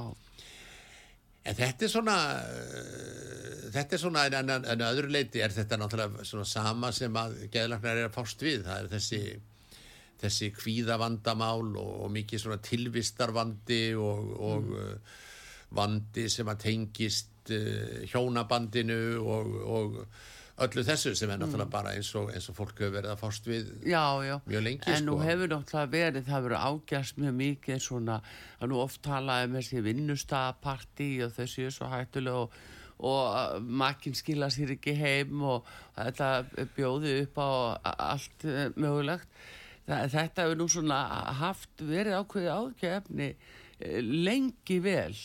En 1.42 1.58
þetta 1.58 1.88
er 1.88 1.94
svona 1.94 2.18
uh, 2.42 3.70
þetta 3.72 3.98
er 3.98 4.02
svona 4.02 4.26
en, 4.28 4.52
en, 4.56 4.68
en 4.74 4.84
öðru 4.90 5.12
leiti 5.14 5.42
er 5.44 5.54
þetta 5.56 5.80
náttúrulega 5.80 6.26
svona 6.28 6.48
sama 6.50 6.92
sem 6.96 7.16
að 7.18 7.40
geðlagnar 7.54 8.04
er 8.04 8.10
að 8.10 8.18
fást 8.18 8.44
við 8.46 8.66
það 8.68 8.84
er 8.84 8.92
þessi 8.96 9.22
þessi 10.22 10.52
kvíðavandamál 10.54 11.72
og, 11.82 11.94
og 12.06 12.12
mikið 12.14 12.44
svona 12.44 12.60
tilvistarvandi 12.62 13.84
og, 13.98 14.34
og 14.38 14.68
mm. 14.68 14.76
uh, 14.78 15.16
vandi 15.78 16.28
sem 16.30 16.52
að 16.52 16.62
tengist 16.68 17.54
uh, 17.56 18.04
hjónabandinu 18.12 19.02
og, 19.24 19.56
og 19.78 19.98
öllu 20.66 20.84
þessu 20.86 21.14
sem 21.18 21.32
er 21.32 21.40
náttúrulega 21.42 21.68
mm. 21.68 21.74
bara 21.74 21.94
eins 21.96 22.10
og, 22.20 22.30
eins 22.34 22.50
og 22.52 22.58
fólk 22.58 22.82
hefur 22.82 22.94
verið 22.98 23.14
að 23.14 23.22
fást 23.22 23.48
við 23.50 23.72
já, 23.88 24.04
já. 24.26 24.36
mjög 24.48 24.66
lengi 24.68 24.92
en 24.92 25.00
sko. 25.00 25.08
nú 25.08 25.16
hefur 25.22 25.52
náttúrulega 25.54 25.94
verið, 25.96 26.28
það 26.28 26.38
hefur 26.38 26.56
ágjast 26.60 27.22
mjög 27.22 27.38
mikið 27.40 27.82
svona, 27.86 28.20
að 28.60 28.72
nú 28.72 28.82
oft 28.82 29.02
talaði 29.06 29.50
um 29.50 29.58
þessi 29.60 29.84
vinnustaparti 29.88 31.10
og 31.26 31.34
þessi 31.38 31.68
er 31.68 31.76
svo 31.76 31.90
hættulega 31.92 32.46
og, 32.46 32.58
og 33.12 33.22
uh, 33.28 33.58
makinn 33.84 34.18
skila 34.18 34.52
sér 34.54 34.76
ekki 34.78 34.96
heim 35.00 35.46
og 35.56 35.70
þetta 35.98 36.32
bjóði 36.78 37.18
upp 37.26 37.42
á 37.42 37.50
allt 38.12 38.48
uh, 38.50 38.68
mögulegt 38.78 39.42
þetta 39.88 40.46
hefur 40.46 40.60
nú 40.60 40.68
svona 40.72 41.04
haft 41.42 41.82
verið 41.84 42.22
ákveði 42.22 42.52
ágjafni 42.54 43.32
lengi 44.02 44.78
vel 44.84 45.16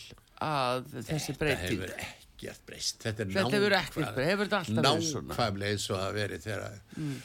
að 0.42 0.86
þessi 1.04 1.36
breyting 1.36 1.84
þetta 1.84 1.98
hefur 2.00 2.25
ekkert 2.36 2.66
breyst. 2.68 3.00
Þetta 3.02 3.24
er 3.24 3.30
nákvæmlega 4.84 5.72
eins 5.72 5.86
og 5.92 6.02
að 6.02 6.18
veri 6.20 6.38
þegar 6.42 6.76
mm. 6.96 7.16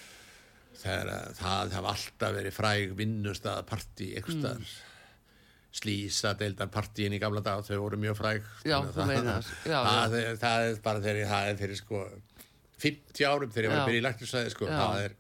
þegar 0.82 1.12
það 1.42 1.76
hafa 1.78 1.94
alltaf 1.96 2.38
verið 2.38 2.56
fræg 2.56 2.96
vinnustæðaparti 3.02 4.10
eitthvað 4.22 4.64
mm. 4.64 4.72
slísa 5.82 6.34
deildarpartíin 6.40 7.18
í 7.18 7.22
gamla 7.22 7.44
dag 7.46 7.64
þau 7.68 7.78
voru 7.84 8.02
mjög 8.02 8.18
fræg. 8.24 8.50
Já, 8.64 8.80
það, 8.96 9.16
það, 9.30 9.54
það, 9.68 10.18
það 10.42 10.72
er 10.72 10.84
bara 10.88 11.06
þegar 11.06 11.32
það 11.36 11.54
er 11.54 11.62
fyrir 11.62 11.82
sko 11.84 12.04
50 12.82 13.30
árum 13.30 13.54
þegar 13.54 13.68
ég 13.68 13.74
var 13.74 13.84
að 13.84 13.90
byrja 13.92 14.02
í 14.02 14.06
læknisvæði 14.08 14.54
sko, 14.56 14.72
það 14.72 15.06
er 15.06 15.18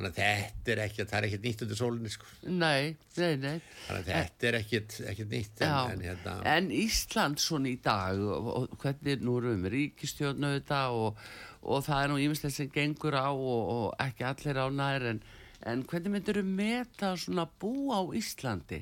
Þannig 0.00 0.14
að 0.16 0.20
þetta 0.24 0.72
er 0.72 0.80
ekkert, 0.86 1.10
það 1.10 1.18
er 1.18 1.26
ekkert 1.26 1.42
nýtt 1.44 1.62
undir 1.64 1.78
sólinni 1.78 2.10
sko. 2.14 2.28
Nei, 2.48 2.94
nei, 3.18 3.34
nei. 3.36 3.58
Þannig 3.84 3.98
að 4.00 4.06
þetta 4.08 4.48
er 4.48 4.56
ekkert, 4.56 4.96
ekkert 5.12 5.30
nýtt. 5.34 5.60
En, 5.66 5.74
en, 5.92 6.04
hérna... 6.06 6.36
en 6.54 6.70
Ísland 6.72 7.42
svona 7.44 7.68
í 7.68 7.74
dag 7.84 8.22
og, 8.24 8.48
og 8.54 8.78
hvernig 8.80 9.26
nú 9.26 9.36
erum 9.42 9.66
við 9.66 9.74
ríkistjórnu 9.76 10.54
þetta 10.56 10.80
og, 10.96 11.20
og 11.60 11.84
það 11.84 12.02
er 12.06 12.12
nú 12.14 12.18
ímislega 12.24 12.56
sem 12.56 12.72
gengur 12.72 13.18
á 13.20 13.28
og, 13.28 13.62
og 13.76 13.86
ekki 14.06 14.28
allir 14.30 14.64
á 14.64 14.66
nær 14.72 15.08
en, 15.12 15.22
en 15.68 15.86
hvernig 15.92 16.16
myndur 16.16 16.40
við 16.40 16.52
meta 16.64 17.14
svona 17.20 17.44
bú 17.60 17.92
á 17.92 18.00
Íslandi? 18.16 18.80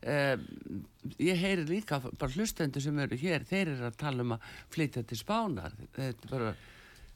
Um, 0.00 0.84
ég 1.20 1.36
heyri 1.36 1.66
líka 1.66 1.98
bara 2.00 2.30
hlustendur 2.30 2.80
sem 2.80 3.02
eru 3.02 3.18
hér, 3.20 3.42
þeir 3.44 3.74
eru 3.74 3.90
að 3.90 3.98
tala 4.00 4.22
um 4.22 4.38
að 4.38 4.52
flytja 4.72 5.02
til 5.02 5.18
spánar. 5.18 5.74
Þetta 5.98 6.06
er 6.14 6.30
bara 6.30 6.54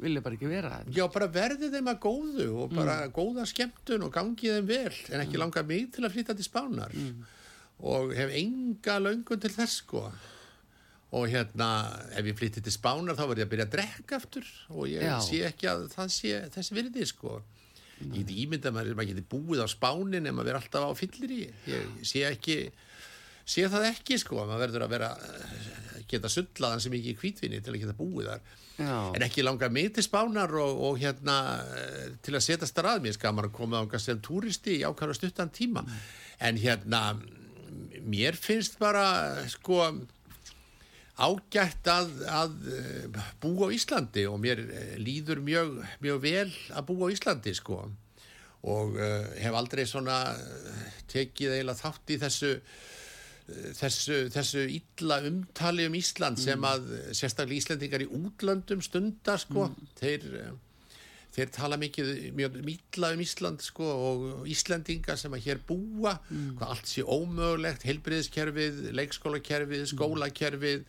vilja 0.02 0.22
bara 0.24 0.36
ekki 0.36 0.50
vera 0.50 0.82
Já, 0.90 1.04
bara 1.12 1.30
verði 1.30 1.70
þeim 1.72 1.90
að 1.92 2.00
góðu 2.02 2.46
og 2.64 2.74
bara 2.74 3.00
mm. 3.04 3.14
góða 3.14 3.46
skemmtun 3.48 4.06
og 4.06 4.12
gangi 4.14 4.52
þeim 4.56 4.68
vel 4.68 4.92
en 4.92 5.22
ekki 5.22 5.36
mm. 5.36 5.42
langa 5.44 5.64
mig 5.68 5.90
til 5.94 6.04
að 6.04 6.14
flytja 6.16 6.36
til 6.38 6.46
spánar 6.46 6.94
mm. 6.98 7.26
og 7.90 8.14
hef 8.18 8.32
enga 8.40 9.00
laungun 9.02 9.42
til 9.44 9.52
þess 9.54 9.82
sko 9.84 10.06
og 11.14 11.28
hérna, 11.30 11.68
ef 12.18 12.26
ég 12.26 12.38
flytti 12.38 12.62
til 12.64 12.74
spánar 12.74 13.14
þá 13.14 13.26
verði 13.28 13.44
ég 13.44 13.46
að 13.46 13.52
byrja 13.52 13.66
að 13.68 13.74
drekka 13.76 14.18
aftur 14.18 14.48
og 14.74 14.88
ég 14.90 15.04
Já. 15.06 15.18
sé 15.22 15.42
ekki 15.46 15.70
að 15.70 15.84
það 15.92 16.14
sé 16.16 16.40
þessi 16.56 16.78
virði 16.80 17.06
sko 17.10 17.36
ég 18.02 18.32
ímynda 18.34 18.72
að 18.72 18.80
maður 18.80 19.12
geti 19.12 19.26
búið 19.30 19.62
á 19.62 19.68
spánin 19.70 20.26
en 20.26 20.34
maður 20.34 20.50
verði 20.50 20.60
alltaf 20.64 20.90
á 20.90 20.92
fyllir 20.98 21.34
í 21.36 21.42
ég 21.70 22.02
sé 22.02 22.24
ekki 22.26 22.58
sé 23.44 23.68
það 23.70 23.88
ekki 23.92 24.18
sko, 24.20 24.44
maður 24.44 24.64
verður 24.66 24.86
að 24.86 24.94
vera 24.94 25.10
geta 26.08 26.30
sullaðan 26.30 26.82
sem 26.82 26.94
ekki 26.96 27.14
í 27.14 27.18
kvítvinni 27.18 27.60
til 27.64 27.74
að 27.74 27.82
geta 27.84 27.96
búið 27.98 28.30
þar. 28.32 28.52
Já. 28.74 29.14
en 29.14 29.22
ekki 29.22 29.44
langa 29.44 29.68
mig 29.70 29.92
til 29.94 30.02
spánar 30.02 30.50
og, 30.58 30.80
og 30.82 30.96
hérna 30.98 31.36
til 32.26 32.32
að 32.34 32.42
setja 32.42 32.66
starrað 32.66 33.04
mér 33.04 33.14
skaman 33.14 33.46
að 33.46 33.52
koma 33.54 33.78
ánga 33.84 34.00
sem 34.02 34.18
túristi 34.18 34.80
í 34.80 34.82
ákvæmlega 34.82 35.20
stuttan 35.20 35.52
tíma. 35.54 35.84
En 36.42 36.58
hérna 36.58 37.14
mér 38.02 38.34
finnst 38.34 38.80
bara 38.82 39.06
sko 39.52 39.78
ágætt 41.14 41.86
að, 41.86 42.16
að 42.26 42.56
búa 43.42 43.70
á 43.70 43.74
Íslandi 43.76 44.24
og 44.26 44.40
mér 44.42 44.64
líður 44.98 45.44
mjög, 45.46 45.76
mjög 46.02 46.24
vel 46.24 46.48
að 46.74 46.88
búa 46.90 47.06
á 47.06 47.14
Íslandi 47.14 47.54
sko. 47.54 47.84
Og 48.64 48.98
uh, 48.98 49.30
hef 49.38 49.54
aldrei 49.54 49.84
svona 49.86 50.18
tekið 51.12 51.60
eiginlega 51.60 51.82
þátt 51.84 52.10
í 52.10 52.18
þessu 52.22 52.52
þessu, 53.46 54.28
þessu 54.32 54.64
illa 54.72 55.18
umtali 55.28 55.88
um 55.88 55.96
Ísland 55.98 56.40
sem 56.40 56.56
mm. 56.56 56.68
að 56.68 57.16
sérstaklega 57.16 57.60
Íslandingar 57.60 58.04
í 58.04 58.10
útlöndum 58.16 58.84
stundar 58.84 59.40
sko, 59.42 59.66
mm. 59.68 59.90
þeir, 60.00 60.28
þeir 61.36 61.50
tala 61.52 61.78
mikið 61.80 62.12
mjög 62.38 62.56
illa 62.62 63.10
um 63.12 63.24
Ísland 63.24 63.64
sko 63.64 63.88
og 63.94 64.46
Íslandingar 64.50 65.20
sem 65.20 65.34
að 65.36 65.50
hér 65.50 65.60
búa, 65.68 66.16
mm. 66.30 66.54
hvað 66.60 66.76
allt 66.76 66.94
sé 66.94 67.04
ómögulegt, 67.04 67.84
helbriðskerfið, 67.90 68.80
leikskólakerfið, 68.96 69.84
mm. 69.84 69.92
skólakerfið, 69.92 70.88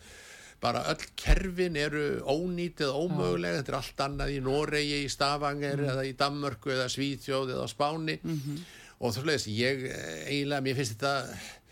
bara 0.64 0.86
öll 0.88 1.04
kerfin 1.20 1.76
eru 1.76 2.06
ónýtt 2.24 2.80
eða 2.86 2.96
ómögulega, 3.04 3.60
þetta 3.60 3.74
er 3.74 3.78
allt 3.82 4.02
annað 4.06 4.32
í 4.32 4.40
Noregi, 4.40 5.02
í 5.04 5.12
Stavanger 5.12 5.76
mm. 5.82 5.92
eða 5.92 6.08
í 6.08 6.16
Danmörku 6.16 6.72
eða 6.72 6.88
Svíþjóð 6.94 7.52
eða 7.58 7.68
Spáni 7.68 8.16
-hmm. 8.22 8.64
og 8.96 9.12
þá 9.12 9.20
sluðis, 9.20 9.48
ég 9.52 9.84
eiginlega, 10.24 10.64
mér 10.64 10.80
finnst 10.80 10.96
þetta 10.96 11.14
Eh, 11.20 11.65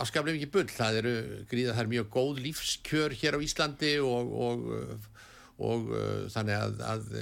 afskaplega 0.00 0.36
mikið 0.38 0.52
bull, 0.52 0.68
það 0.68 1.00
eru 1.00 1.12
gríða 1.50 1.74
það 1.74 1.82
er 1.84 1.92
mjög 1.94 2.08
góð 2.12 2.40
lífskjör 2.44 3.16
hér 3.20 3.38
á 3.38 3.44
Íslandi 3.46 3.92
og, 4.04 4.34
og, 4.48 4.66
og 5.64 5.86
uh, 5.94 6.26
þannig 6.34 6.58
að, 6.58 6.82
að 6.90 7.14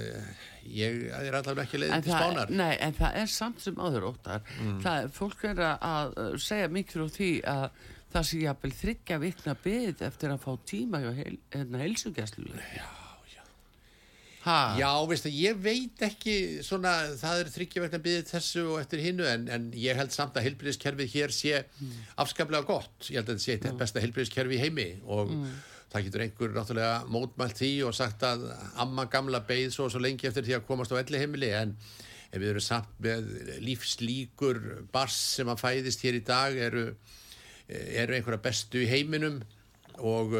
ég 0.67 1.05
er 1.21 1.39
allavega 1.39 1.67
ekki 1.69 1.83
leiðið 1.83 2.09
til 2.09 2.17
spánar. 2.17 2.55
Nei, 2.63 2.73
en 2.83 2.97
það 2.99 3.21
er 3.23 3.31
samt 3.31 3.63
sem 3.63 3.79
áður 3.79 4.09
óttar. 4.11 4.43
Mm. 4.59 4.81
það, 4.83 5.11
fólk 5.19 5.47
er 5.53 5.63
að 5.69 6.17
segja 6.43 6.73
miklu 6.73 7.07
á 7.07 7.15
því 7.15 7.33
að 7.55 7.69
það 8.13 8.27
sé 8.29 8.41
jafnvel 8.43 8.73
þryggja 8.81 9.21
vikna 9.23 9.55
byggð 9.63 10.03
eftir 10.09 10.35
að 10.35 10.43
fá 10.43 10.51
tíma 10.69 11.01
hjá 11.05 11.13
hérna 11.15 11.81
heilsugjastlu 11.85 12.51
Já 12.53 13.02
Ha? 14.43 14.75
Já, 14.75 14.89
veist 15.07 15.27
að 15.29 15.37
ég 15.39 15.59
veit 15.63 16.01
ekki 16.03 16.37
svona, 16.67 16.93
það 17.19 17.43
er 17.45 17.51
þryggjaverkna 17.55 18.01
byggðið 18.03 18.31
þessu 18.33 18.65
og 18.73 18.81
eftir 18.81 19.03
hinnu 19.05 19.27
en, 19.31 19.45
en 19.55 19.69
ég 19.79 19.99
held 19.99 20.15
samt 20.15 20.39
að 20.39 20.49
heilbríðiskerfið 20.49 21.13
hér 21.13 21.35
sé 21.35 21.61
mm. 21.63 21.93
afskaplega 22.25 22.67
gott, 22.67 22.97
ég 23.07 23.21
held 23.21 23.31
að 23.31 23.37
þetta 23.37 23.45
sé 23.45 23.57
þetta 23.61 23.79
besta 23.85 24.03
heilbríðiskerfi 24.03 24.59
í 24.59 24.61
heimi 24.65 24.89
og 25.07 25.31
mm. 25.31 25.55
það 25.95 26.09
getur 26.09 26.27
einhver 26.27 26.57
náttúrulega 26.57 26.99
mótmælt 27.15 27.63
því 27.63 27.73
og 27.87 27.95
sagt 28.01 28.27
að 28.27 28.49
amma 28.83 29.07
gamla 29.13 29.45
beigð 29.47 29.77
svo, 29.77 29.87
svo 29.93 30.03
lengi 30.03 30.27
eftir 30.27 30.49
því 30.49 30.59
að 30.59 30.67
komast 30.73 30.95
á 30.95 30.99
elli 30.99 31.23
heimili 31.23 31.55
en 31.55 31.79
ef 32.33 32.41
við 32.41 32.51
erum 32.51 32.67
samt 32.67 33.01
með 33.05 33.33
lífslíkur 33.63 34.63
bars 34.91 35.23
sem 35.39 35.55
að 35.55 35.63
fæðist 35.63 36.03
hér 36.03 36.19
í 36.19 36.27
dag 36.27 36.59
eru, 36.67 36.89
eru 37.71 38.19
einhverja 38.19 38.43
bestu 38.43 38.83
í 38.83 38.91
heiminum 38.91 39.39
og 40.03 40.35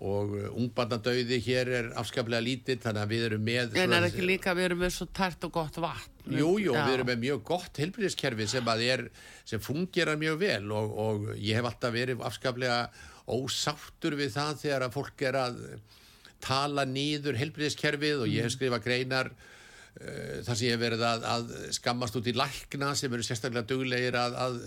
og 0.00 0.32
uh, 0.32 0.46
ungbandadauði 0.56 1.38
hér 1.44 1.70
er 1.80 1.90
afskaplega 2.00 2.44
lítið 2.44 2.80
þannig 2.84 3.04
að 3.04 3.12
við 3.12 3.26
erum 3.28 3.44
með 3.44 3.76
en 3.82 3.96
er 3.98 4.06
ekki 4.08 4.24
líka 4.24 4.54
við 4.56 4.70
erum 4.70 4.82
með 4.84 4.94
svo 4.96 5.06
tært 5.16 5.44
og 5.44 5.52
gott 5.58 5.76
vatn 5.82 6.34
jújú, 6.36 6.70
jú, 6.70 6.74
við 6.76 6.94
erum 6.94 7.10
með 7.10 7.22
mjög 7.26 7.44
gott 7.50 7.80
helbriðiskerfi 7.82 8.48
sem 8.48 8.72
að 8.72 8.84
er, 8.86 9.04
sem 9.48 9.62
fungerar 9.62 10.20
mjög 10.20 10.40
vel 10.40 10.72
og, 10.76 10.98
og 11.04 11.30
ég 11.36 11.58
hef 11.58 11.68
alltaf 11.68 11.94
verið 11.94 12.24
afskaplega 12.24 12.80
ósáttur 13.30 14.16
við 14.18 14.34
það 14.34 14.58
þegar 14.64 14.86
að 14.86 14.96
fólk 14.96 15.24
er 15.28 15.38
að 15.40 15.62
tala 16.40 16.86
nýður 16.88 17.38
helbriðiskerfið 17.40 18.24
og 18.24 18.30
ég 18.30 18.44
hef 18.44 18.54
mm. 18.54 18.56
skrifað 18.56 18.84
greinar 18.86 19.30
uh, 19.30 20.40
þar 20.46 20.54
sem 20.54 20.66
ég 20.66 20.74
hef 20.74 20.82
verið 20.86 21.06
að, 21.10 21.28
að 21.34 21.54
skammast 21.76 22.16
út 22.16 22.30
í 22.30 22.36
lækna 22.36 22.94
sem 22.96 23.12
eru 23.12 23.26
sérstaklega 23.26 23.68
duglegir 23.68 24.16
að, 24.16 24.38
að, 24.46 24.60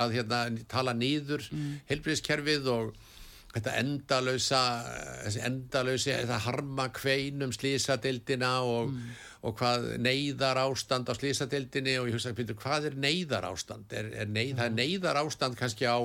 að 0.00 0.16
hérna, 0.16 0.42
tala 0.72 0.96
nýður 0.96 1.44
mm. 1.52 1.72
helbriðiskerfið 1.92 2.70
og 2.72 2.94
þetta 3.50 3.74
endalösa 3.80 4.62
þessi 5.24 5.42
endalösi, 5.46 6.12
þetta 6.14 6.38
harma 6.46 6.86
kveinum 6.94 7.54
slísadeildina 7.54 8.52
og, 8.66 8.92
mm. 8.92 9.16
og 9.48 9.56
hvað 9.58 9.88
neyðar 10.04 10.62
ástand 10.62 11.10
á 11.10 11.14
slísadeildinni 11.18 11.96
og 12.00 12.10
ég 12.10 12.18
hugsa, 12.18 12.34
hvað 12.34 12.92
er 12.92 13.00
neyðar 13.02 13.48
ástand 13.50 13.90
er, 13.96 14.12
er 14.22 14.30
neyð, 14.30 14.54
mm. 14.54 14.60
það 14.60 14.68
er 14.68 14.76
neyðar 14.78 15.22
ástand 15.24 15.58
kannski 15.58 15.90
á, 15.90 15.98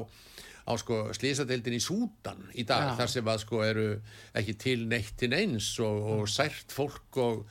á 0.66 0.74
sko, 0.82 1.04
slísadeildin 1.18 1.78
í 1.78 1.84
Sútan 1.84 2.41
í 2.58 2.66
dag, 2.66 2.89
ja. 2.89 2.98
þar 3.04 3.14
sem 3.14 3.30
að 3.36 3.46
sko 3.46 3.62
eru 3.68 3.88
ekki 4.34 4.58
til 4.66 4.80
neittin 4.89 5.38
eins 5.38 5.70
og, 5.86 6.02
og 6.16 6.28
sært 6.32 6.74
fólk 6.74 7.22
og 7.22 7.46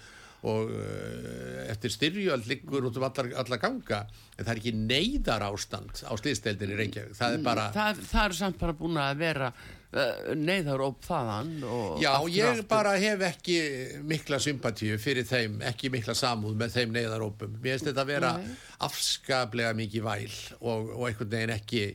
og 0.44 0.72
uh, 0.76 1.62
eftir 1.72 1.92
styrjöld 1.92 2.48
liggur 2.48 2.84
út 2.88 2.98
um 3.00 3.06
allar, 3.06 3.30
allar 3.40 3.60
ganga 3.62 4.02
en 4.34 4.44
það 4.44 4.50
er 4.52 4.60
ekki 4.60 4.74
neyðar 4.76 5.46
ástand 5.46 6.02
á 6.04 6.12
slýðsteldin 6.20 6.74
í 6.74 6.78
Reykjavík 6.80 7.16
það 7.16 7.36
er 7.36 7.40
mm, 7.40 7.46
bara 7.48 7.64
það, 7.72 8.02
það 8.10 8.26
er 8.26 8.36
samt 8.40 8.60
bara 8.60 8.76
búin 8.76 9.00
að 9.00 9.22
vera 9.22 9.50
uh, 9.94 10.32
neyðar 10.38 10.84
óp 10.86 11.06
þaðan 11.06 11.54
já 12.02 12.12
ég 12.34 12.64
bara 12.70 12.96
hef 13.00 13.24
ekki 13.30 13.58
mikla 14.06 14.40
sympatíu 14.42 14.98
fyrir 15.02 15.28
þeim 15.28 15.60
ekki 15.70 15.92
mikla 15.94 16.16
samúð 16.18 16.58
með 16.60 16.76
þeim 16.78 16.98
neyðar 16.98 17.24
ópum 17.28 17.56
mér 17.60 17.78
finnst 17.78 17.90
þetta 17.92 18.04
að 18.04 18.12
vera 18.14 18.34
Nei. 18.40 18.52
afskaplega 18.88 19.72
mikið 19.78 20.06
væl 20.10 20.36
og, 20.60 20.92
og 20.98 21.08
einhvern 21.08 21.34
veginn 21.36 21.56
ekki 21.58 21.86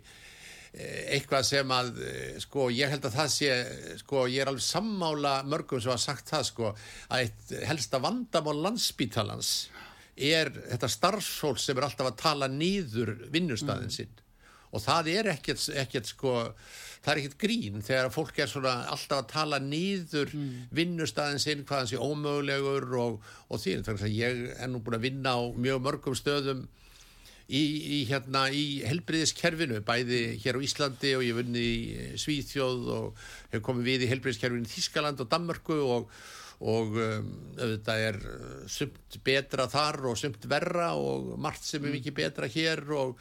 Eh, 0.69 1.15
eitthvað 1.15 1.45
sem 1.47 1.71
að 1.73 1.95
eh, 2.05 2.35
sko 2.43 2.67
ég 2.69 2.91
held 2.93 3.05
að 3.07 3.15
það 3.15 3.29
sé 3.33 3.53
sko 4.03 4.27
ég 4.29 4.43
er 4.43 4.51
alveg 4.51 4.61
sammála 4.61 5.31
mörgum 5.49 5.81
sem 5.81 5.89
hafa 5.89 6.03
sagt 6.03 6.29
það 6.29 6.43
sko 6.45 6.67
að 6.69 7.23
eitt 7.23 7.53
helsta 7.65 7.97
vandamál 8.03 8.53
landsbítalans 8.67 9.49
er 10.13 10.51
þetta 10.53 10.91
starfsfólk 10.93 11.57
sem 11.57 11.73
er 11.73 11.87
alltaf 11.87 12.11
að 12.11 12.19
tala 12.21 12.51
nýður 12.53 13.15
vinnustæðin 13.33 13.89
mm. 13.89 13.95
sinn 13.97 14.13
mm. 14.13 14.53
og 14.69 14.85
það 14.85 15.09
er 15.15 15.31
ekkert, 15.33 15.65
ekkert 15.73 16.11
sko 16.11 16.35
það 16.99 17.11
er 17.11 17.21
ekkert 17.21 17.37
grín 17.41 17.85
þegar 17.85 18.11
fólk 18.13 18.41
er 18.43 18.51
svona 18.51 18.73
alltaf 18.91 19.23
að 19.23 19.29
tala 19.31 19.59
nýður 19.63 20.33
mm. 20.35 20.57
vinnustæðin 20.75 21.43
sinn 21.43 21.63
hvaðan 21.67 21.91
sé 21.93 22.01
ómögulegur 22.01 22.89
og, 22.99 23.21
og 23.47 23.61
því 23.61 23.77
þannig 23.87 24.05
að 24.09 24.17
ég 24.17 24.43
er 24.57 24.71
nú 24.71 24.83
búin 24.83 24.99
að 24.99 25.07
vinna 25.07 25.37
á 25.37 25.41
mjög 25.55 25.81
mörgum 25.85 26.17
stöðum 26.17 26.65
í, 27.49 27.61
í, 27.61 27.99
hérna, 28.09 28.45
í 28.53 28.81
helbriðiskerfinu 28.87 29.81
bæði 29.85 30.21
hér 30.43 30.59
á 30.59 30.65
Íslandi 30.65 31.15
og 31.17 31.25
ég 31.25 31.37
vunni 31.39 31.63
í 31.63 32.17
Svíþjóð 32.21 32.91
og 32.95 33.23
hefur 33.49 33.65
komið 33.71 33.89
við 33.89 34.05
í 34.05 34.11
helbriðiskerfinu 34.13 34.67
í 34.67 34.73
Þískaland 34.73 35.23
og 35.23 35.31
Danmarku 35.31 35.79
og, 35.95 36.13
og 36.59 36.99
um, 36.99 37.31
auðvitað 37.57 38.05
er 38.09 38.19
uh, 38.21 38.55
sumt 38.69 39.19
betra 39.25 39.69
þar 39.71 40.11
og 40.11 40.19
sumt 40.19 40.45
verra 40.51 40.91
og 40.99 41.33
margt 41.41 41.65
sem 41.65 41.81
er 41.81 41.89
mm. 41.89 41.97
mikið 41.97 42.19
betra 42.21 42.51
hér 42.51 42.83
og, 42.99 43.15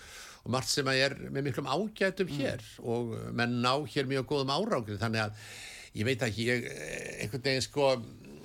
og 0.49 0.55
margt 0.57 0.73
sem 0.73 0.89
er 0.89 1.15
með 1.29 1.51
miklum 1.51 1.69
ágætum 1.69 2.31
hér 2.33 2.63
mm. 2.65 2.85
og 2.89 3.11
menn 3.37 3.59
ná 3.61 3.75
hér 3.85 4.09
mjög 4.09 4.31
góðum 4.31 4.53
árágrið 4.57 5.03
þannig 5.03 5.27
að 5.27 5.43
ég 5.99 6.09
veit 6.09 6.25
ekki, 6.25 6.47
ég, 6.49 6.69
einhvern 7.25 7.45
veginn 7.45 7.67
sko, 7.67 7.91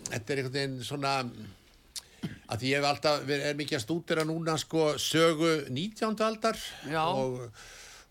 þetta 0.10 0.34
er 0.34 0.42
einhvern 0.42 0.58
veginn 0.58 0.82
svona 0.84 1.14
að 2.52 2.60
því 2.60 2.74
ég 2.74 2.82
hef 2.82 2.90
alltaf 2.90 3.24
verið 3.28 3.48
er 3.48 3.62
mikið 3.62 3.80
að 3.80 3.86
stúdira 3.86 4.28
núna 4.28 4.58
sko 4.60 4.90
sögu 5.00 5.54
19. 5.72 6.20
aldar 6.28 6.60
og, 6.92 7.40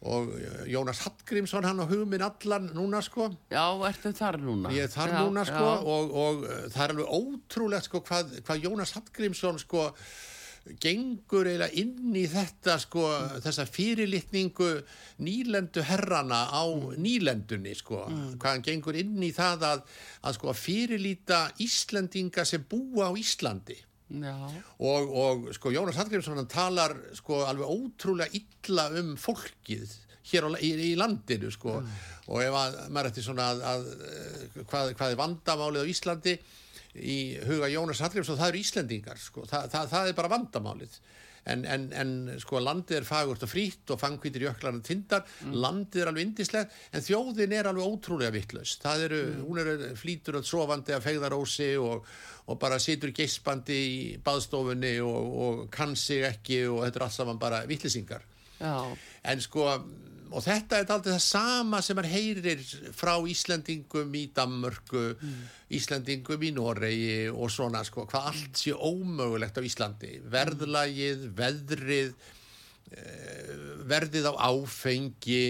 og 0.09 0.32
Jónas 0.72 1.05
Hallgrímsson 1.05 1.68
hann 1.68 1.84
á 1.84 1.86
hugminn 1.93 2.24
allan 2.24 2.72
núna 2.72 3.05
sko 3.05 3.28
Já, 3.53 3.66
ertu 3.88 4.16
þar 4.16 4.40
núna? 4.40 4.72
Ég 4.72 4.88
er 4.88 4.93
þar 4.97 5.16
já, 5.18 5.20
núna 5.20 5.47
sko 5.49 5.70
og, 5.84 6.18
og 6.24 6.45
það 6.72 6.82
er 6.86 6.97
alveg 6.97 7.16
ótrúlegt 7.20 7.90
sko 7.90 8.05
hvað, 8.09 8.36
hvað 8.40 8.68
Jónas 8.70 8.97
Hallgrímsson 8.97 9.61
sko 9.61 9.90
gengur 10.83 11.49
eiginlega 11.51 11.75
inn 11.81 12.17
í 12.17 12.25
þetta 12.31 12.77
sko, 12.83 13.05
þessa 13.43 13.65
fyrirlitningu 13.67 14.69
nýlendu 15.27 15.83
herrana 15.87 16.45
á 16.55 16.63
nýlendunni 17.03 17.75
sko, 17.79 18.05
mm. 18.07 18.29
hvað 18.39 18.57
hann 18.57 18.67
gengur 18.67 18.99
inn 19.01 19.17
í 19.23 19.33
það 19.35 19.67
að, 19.71 19.83
að 20.23 20.37
sko 20.39 20.55
fyrirlita 20.57 21.41
Íslandinga 21.67 22.47
sem 22.49 22.63
búa 22.69 23.11
á 23.11 23.13
Íslandi. 23.19 23.79
Og, 24.85 25.13
og 25.17 25.51
sko 25.57 25.73
Jónas 25.73 25.97
Hallgrímsson 25.97 26.47
talar 26.51 26.95
sko 27.17 27.43
alveg 27.49 27.71
ótrúlega 27.73 28.35
illa 28.37 28.91
um 29.01 29.15
fólkið 29.17 29.95
hér 30.31 30.47
á, 30.47 30.51
í, 30.61 30.73
í 30.93 30.95
landinu 31.01 31.51
sko. 31.51 31.81
Mm. 31.81 32.01
og 32.31 32.43
ef 32.45 32.55
að 32.55 32.77
maður 32.95 33.11
eftir 33.11 33.25
svona 33.27 33.49
að, 33.51 33.63
að 33.67 33.87
hvað, 34.69 34.93
hvað 34.99 35.15
er 35.15 35.19
vandamálið 35.19 35.89
á 35.89 35.93
Íslandi 35.97 36.37
í 36.99 37.18
huga 37.47 37.70
Jónas 37.72 38.03
Hallgrímsson 38.05 38.38
það 38.40 38.53
eru 38.53 38.62
Íslandingar 38.62 39.20
sko, 39.20 39.45
Þa, 39.49 39.66
það, 39.72 39.93
það 39.93 40.09
er 40.09 40.16
bara 40.18 40.32
vandamálið. 40.32 40.97
En, 41.53 41.64
en, 41.66 41.88
en 41.99 42.11
sko 42.38 42.61
landið 42.62 43.01
er 43.01 43.07
fagurt 43.07 43.43
og 43.43 43.51
frýtt 43.51 43.90
og 43.90 43.99
fangkvítir 43.99 44.45
jöklarnar 44.45 44.84
tindar. 44.86 45.24
Mm. 45.43 45.57
landið 45.64 46.03
er 46.05 46.11
alveg 46.12 46.28
indislegt 46.28 46.76
en 46.95 47.03
þjóðin 47.03 47.55
er 47.57 47.66
alveg 47.66 47.88
ótrúlega 47.88 48.30
vittlaust 48.30 48.84
það 48.86 49.03
eru, 49.09 49.18
mm. 49.24 49.40
hún 49.49 49.59
er 49.59 49.97
flýtur 49.99 50.38
og 50.38 50.47
sofandi 50.47 50.95
að 50.95 51.03
fegðarósi 51.09 51.72
og, 51.82 52.07
og 52.47 52.61
bara 52.62 52.78
situr 52.78 53.11
geispandi 53.16 53.80
í 53.88 53.99
baðstofunni 54.22 54.95
og, 55.03 55.34
og 55.49 55.66
kann 55.74 55.97
sig 55.99 56.22
ekki 56.30 56.62
og 56.68 56.84
þetta 56.84 57.03
er 57.03 57.07
allt 57.09 57.18
saman 57.18 57.43
bara 57.43 57.64
vittlisingar 57.66 58.22
en 58.62 59.43
sko 59.43 59.66
og 60.33 60.45
þetta 60.45 60.80
er 60.80 60.93
aldrei 60.95 61.12
það 61.14 61.24
sama 61.24 61.80
sem 61.85 62.01
er 62.03 62.09
heyrir 62.11 62.62
frá 62.97 63.14
Íslandingum 63.28 64.14
í 64.18 64.24
Danmörku, 64.35 65.05
mm. 65.14 65.43
Íslandingum 65.78 66.47
í 66.49 66.53
Noregi 66.57 67.16
og 67.33 67.53
svona 67.53 67.85
sko, 67.87 68.07
hvað 68.11 68.30
allt 68.33 68.62
sé 68.62 68.74
ómögulegt 68.74 69.61
á 69.61 69.62
Íslandi 69.66 70.16
verðlagið, 70.33 71.28
veðrið 71.39 72.11
eh, 72.97 73.55
verðið 73.93 74.30
á 74.30 74.35
áfengi 74.49 75.45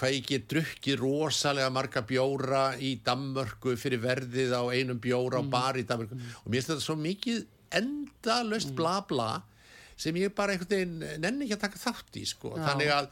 hvað 0.00 0.16
ég 0.16 0.28
get 0.30 0.48
drukkið 0.50 1.02
rosalega 1.02 1.72
marga 1.74 2.02
bjóra 2.06 2.64
í 2.80 2.96
Danmörku 3.04 3.76
fyrir 3.80 4.00
verðið 4.04 4.54
á 4.56 4.62
einum 4.72 5.00
bjóra 5.02 5.42
mm. 5.42 5.50
á 5.50 5.52
bar 5.52 5.80
í 5.80 5.86
Danmörku 5.88 6.16
mm. 6.16 6.36
og 6.44 6.48
mér 6.48 6.60
finnst 6.60 6.72
þetta 6.74 6.86
svo 6.86 6.96
mikið 7.00 7.44
endalöst 7.80 8.72
mm. 8.72 8.78
bla 8.78 8.96
bla 9.06 9.32
sem 10.00 10.16
ég 10.16 10.32
bara 10.36 10.54
einhvern 10.54 10.72
veginn 10.72 11.20
nenni 11.20 11.46
ekki 11.46 11.58
að 11.58 11.66
taka 11.66 11.82
þátt 11.82 12.16
í 12.16 12.24
sko, 12.28 12.54
þannig 12.56 12.94
að 12.94 13.10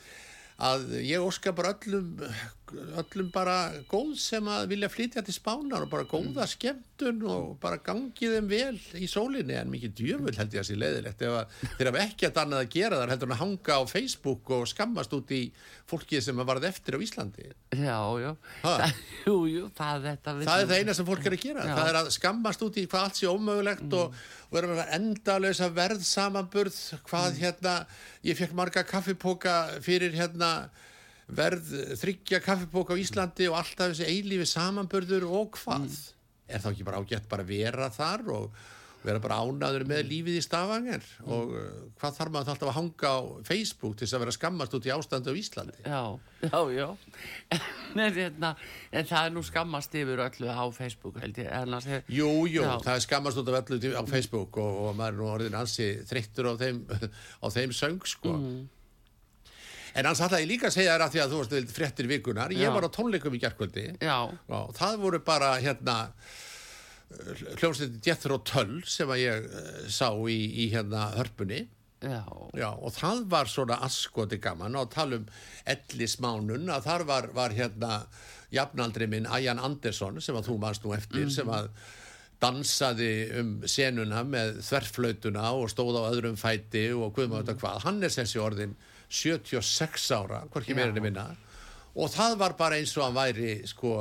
að 0.58 0.96
ég 1.06 1.22
óska 1.22 1.52
bara 1.54 1.76
öllum 1.76 2.24
öllum 2.74 3.30
bara 3.32 3.56
góð 3.90 4.14
sem 4.20 4.48
að 4.50 4.66
vilja 4.72 4.88
flytja 4.92 5.22
til 5.24 5.34
spánar 5.34 5.84
og 5.84 5.90
bara 5.92 6.06
góða 6.08 6.44
mm. 6.44 6.50
skemmtun 6.52 7.22
og 7.28 7.50
bara 7.62 7.80
gangið 7.84 8.34
þeim 8.36 8.48
vel 8.50 8.80
í 8.98 9.08
sólinni 9.10 9.56
en 9.58 9.70
mikið 9.72 9.94
djöful 10.00 10.34
held 10.36 10.56
ég 10.56 10.62
að 10.62 10.68
sé 10.68 10.78
leðilegt 10.78 11.22
þeir 11.22 11.90
hafa 11.90 12.02
ekki 12.04 12.28
að 12.28 12.40
annað 12.42 12.64
að 12.64 12.72
gera 12.74 13.00
þar 13.00 13.12
heldur 13.14 13.34
að 13.34 13.42
hanga 13.42 13.78
á 13.78 13.82
Facebook 13.90 14.52
og 14.56 14.66
skammast 14.70 15.14
út 15.18 15.32
í 15.36 15.42
fólkið 15.88 16.24
sem 16.26 16.42
varð 16.50 16.68
eftir 16.68 16.98
á 16.98 17.04
Íslandi 17.04 17.46
Já, 17.48 18.00
já 18.22 18.30
það, 18.64 18.98
jú, 19.28 19.36
jú, 19.52 19.64
það, 19.78 20.10
það 20.24 20.42
er 20.42 20.68
það 20.72 20.74
eina 20.78 20.96
sem 20.98 21.08
fólk 21.08 21.28
er 21.28 21.38
að 21.38 21.46
gera 21.46 21.68
já. 21.68 21.74
það 21.78 21.92
er 21.92 22.00
að 22.02 22.10
skammast 22.16 22.66
út 22.66 22.80
í 22.80 22.86
hvað 22.88 23.06
allt 23.06 23.22
sé 23.22 23.30
ómögulegt 23.30 23.86
mm. 23.86 23.96
og, 24.00 24.18
og 24.48 24.58
vera 24.58 24.74
með 24.74 24.92
endalösa 24.98 25.70
verðsamanburð 25.76 26.82
hvað 27.08 27.30
mm. 27.30 27.40
hérna, 27.44 27.78
ég 28.26 28.38
fekk 28.38 28.54
marga 28.58 28.84
kaffipóka 28.88 29.56
fyrir 29.84 30.16
hérna 30.16 30.52
verð 31.28 31.74
þryggja 32.00 32.40
kaffipók 32.44 32.94
á 32.94 33.00
Íslandi 33.00 33.50
og 33.50 33.58
alltaf 33.60 33.92
þessi 33.92 34.08
eilífi 34.08 34.48
samanbörður 34.48 35.28
og 35.28 35.58
hvað 35.60 35.86
mm. 35.90 36.02
er 36.48 36.64
þá 36.64 36.72
ekki 36.72 36.88
bara 36.88 37.02
ágætt 37.02 37.28
bara 37.30 37.46
vera 37.48 37.90
þar 37.92 38.28
og 38.32 38.66
vera 39.04 39.20
bara 39.22 39.38
ánaður 39.44 39.84
með 39.88 40.08
lífið 40.08 40.38
í 40.40 40.42
stafangar 40.42 41.04
mm. 41.04 41.28
og 41.30 41.52
uh, 41.54 41.66
hvað 42.00 42.16
þarf 42.16 42.32
maður 42.34 42.52
alltaf 42.54 42.70
að 42.70 42.76
hanga 42.78 43.12
á 43.14 43.18
Facebook 43.46 43.94
til 43.94 44.06
þess 44.06 44.16
að 44.16 44.24
vera 44.24 44.34
skammast 44.34 44.74
út 44.78 44.88
í 44.88 44.92
ástandu 44.94 45.34
á 45.34 45.38
Íslandi 45.38 45.84
Já, 45.84 46.02
já, 46.42 46.58
já 46.74 46.88
en, 48.08 48.16
hérna, 48.16 48.54
en 48.90 49.10
það 49.12 49.28
er 49.28 49.36
nú 49.36 49.44
skammast 49.46 49.94
yfir 50.00 50.24
öllu 50.24 50.50
á 50.50 50.64
Facebook 50.74 51.20
held 51.22 51.38
ég 51.44 51.52
hef... 51.92 52.10
Jú, 52.10 52.32
jú, 52.48 52.64
já. 52.64 52.72
það 52.88 52.94
er 52.96 53.04
skammast 53.06 53.42
út 53.42 53.52
af 53.52 53.60
öllu 53.62 53.94
á 53.94 54.02
Facebook 54.08 54.58
og, 54.64 54.82
og 54.88 54.98
maður 54.98 55.14
er 55.14 55.20
nú 55.20 55.30
orðin 55.36 55.60
ansi 55.60 55.92
þreyttur 56.08 56.50
á 56.50 56.54
þeim, 56.64 56.82
á 57.44 57.46
þeim 57.54 57.76
söng 57.76 58.02
sko 58.08 58.34
mm. 58.34 58.58
En 59.94 60.08
hans 60.08 60.20
ætlaði 60.20 60.50
líka 60.50 60.68
að 60.68 60.76
segja 60.76 60.96
þér 60.96 61.06
að 61.06 61.14
því 61.14 61.22
að 61.22 61.32
þú 61.32 61.40
varst 61.42 61.72
fréttir 61.76 62.10
vikunar, 62.10 62.52
ég 62.52 62.68
Já. 62.68 62.74
var 62.74 62.88
á 62.88 62.90
tónleikum 62.92 63.34
í 63.34 63.40
gerðkvöldi 63.42 63.86
og 64.08 64.76
það 64.76 65.00
voru 65.04 65.22
bara 65.24 65.54
hérna 65.62 65.96
hljómsveitin 67.08 68.00
Jethro 68.04 68.38
Tull 68.44 68.82
sem 68.88 69.08
að 69.08 69.22
ég 69.22 69.46
uh, 69.48 69.68
sá 69.88 70.10
í, 70.28 70.38
í 70.64 70.68
hérna 70.74 71.08
hörpunni 71.16 71.64
Já. 71.98 72.22
Já, 72.54 72.68
og 72.78 72.92
það 72.94 73.24
var 73.32 73.48
svona 73.50 73.80
askoti 73.82 74.38
gaman 74.38 74.76
og 74.78 74.90
tala 74.92 75.18
um 75.18 75.24
ellismánun 75.66 76.68
að 76.70 76.84
þar 76.84 77.04
var, 77.08 77.30
var 77.34 77.54
hérna 77.56 78.02
jafnaldri 78.54 79.08
minn 79.10 79.26
Ajan 79.26 79.58
Andersson 79.58 80.20
sem 80.22 80.36
að 80.38 80.52
þú 80.52 80.58
mannst 80.62 80.84
nú 80.84 80.94
eftir 80.94 81.24
mm 81.24 81.28
-hmm. 81.28 81.34
sem 81.34 81.48
að 81.48 81.70
dansaði 82.38 83.10
um 83.40 83.50
senuna 83.66 84.22
með 84.22 84.60
þverflautuna 84.62 85.50
og 85.58 85.70
stóð 85.70 85.98
á 85.98 86.10
öðrum 86.12 86.38
fæti 86.38 86.92
og 86.94 87.18
maður 87.18 87.42
þetta 87.42 87.60
hvað 87.60 87.82
hann 87.82 88.02
er 88.02 88.14
þessi 88.14 88.38
orðin 88.38 88.76
76 89.08 90.10
ára 90.16 90.42
hvorki 90.52 90.76
meirinni 90.76 91.02
minna. 91.04 91.30
Og 91.98 92.10
það 92.12 92.36
var 92.40 92.54
bara 92.58 92.78
eins 92.78 92.94
og 92.98 93.08
hann 93.08 93.16
væri 93.16 93.52
sko 93.66 93.96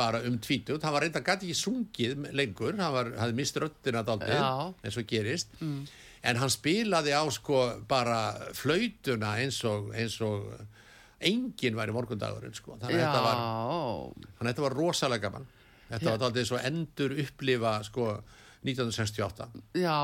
bara 0.00 0.22
um 0.24 0.38
tvítut, 0.40 0.82
hann 0.82 0.94
var 0.94 1.04
reynda 1.04 1.20
gæti 1.24 1.50
ekki 1.50 1.58
sungið 1.58 2.28
lengur, 2.36 2.76
hann 2.78 2.94
var, 2.94 3.10
hafði 3.20 3.36
mist 3.36 3.58
röttina 3.60 4.04
daldið, 4.06 4.38
eins 4.86 4.96
og 4.96 5.08
gerist. 5.10 5.52
Mm. 5.60 5.82
En 6.30 6.40
hann 6.40 6.52
spilaði 6.52 7.12
á 7.16 7.24
sko 7.32 7.62
bara 7.88 8.20
flautuna 8.56 9.34
eins 9.42 9.60
og, 9.68 9.90
eins 9.96 10.18
og 10.24 10.46
enginn 11.20 11.76
væri 11.76 11.94
morgundagurinn 11.96 12.56
sko. 12.56 12.78
Þannig 12.80 13.00
að 13.00 13.06
þetta 13.06 13.24
var, 13.26 14.44
þetta 14.46 14.66
var 14.66 14.76
rosalega 14.78 15.28
gaman. 15.28 15.48
Þetta 15.90 16.06
var 16.06 16.16
alltaf 16.16 16.40
eins 16.40 16.52
og 16.54 16.68
endur 16.70 17.16
upplifa 17.18 17.72
sko 17.88 18.12
1968 18.60 19.46
Já, 19.80 19.96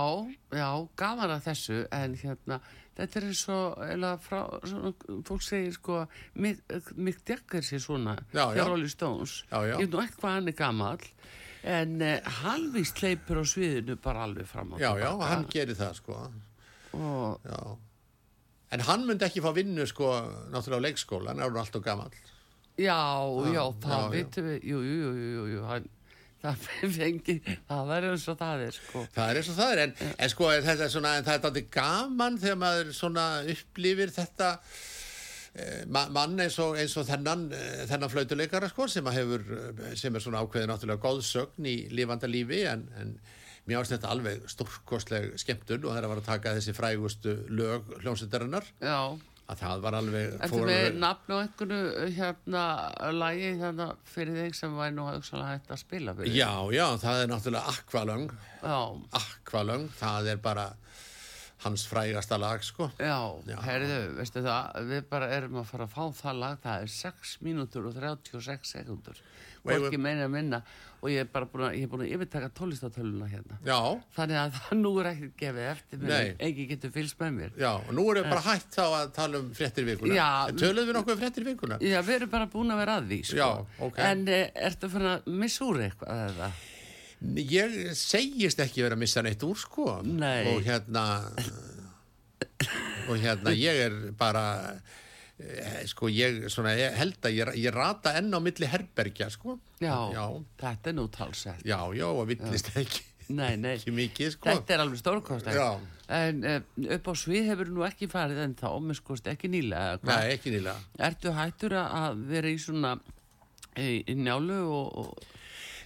já, 0.57 0.69
gaman 0.97 1.35
að 1.35 1.45
þessu 1.51 1.83
en 1.93 2.15
hérna, 2.17 2.59
þetta 2.97 3.21
er 3.21 3.33
svo 3.37 3.59
eða 3.87 4.13
frá, 4.23 4.41
svona, 4.65 4.93
fólk 5.27 5.45
segir 5.45 5.75
sko 5.77 6.03
Mick 6.41 7.27
Jagger 7.29 7.65
sé 7.65 7.81
svona 7.83 8.17
hjá 8.33 8.65
Rolling 8.65 8.93
Stones. 8.93 9.43
Ég 9.53 9.83
veit 9.83 9.93
nú 9.93 10.03
ekki 10.05 10.21
hvað 10.23 10.39
hann 10.39 10.53
er 10.53 10.57
gammal 10.59 11.09
en 11.67 11.97
uh, 12.05 12.31
hann 12.45 12.71
vist 12.75 13.03
leipur 13.03 13.43
á 13.43 13.45
sviðinu 13.49 13.97
bara 14.03 14.23
alveg 14.29 14.47
fram 14.47 14.75
á 14.75 14.77
já, 14.79 14.93
já, 15.03 15.11
hann 15.27 15.49
gerir 15.51 15.77
það 15.79 15.99
sko. 15.99 16.21
Og... 16.97 17.51
en 18.71 18.87
hann 18.87 19.05
myndi 19.09 19.27
ekki 19.27 19.43
fá 19.45 19.51
vinnu 19.57 19.85
sko 19.91 20.15
náttúrulega 20.53 20.81
á 20.81 20.87
leikskóla 20.87 21.35
hann 21.35 21.43
er 21.45 21.59
alltaf 21.61 21.83
gammal 21.85 22.15
já, 22.79 22.97
já, 22.97 23.51
já, 23.53 23.63
það 23.83 24.07
vitum 24.15 24.49
við. 24.51 24.65
Jú, 24.71 24.81
jú, 24.87 25.11
jú, 25.17 25.45
jú, 25.57 25.67
hann 25.67 25.91
það 26.43 26.67
fengi, 26.99 27.39
það 27.69 27.89
verður 27.93 28.17
eins 28.17 28.29
og 28.33 28.41
það 28.43 28.67
er 28.67 28.77
sko. 28.81 29.07
það 29.15 29.31
er 29.31 29.41
eins 29.41 29.49
og 29.53 29.57
það 29.61 29.73
er 29.73 29.85
en, 29.87 29.97
en 30.19 30.35
sko 30.35 30.51
þetta 30.53 30.85
er 30.89 30.93
svona, 30.93 31.15
það 31.23 31.33
er 31.33 31.41
alltaf 31.41 31.73
gaman 31.79 32.43
þegar 32.43 32.61
maður 32.65 32.93
svona 32.97 33.27
upplifir 33.55 34.15
þetta 34.15 34.53
Eh, 35.57 35.85
mann 35.89 36.37
eins 36.43 36.59
og, 36.61 36.75
eins 36.77 36.93
og 37.01 37.07
þennan, 37.09 37.47
eh, 37.57 37.85
þennan 37.89 38.11
flautuleikara 38.13 38.69
sko, 38.69 38.87
sem, 38.93 39.07
hefur, 39.09 39.41
eh, 39.57 39.95
sem 39.97 40.15
er 40.15 40.21
svona 40.21 40.43
ákveðin 40.45 40.69
náttúrulega 40.69 41.01
góðsögn 41.01 41.65
í 41.65 41.77
lífanda 41.97 42.29
lífi 42.29 42.67
en, 42.69 42.83
en 43.01 43.15
mér 43.65 43.81
ást 43.81 43.95
þetta 43.95 44.11
alveg 44.13 44.45
stórkostleg 44.53 45.31
skemmtun 45.41 45.87
og 45.87 45.95
það 45.95 46.01
er 46.03 46.09
að 46.09 46.13
vera 46.13 46.25
að 46.25 46.29
taka 46.29 46.53
þessi 46.59 46.75
frægustu 46.77 47.37
lög 47.49 47.89
hljómsveitarinnar 48.03 48.69
að 49.47 49.61
það 49.63 49.83
var 49.85 49.97
alveg 50.01 50.33
Þetta 50.41 50.63
með 50.69 50.99
nafn 51.03 51.35
og 51.37 51.43
einhverju 51.45 52.09
hérna 52.17 52.63
lagi 53.15 53.53
hérna 53.61 53.89
fyrir 54.09 54.41
þig 54.43 54.57
sem 54.59 54.75
væri 54.79 54.97
nú 54.97 55.07
að 55.11 55.45
hægt 55.47 55.71
að 55.71 55.83
spila 55.83 56.15
fyrir. 56.19 56.35
Já, 56.35 56.51
já, 56.75 56.87
það 57.03 57.23
er 57.23 57.31
náttúrulega 57.33 57.75
Aqualung 57.77 58.27
Aqualung, 59.21 59.87
það 60.01 60.33
er 60.35 60.43
bara 60.43 60.67
hans 61.65 61.87
frægasta 61.89 62.39
lag 62.41 62.65
sko 62.65 62.91
Já, 62.99 63.17
Já. 63.49 63.57
herriðu, 63.65 64.01
veistu 64.19 64.43
það 64.45 64.91
við 64.91 65.07
bara 65.11 65.31
erum 65.39 65.61
að 65.63 65.71
fara 65.71 65.87
að 65.87 65.95
fá 65.95 66.21
það 66.23 66.43
lag 66.43 66.59
það 66.65 66.83
er 66.83 66.93
6 66.97 67.37
mínútur 67.47 67.89
og 67.89 67.97
36 67.97 68.75
sekundur 68.75 69.23
og 69.67 69.73
ekki 69.89 69.99
meina 69.99 70.27
að 70.27 70.35
minna 70.35 70.61
og 71.03 71.11
ég 71.13 71.25
er 71.25 71.31
bara 71.31 71.49
búin 71.51 71.65
að, 71.67 71.75
ég 71.79 71.87
er 71.87 71.91
búin 71.93 72.05
að 72.05 72.13
yfirtaka 72.17 72.51
tólistatöluna 72.57 73.29
hérna 73.31 73.59
Já. 73.67 73.81
þannig 74.17 74.41
að 74.43 74.55
það 74.59 74.79
nú 74.83 74.93
er 75.01 75.11
ekkert 75.13 75.35
gefið 75.43 75.71
eftir 75.73 76.05
mér 76.05 76.31
ekki 76.49 76.69
getur 76.73 76.95
fylgst 76.95 77.19
með 77.23 77.35
mér 77.41 77.59
Já, 77.65 77.73
og 77.73 77.91
nú 77.97 78.07
erum 78.13 78.27
við 78.27 78.35
bara 78.35 78.47
hægt 78.51 78.77
þá 78.77 78.85
að 78.87 79.11
tala 79.17 79.43
um 79.43 79.51
frettir 79.57 79.89
vikuna 79.89 80.31
Töluðum 80.53 80.91
við 80.93 80.99
nokkuð 81.01 81.17
um 81.17 81.21
frettir 81.25 81.49
vikuna? 81.49 81.81
Já, 81.83 81.99
við 82.05 82.21
erum 82.21 82.33
bara 82.37 82.49
búin 82.53 82.73
að 82.73 82.81
vera 82.83 83.01
að 83.01 83.11
því 83.11 83.21
sko. 83.31 83.37
Já, 83.41 83.83
okay. 83.89 84.09
En 84.11 84.25
eh, 84.31 84.49
ertu 84.69 84.91
að 84.97 85.29
missa 85.43 85.67
úr 85.67 85.85
eitthvað 85.87 86.25
eða? 86.31 86.51
Ég 87.21 87.79
segist 87.97 88.61
ekki 88.61 88.85
verið 88.85 88.99
að 88.99 89.03
missa 89.05 89.25
neitt 89.25 89.43
úr 89.47 89.59
sko. 89.61 89.89
Nei. 90.05 90.53
og 90.53 90.63
hérna 90.67 91.07
og 93.09 93.19
hérna 93.23 93.53
ég 93.57 93.83
er 93.87 93.97
bara 94.19 94.45
eh, 95.41 95.83
sko 95.89 96.11
ég, 96.13 96.47
svona, 96.53 96.75
ég 96.77 96.97
held 96.97 97.19
að 97.25 97.37
ég, 97.39 97.53
ég 97.65 97.75
rata 97.75 98.15
enn 98.21 98.33
á 98.33 98.41
milli 98.43 98.69
herbergja 98.71 99.31
sko. 99.33 99.59
Já, 99.81 99.97
já. 100.13 100.25
þetta 100.61 100.93
er 100.93 100.97
nú 100.97 101.09
talsett 101.13 101.67
já, 101.67 101.79
já, 101.97 102.09
og 102.09 102.25
villist 102.31 102.73
ekki 102.77 103.05
Nei, 103.27 103.57
nei, 103.59 103.75
mikið, 103.91 104.37
sko. 104.37 104.47
þetta 104.47 104.75
er 104.77 104.83
alveg 104.85 105.01
stórkost 105.01 105.49
en 105.51 106.45
uh, 106.47 106.61
upp 106.95 107.09
á 107.11 107.15
svið 107.19 107.49
hefur 107.51 107.71
nú 107.75 107.83
ekki 107.83 108.07
farið 108.07 108.39
en 108.45 108.53
þá, 108.55 108.69
með 108.79 109.01
skoðst, 109.01 109.27
ekki 109.33 109.51
nýlega 109.51 109.97
Nei, 110.07 110.37
ekki 110.37 110.53
nýlega. 110.55 110.79
Ertu 111.09 111.33
hættur 111.35 111.75
að 111.81 112.21
vera 112.31 112.53
í 112.53 112.61
svona 112.63 112.93
í, 113.75 114.05
í 114.07 114.15
njálu 114.15 114.61
og, 114.71 115.01
og 115.03 115.35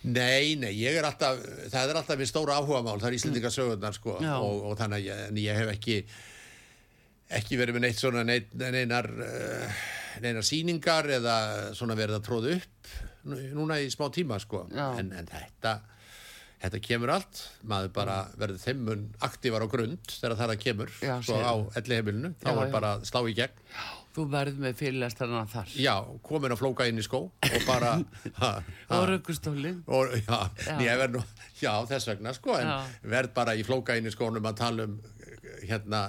Nei, 0.02 0.54
nei, 0.56 0.70
ég 0.80 0.96
er 0.96 1.04
alltaf, 1.04 1.42
það 1.68 1.90
er 1.92 1.98
alltaf 2.00 2.16
minn 2.16 2.28
stóra 2.30 2.54
áhuga 2.56 2.80
mál, 2.86 2.96
það 3.02 3.10
er 3.10 3.16
Íslandika 3.18 3.50
sögurnar 3.52 3.92
sko 3.92 4.14
og, 4.40 4.62
og 4.70 4.78
þannig 4.80 4.96
að 4.96 5.08
ég, 5.10 5.40
ég 5.44 5.58
hef 5.60 5.72
ekki, 5.74 5.96
ekki 7.40 7.58
verið 7.60 7.76
með 7.76 7.84
neitt 7.84 8.00
svona 8.00 8.22
neitt, 8.24 8.54
neinar, 8.56 9.10
uh, 9.12 9.82
neinar 10.24 10.46
síningar 10.48 11.10
eða 11.18 11.36
svona 11.76 11.98
verið 11.98 12.16
að 12.16 12.24
tróða 12.30 12.56
upp 12.56 12.94
núna 13.28 13.76
í 13.84 13.90
smá 13.92 14.06
tíma 14.16 14.40
sko, 14.40 14.64
en, 14.72 15.12
en 15.20 15.28
þetta, 15.28 15.74
þetta 16.64 16.80
kemur 16.88 17.12
allt, 17.18 17.42
maður 17.68 17.92
bara 18.00 18.16
verður 18.40 18.62
þeimun 18.64 19.04
aktívar 19.28 19.68
á 19.68 19.68
grund 19.68 20.14
þegar 20.16 20.38
það 20.40 20.56
kemur 20.64 20.96
já, 21.04 21.18
sko 21.28 21.36
á 21.44 21.54
elli 21.76 22.00
heimilinu, 22.00 22.32
þá 22.40 22.50
er 22.54 22.72
bara 22.72 22.94
slá 23.04 23.20
í 23.28 23.36
gegn. 23.36 23.60
Já. 23.76 23.99
Þú 24.10 24.24
verð 24.26 24.56
með 24.58 24.78
fyrirlestarna 24.80 25.44
þar. 25.50 25.68
Já, 25.78 25.92
komin 26.26 26.50
að 26.50 26.58
flóka 26.64 26.86
inn 26.90 26.98
í 26.98 27.04
skó 27.06 27.20
og 27.30 27.60
bara... 27.68 27.92
og 28.96 29.04
röggustólinn. 29.06 29.84
Já, 29.86 30.40
já. 30.66 31.04
Nú, 31.14 31.22
já, 31.60 31.70
þess 31.86 32.10
vegna 32.10 32.34
sko, 32.34 32.56
en 32.58 32.72
já. 32.72 32.78
verð 33.12 33.36
bara 33.36 33.54
í 33.54 33.62
flóka 33.66 33.94
inn 33.98 34.10
í 34.10 34.14
skónum 34.14 34.48
að 34.50 34.58
tala 34.64 34.88
um, 34.88 34.96
hérna, 35.62 36.02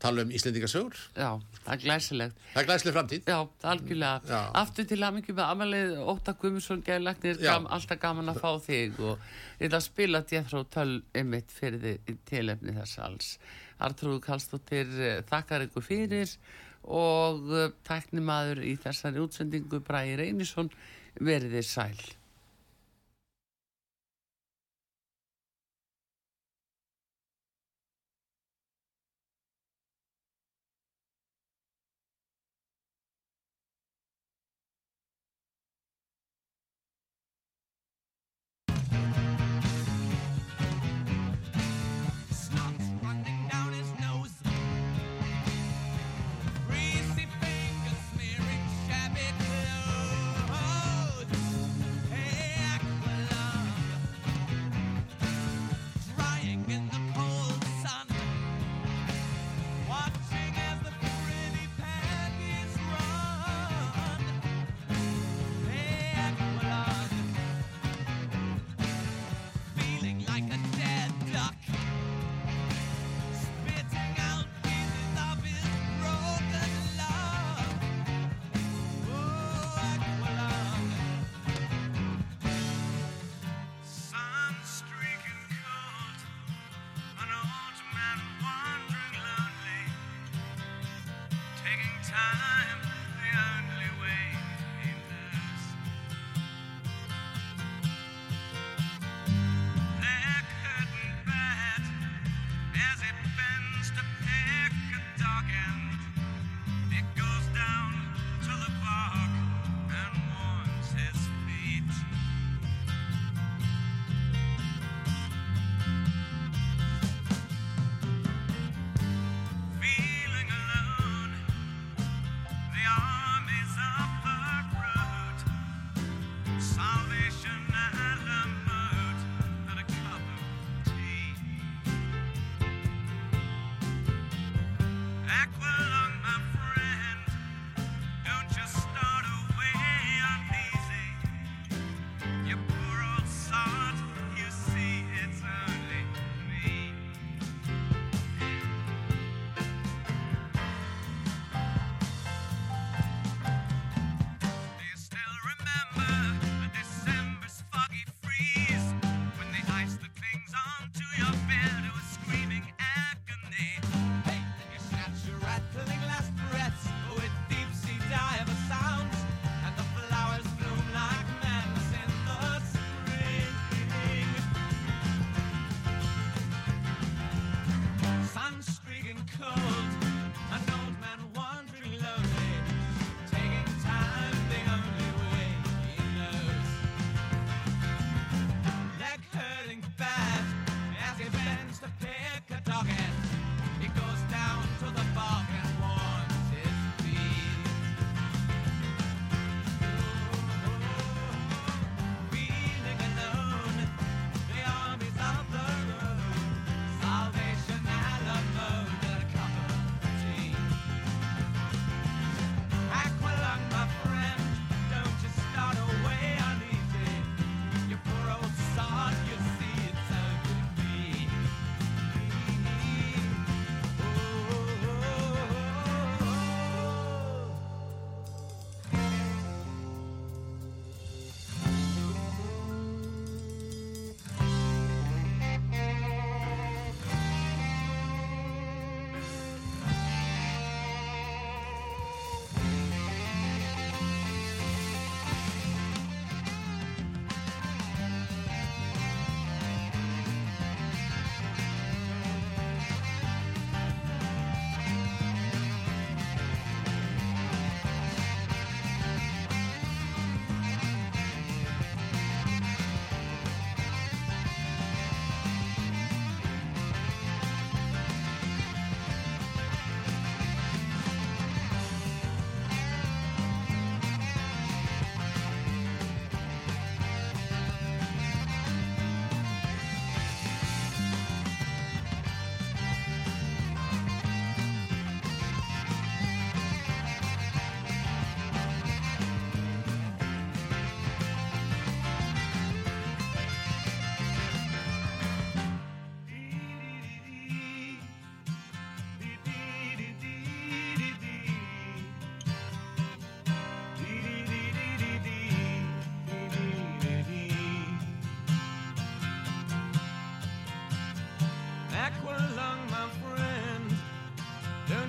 tala 0.00 0.24
um 0.24 0.32
Íslendingasögur. 0.32 0.96
Já, 1.12 1.28
það 1.60 1.70
er 1.76 1.84
glæsilegt. 1.84 2.42
Það 2.54 2.62
er 2.62 2.70
glæsileg 2.72 2.96
framtíð. 2.96 3.30
Já, 3.34 3.38
algjörlega. 3.74 4.42
Aftur 4.64 4.88
til 4.88 5.02
aðmyggjum 5.04 5.40
með 5.42 5.54
amalið 5.58 5.94
Óta 6.08 6.36
Guðmundsson, 6.40 6.84
gæðilegnir, 6.88 7.40
gam, 7.44 7.68
alltaf 7.76 8.00
gaman 8.00 8.32
að 8.32 8.42
fá 8.46 8.50
þig 8.64 9.00
og 9.04 9.30
ég 9.60 9.68
ætla 9.68 9.82
að 9.82 9.88
spila 9.90 10.24
Djefró 10.24 10.64
töl 10.72 10.90
ymitt 11.20 11.52
fyrir 11.52 11.84
þið 11.84 12.20
tilefni 12.32 12.80
þess 12.80 13.00
alls. 13.04 13.34
Artrúð 13.84 14.22
Kallstóttir, 14.24 14.88
eh, 15.02 15.18
þakkar 15.28 15.68
ykkur 15.68 15.84
fyrir 15.84 16.38
og 16.84 17.48
uh, 17.48 17.70
tæknimaður 17.86 18.62
í 18.66 18.74
þessari 18.80 19.22
útsendingu 19.22 19.80
Bræði 19.84 20.18
Reynisson 20.20 20.70
veriði 21.20 21.62
sæl 21.64 21.96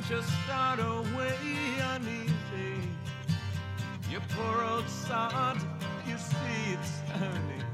you 0.09 0.21
start 0.21 0.79
away 0.79 1.35
uneasy? 1.95 2.89
You 4.09 4.19
poor 4.29 4.63
old 4.63 4.87
sod, 4.87 5.57
you 6.07 6.15
see 6.17 6.73
it's 6.73 7.01
turning. 7.17 7.64